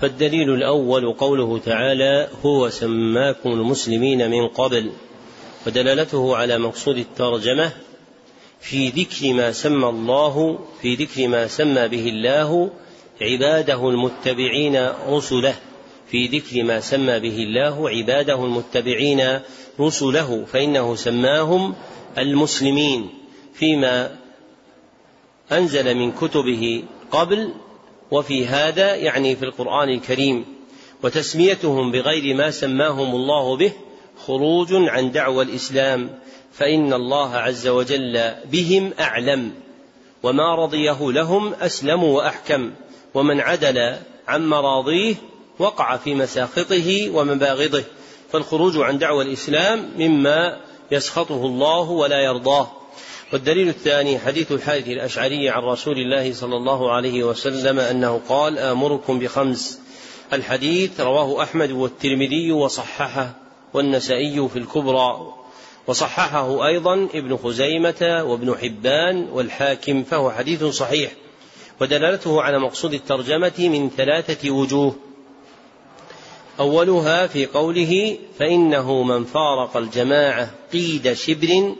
[0.00, 4.90] فالدليل الأول قوله تعالى هو سماكم المسلمين من قبل
[5.66, 7.70] ودلالته على مقصود الترجمة
[8.60, 12.70] في ذكر ما سمى الله في ذكر ما سمى به الله
[13.20, 15.54] عباده المتبعين رسله.
[16.10, 19.40] في ذكر ما سمى به الله عباده المتبعين
[19.80, 21.74] رسله فإنه سماهم
[22.18, 23.10] المسلمين
[23.54, 24.16] فيما
[25.52, 27.54] أنزل من كتبه قبل
[28.10, 30.44] وفي هذا يعني في القرآن الكريم
[31.02, 33.72] وتسميتهم بغير ما سماهم الله به
[34.26, 36.18] خروج عن دعوى الإسلام
[36.52, 39.52] فإن الله عز وجل بهم أعلم
[40.22, 42.70] وما رضيه لهم أسلم وأحكم
[43.14, 43.96] ومن عدل
[44.28, 45.14] عن مراضيه
[45.58, 47.84] وقع في مساخطه ومباغضه
[48.32, 50.56] فالخروج عن دعوى الإسلام مما
[50.90, 52.70] يسخطه الله ولا يرضاه.
[53.32, 59.18] والدليل الثاني حديث الحارث الأشعري عن رسول الله صلى الله عليه وسلم أنه قال آمركم
[59.18, 59.80] بخمس.
[60.32, 63.36] الحديث رواه أحمد والترمذي وصححه
[63.74, 65.34] والنسائي في الكبرى.
[65.86, 71.12] وصححه أيضا ابن خزيمة وابن حبان والحاكم فهو حديث صحيح.
[71.80, 74.94] ودلالته على مقصود الترجمة من ثلاثة وجوه.
[76.62, 81.74] أولها في قوله فإنه من فارق الجماعة قيد شبر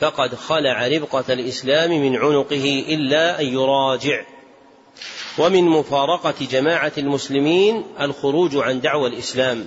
[0.00, 4.24] فقد خلع ربقة الإسلام من عنقه إلا أن يراجع.
[5.38, 9.66] ومن مفارقة جماعة المسلمين الخروج عن دعوى الإسلام.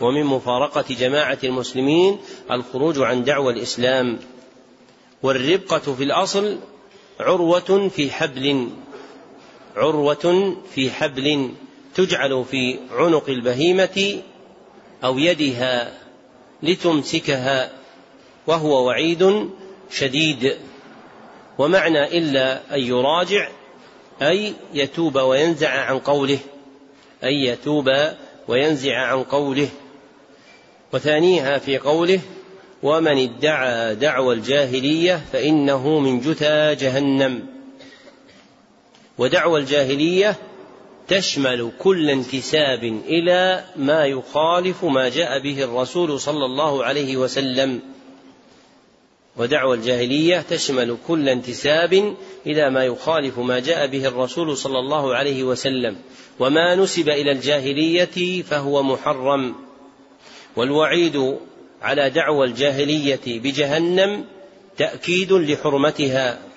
[0.00, 2.18] ومن مفارقة جماعة المسلمين
[2.50, 4.18] الخروج عن دعوى الإسلام.
[5.22, 6.58] والربقة في الأصل
[7.20, 8.68] عروة في حبل
[9.76, 11.50] عروة في حبل.
[11.98, 14.22] تجعل في عنق البهيمة
[15.04, 15.92] أو يدها
[16.62, 17.70] لتمسكها
[18.46, 19.50] وهو وعيد
[19.90, 20.56] شديد.
[21.58, 23.48] ومعنى إلا أن يراجع
[24.22, 26.38] أي يتوب وينزع عن قوله
[27.24, 27.90] أي يتوب
[28.48, 29.68] وينزع عن قوله.
[30.92, 32.20] وثانيها في قوله
[32.82, 37.46] ومن ادعى دعوى الجاهلية فإنه من جثى جهنم.
[39.18, 40.36] ودعوى الجاهلية
[41.08, 47.80] تشمل كل انتساب إلى ما يخالف ما جاء به الرسول صلى الله عليه وسلم.
[49.36, 52.14] ودعوى الجاهلية تشمل كل انتساب
[52.46, 55.96] إلى ما يخالف ما جاء به الرسول صلى الله عليه وسلم.
[56.38, 59.54] وما نسب إلى الجاهلية فهو محرم.
[60.56, 61.36] والوعيد
[61.82, 64.24] على دعوى الجاهلية بجهنم
[64.76, 66.47] تأكيد لحرمتها.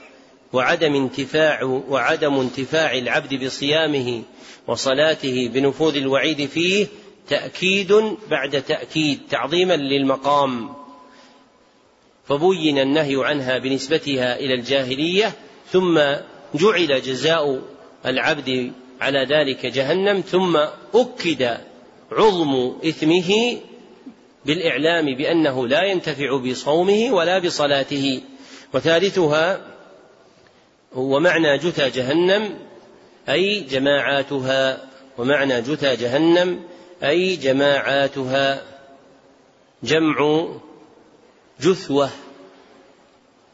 [0.53, 4.23] وعدم انتفاع وعدم انتفاع العبد بصيامه
[4.67, 6.87] وصلاته بنفوذ الوعيد فيه
[7.29, 7.93] تأكيد
[8.29, 10.69] بعد تأكيد تعظيما للمقام.
[12.27, 15.33] فبين النهي عنها بنسبتها إلى الجاهلية
[15.71, 15.99] ثم
[16.55, 17.61] جعل جزاء
[18.05, 18.71] العبد
[19.01, 20.57] على ذلك جهنم ثم
[20.95, 21.57] أكد
[22.11, 23.57] عظم إثمه
[24.45, 28.21] بالإعلام بأنه لا ينتفع بصومه ولا بصلاته.
[28.73, 29.61] وثالثها
[30.93, 32.59] هو معنى جثى جهنم
[33.30, 34.88] أي جماعاتها.
[35.18, 36.63] ومعنى جثى جهنم
[37.03, 38.63] أي جماعاتها.
[39.84, 40.47] جمع
[41.61, 42.09] جثوة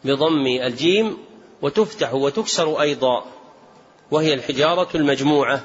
[0.04, 1.18] بضم الجيم
[1.62, 3.26] وتفتح وتكسر أيضا
[4.12, 5.64] وهي الحجارة المجموعة.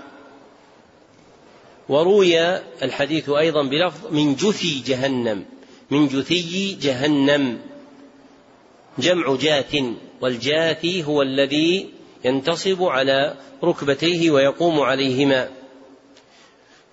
[1.88, 5.44] وروي الحديث أيضا بلفظ من جثي جهنم
[5.90, 7.71] من جثي جهنم.
[8.98, 9.76] جمع جاث
[10.20, 11.90] والجاثي هو الذي
[12.24, 15.48] ينتصب على ركبتيه ويقوم عليهما.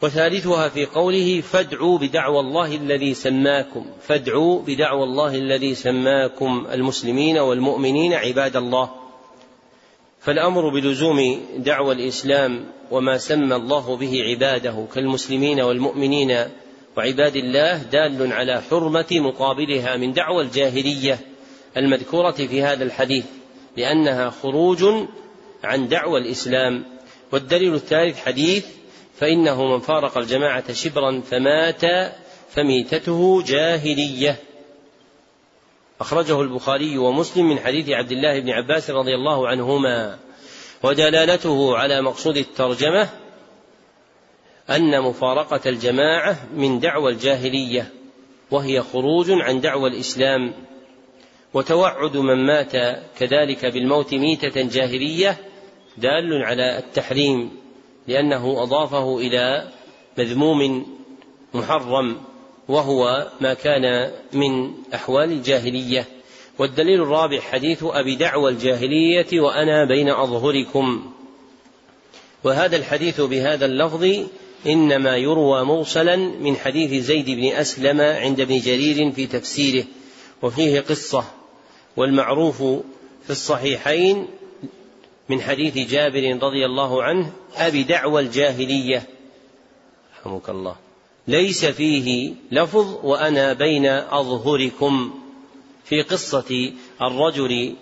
[0.01, 8.13] وثالثها في قوله فادعوا بدعوى الله الذي سماكم فادعوا بدعوى الله الذي سماكم المسلمين والمؤمنين
[8.13, 8.89] عباد الله.
[10.21, 16.45] فالأمر بلزوم دعوى الإسلام وما سمى الله به عباده كالمسلمين والمؤمنين
[16.97, 21.19] وعباد الله دال على حرمة مقابلها من دعوى الجاهلية.
[21.77, 23.25] المذكورة في هذا الحديث
[23.77, 24.85] لانها خروج
[25.63, 26.85] عن دعوى الإسلام
[27.31, 28.65] والدليل الثالث حديث
[29.19, 31.81] فإنه من فارق الجماعة شبرا فمات
[32.49, 34.35] فميتته جاهلية.
[36.01, 40.19] أخرجه البخاري ومسلم من حديث عبد الله بن عباس رضي الله عنهما
[40.83, 43.09] ودلالته على مقصود الترجمة
[44.69, 47.93] أن مفارقة الجماعة من دعوى الجاهلية
[48.51, 50.53] وهي خروج عن دعوى الإسلام.
[51.53, 52.71] وتوعد من مات
[53.19, 55.38] كذلك بالموت ميتة جاهلية
[55.97, 57.51] دال على التحريم
[58.07, 59.67] لأنه أضافه إلى
[60.17, 60.85] مذموم
[61.53, 62.17] محرم
[62.67, 66.05] وهو ما كان من أحوال الجاهلية.
[66.59, 71.11] والدليل الرابع حديث أبي دعوى الجاهلية وأنا بين أظهركم.
[72.43, 74.05] وهذا الحديث بهذا اللفظ
[74.67, 79.85] إنما يروى موصلا من حديث زيد بن أسلم عند ابن جرير في تفسيره
[80.41, 81.38] وفيه قصة.
[81.99, 82.57] والمعروف
[83.23, 84.27] في الصحيحين
[85.30, 89.03] من حديث جابر رضي الله عنه أبي دعوى الجاهلية.
[90.19, 90.76] رحمك الله.
[91.27, 95.19] ليس فيه لفظ وأنا بين أظهركم
[95.85, 96.71] في قصة
[97.01, 97.76] الرجل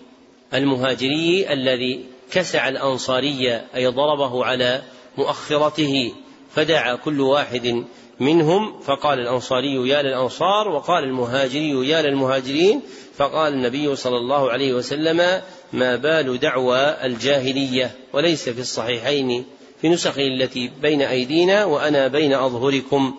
[0.54, 4.84] المهاجري الذي كسع الأنصاري أي ضربه على
[5.18, 6.14] مؤخرته
[6.56, 7.84] فدعا كل واحد
[8.20, 12.82] منهم فقال الأنصاري يا للأنصار وقال المهاجري يا للمهاجرين
[13.18, 15.42] فقال النبي صلى الله عليه وسلم
[15.74, 19.46] ما بال دعوى الجاهلية وليس في الصحيحين
[19.82, 23.16] في نسخه التي بين أيدينا وأنا بين أظهركم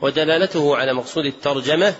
[0.00, 1.94] ودلالته على مقصود الترجمة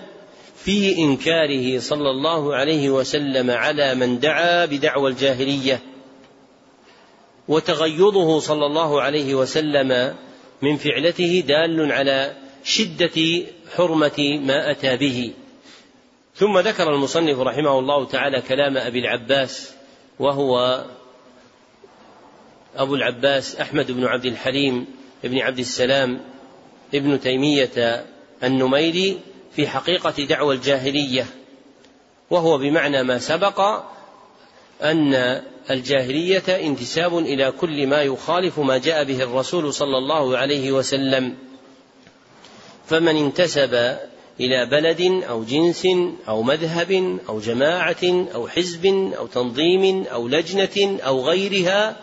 [0.63, 5.81] في إنكاره صلى الله عليه وسلم على من دعا بدعوى الجاهلية
[7.47, 10.15] وتغيظه صلى الله عليه وسلم
[10.61, 13.45] من فعلته دال على شدة
[13.75, 15.33] حرمة ما أتى به.
[16.35, 19.73] ثم ذكر المصنف رحمه الله تعالى كلام أبي العباس
[20.19, 20.83] وهو
[22.75, 24.85] أبو العباس أحمد بن عبد الحليم
[25.23, 26.21] بن عبد السلام
[26.93, 28.05] ابن تيمية
[28.43, 29.19] النميري
[29.55, 31.25] في حقيقة دعوى الجاهلية
[32.29, 33.83] وهو بمعنى ما سبق
[34.81, 35.41] أن
[35.71, 41.35] الجاهلية انتساب إلى كل ما يخالف ما جاء به الرسول صلى الله عليه وسلم.
[42.87, 43.97] فمن انتسب
[44.39, 45.87] إلى بلد أو جنس
[46.27, 48.85] أو مذهب أو جماعة أو حزب
[49.17, 51.95] أو تنظيم أو لجنة أو غيرها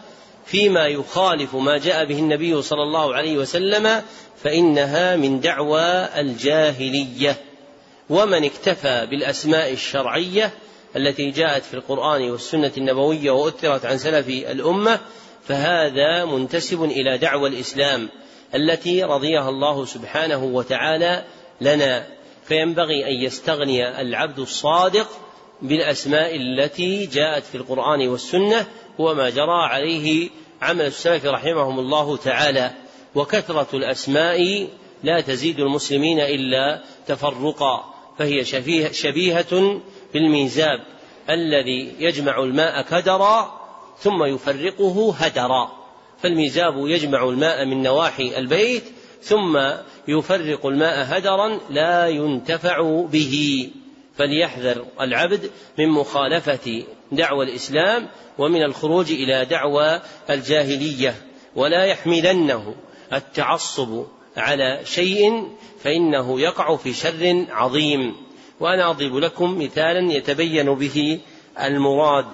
[0.46, 4.02] فيما يخالف ما جاء به النبي صلى الله عليه وسلم
[4.42, 7.36] فإنها من دعوى الجاهلية.
[8.10, 10.50] ومن اكتفى بالأسماء الشرعية
[10.96, 15.00] التي جاءت في القرآن والسنة النبوية وأثرت عن سلف الأمة
[15.48, 18.08] فهذا منتسب إلى دعوى الإسلام.
[18.54, 21.24] التي رضيها الله سبحانه وتعالى
[21.60, 22.06] لنا
[22.44, 25.08] فينبغي أن يستغني العبد الصادق
[25.62, 28.66] بالأسماء التي جاءت في القرآن والسنة
[28.98, 30.30] وما جرى عليه
[30.62, 32.70] عمل السلف رحمهم الله تعالى.
[33.14, 34.68] وكثرة الأسماء
[35.02, 38.44] لا تزيد المسلمين إلا تفرقا فهي
[38.92, 39.80] شبيهة
[40.14, 40.80] بالميزاب
[41.30, 43.60] الذي يجمع الماء كدرا
[43.98, 45.79] ثم يفرقه هدرا.
[46.22, 48.84] فالميزاب يجمع الماء من نواحي البيت
[49.22, 49.60] ثم
[50.08, 53.68] يفرق الماء هدرا لا ينتفع به.
[54.16, 56.82] فليحذر العبد من مخالفة
[57.12, 61.14] دعوى الإسلام ومن الخروج إلى دعوى الجاهلية.
[61.56, 62.74] ولا يحملنه
[63.12, 64.04] التعصب
[64.36, 65.48] على شيء
[65.84, 68.16] فإنه يقع في شر عظيم.
[68.60, 71.20] وأنا أضرب لكم مثالا يتبين به
[71.62, 72.26] المراد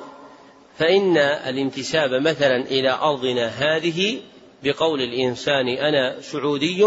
[0.78, 4.20] فإن الانتساب مثلا إلى أرضنا هذه
[4.64, 6.84] بقول الإنسان أنا سعودي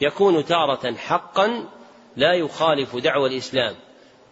[0.00, 1.68] يكون تارة حقا
[2.16, 3.74] لا يخالف دعوى الإسلام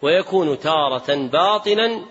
[0.01, 2.05] ويكون تارة باطلا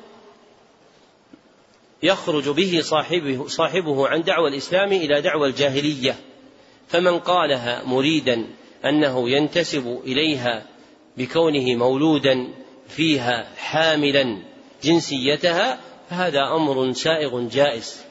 [2.02, 6.16] يخرج به صاحبه, صاحبه عن دعوى الإسلام إلى دعوى الجاهلية.
[6.88, 8.46] فمن قالها مريدا
[8.84, 10.66] أنه ينتسب إليها
[11.16, 12.48] بكونه مولودا
[12.88, 14.38] فيها حاملا
[14.82, 18.02] جنسيتها فهذا أمر سائغ جائز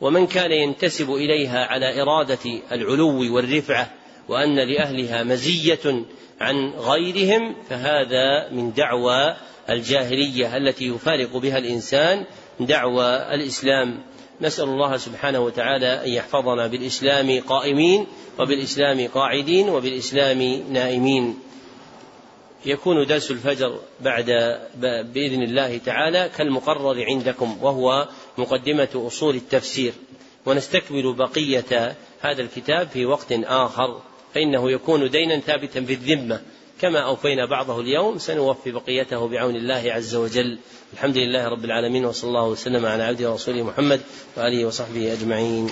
[0.00, 3.90] ومن كان ينتسب إليها على إرادة العلو والرفعة
[4.28, 6.04] وأن لأهلها مزية
[6.40, 9.36] عن غيرهم فهذا من دعوى
[9.70, 12.24] الجاهلية التي يفارق بها الإنسان
[12.60, 14.02] دعوى الإسلام.
[14.40, 18.06] نسأل الله سبحانه وتعالى أن يحفظنا بالإسلام قائمين
[18.38, 21.38] وبالإسلام قاعدين وبالإسلام نائمين.
[22.66, 24.26] يكون درس الفجر بعد
[25.14, 28.08] بإذن الله تعالى كالمقرر عندكم وهو
[28.38, 29.92] مقدمة أصول التفسير.
[30.46, 34.00] ونستكمل بقية هذا الكتاب في وقت آخر.
[34.34, 36.40] فإنه يكون دينا ثابتا في الذمة.
[36.80, 40.58] كما أوفينا بعضه اليوم سنوفي بقيته بعون الله عز وجل.
[40.92, 44.00] الحمد لله رب العالمين وصلى الله وسلم على عبده ورسوله محمد
[44.36, 45.70] وآله وصحبه أجمعين.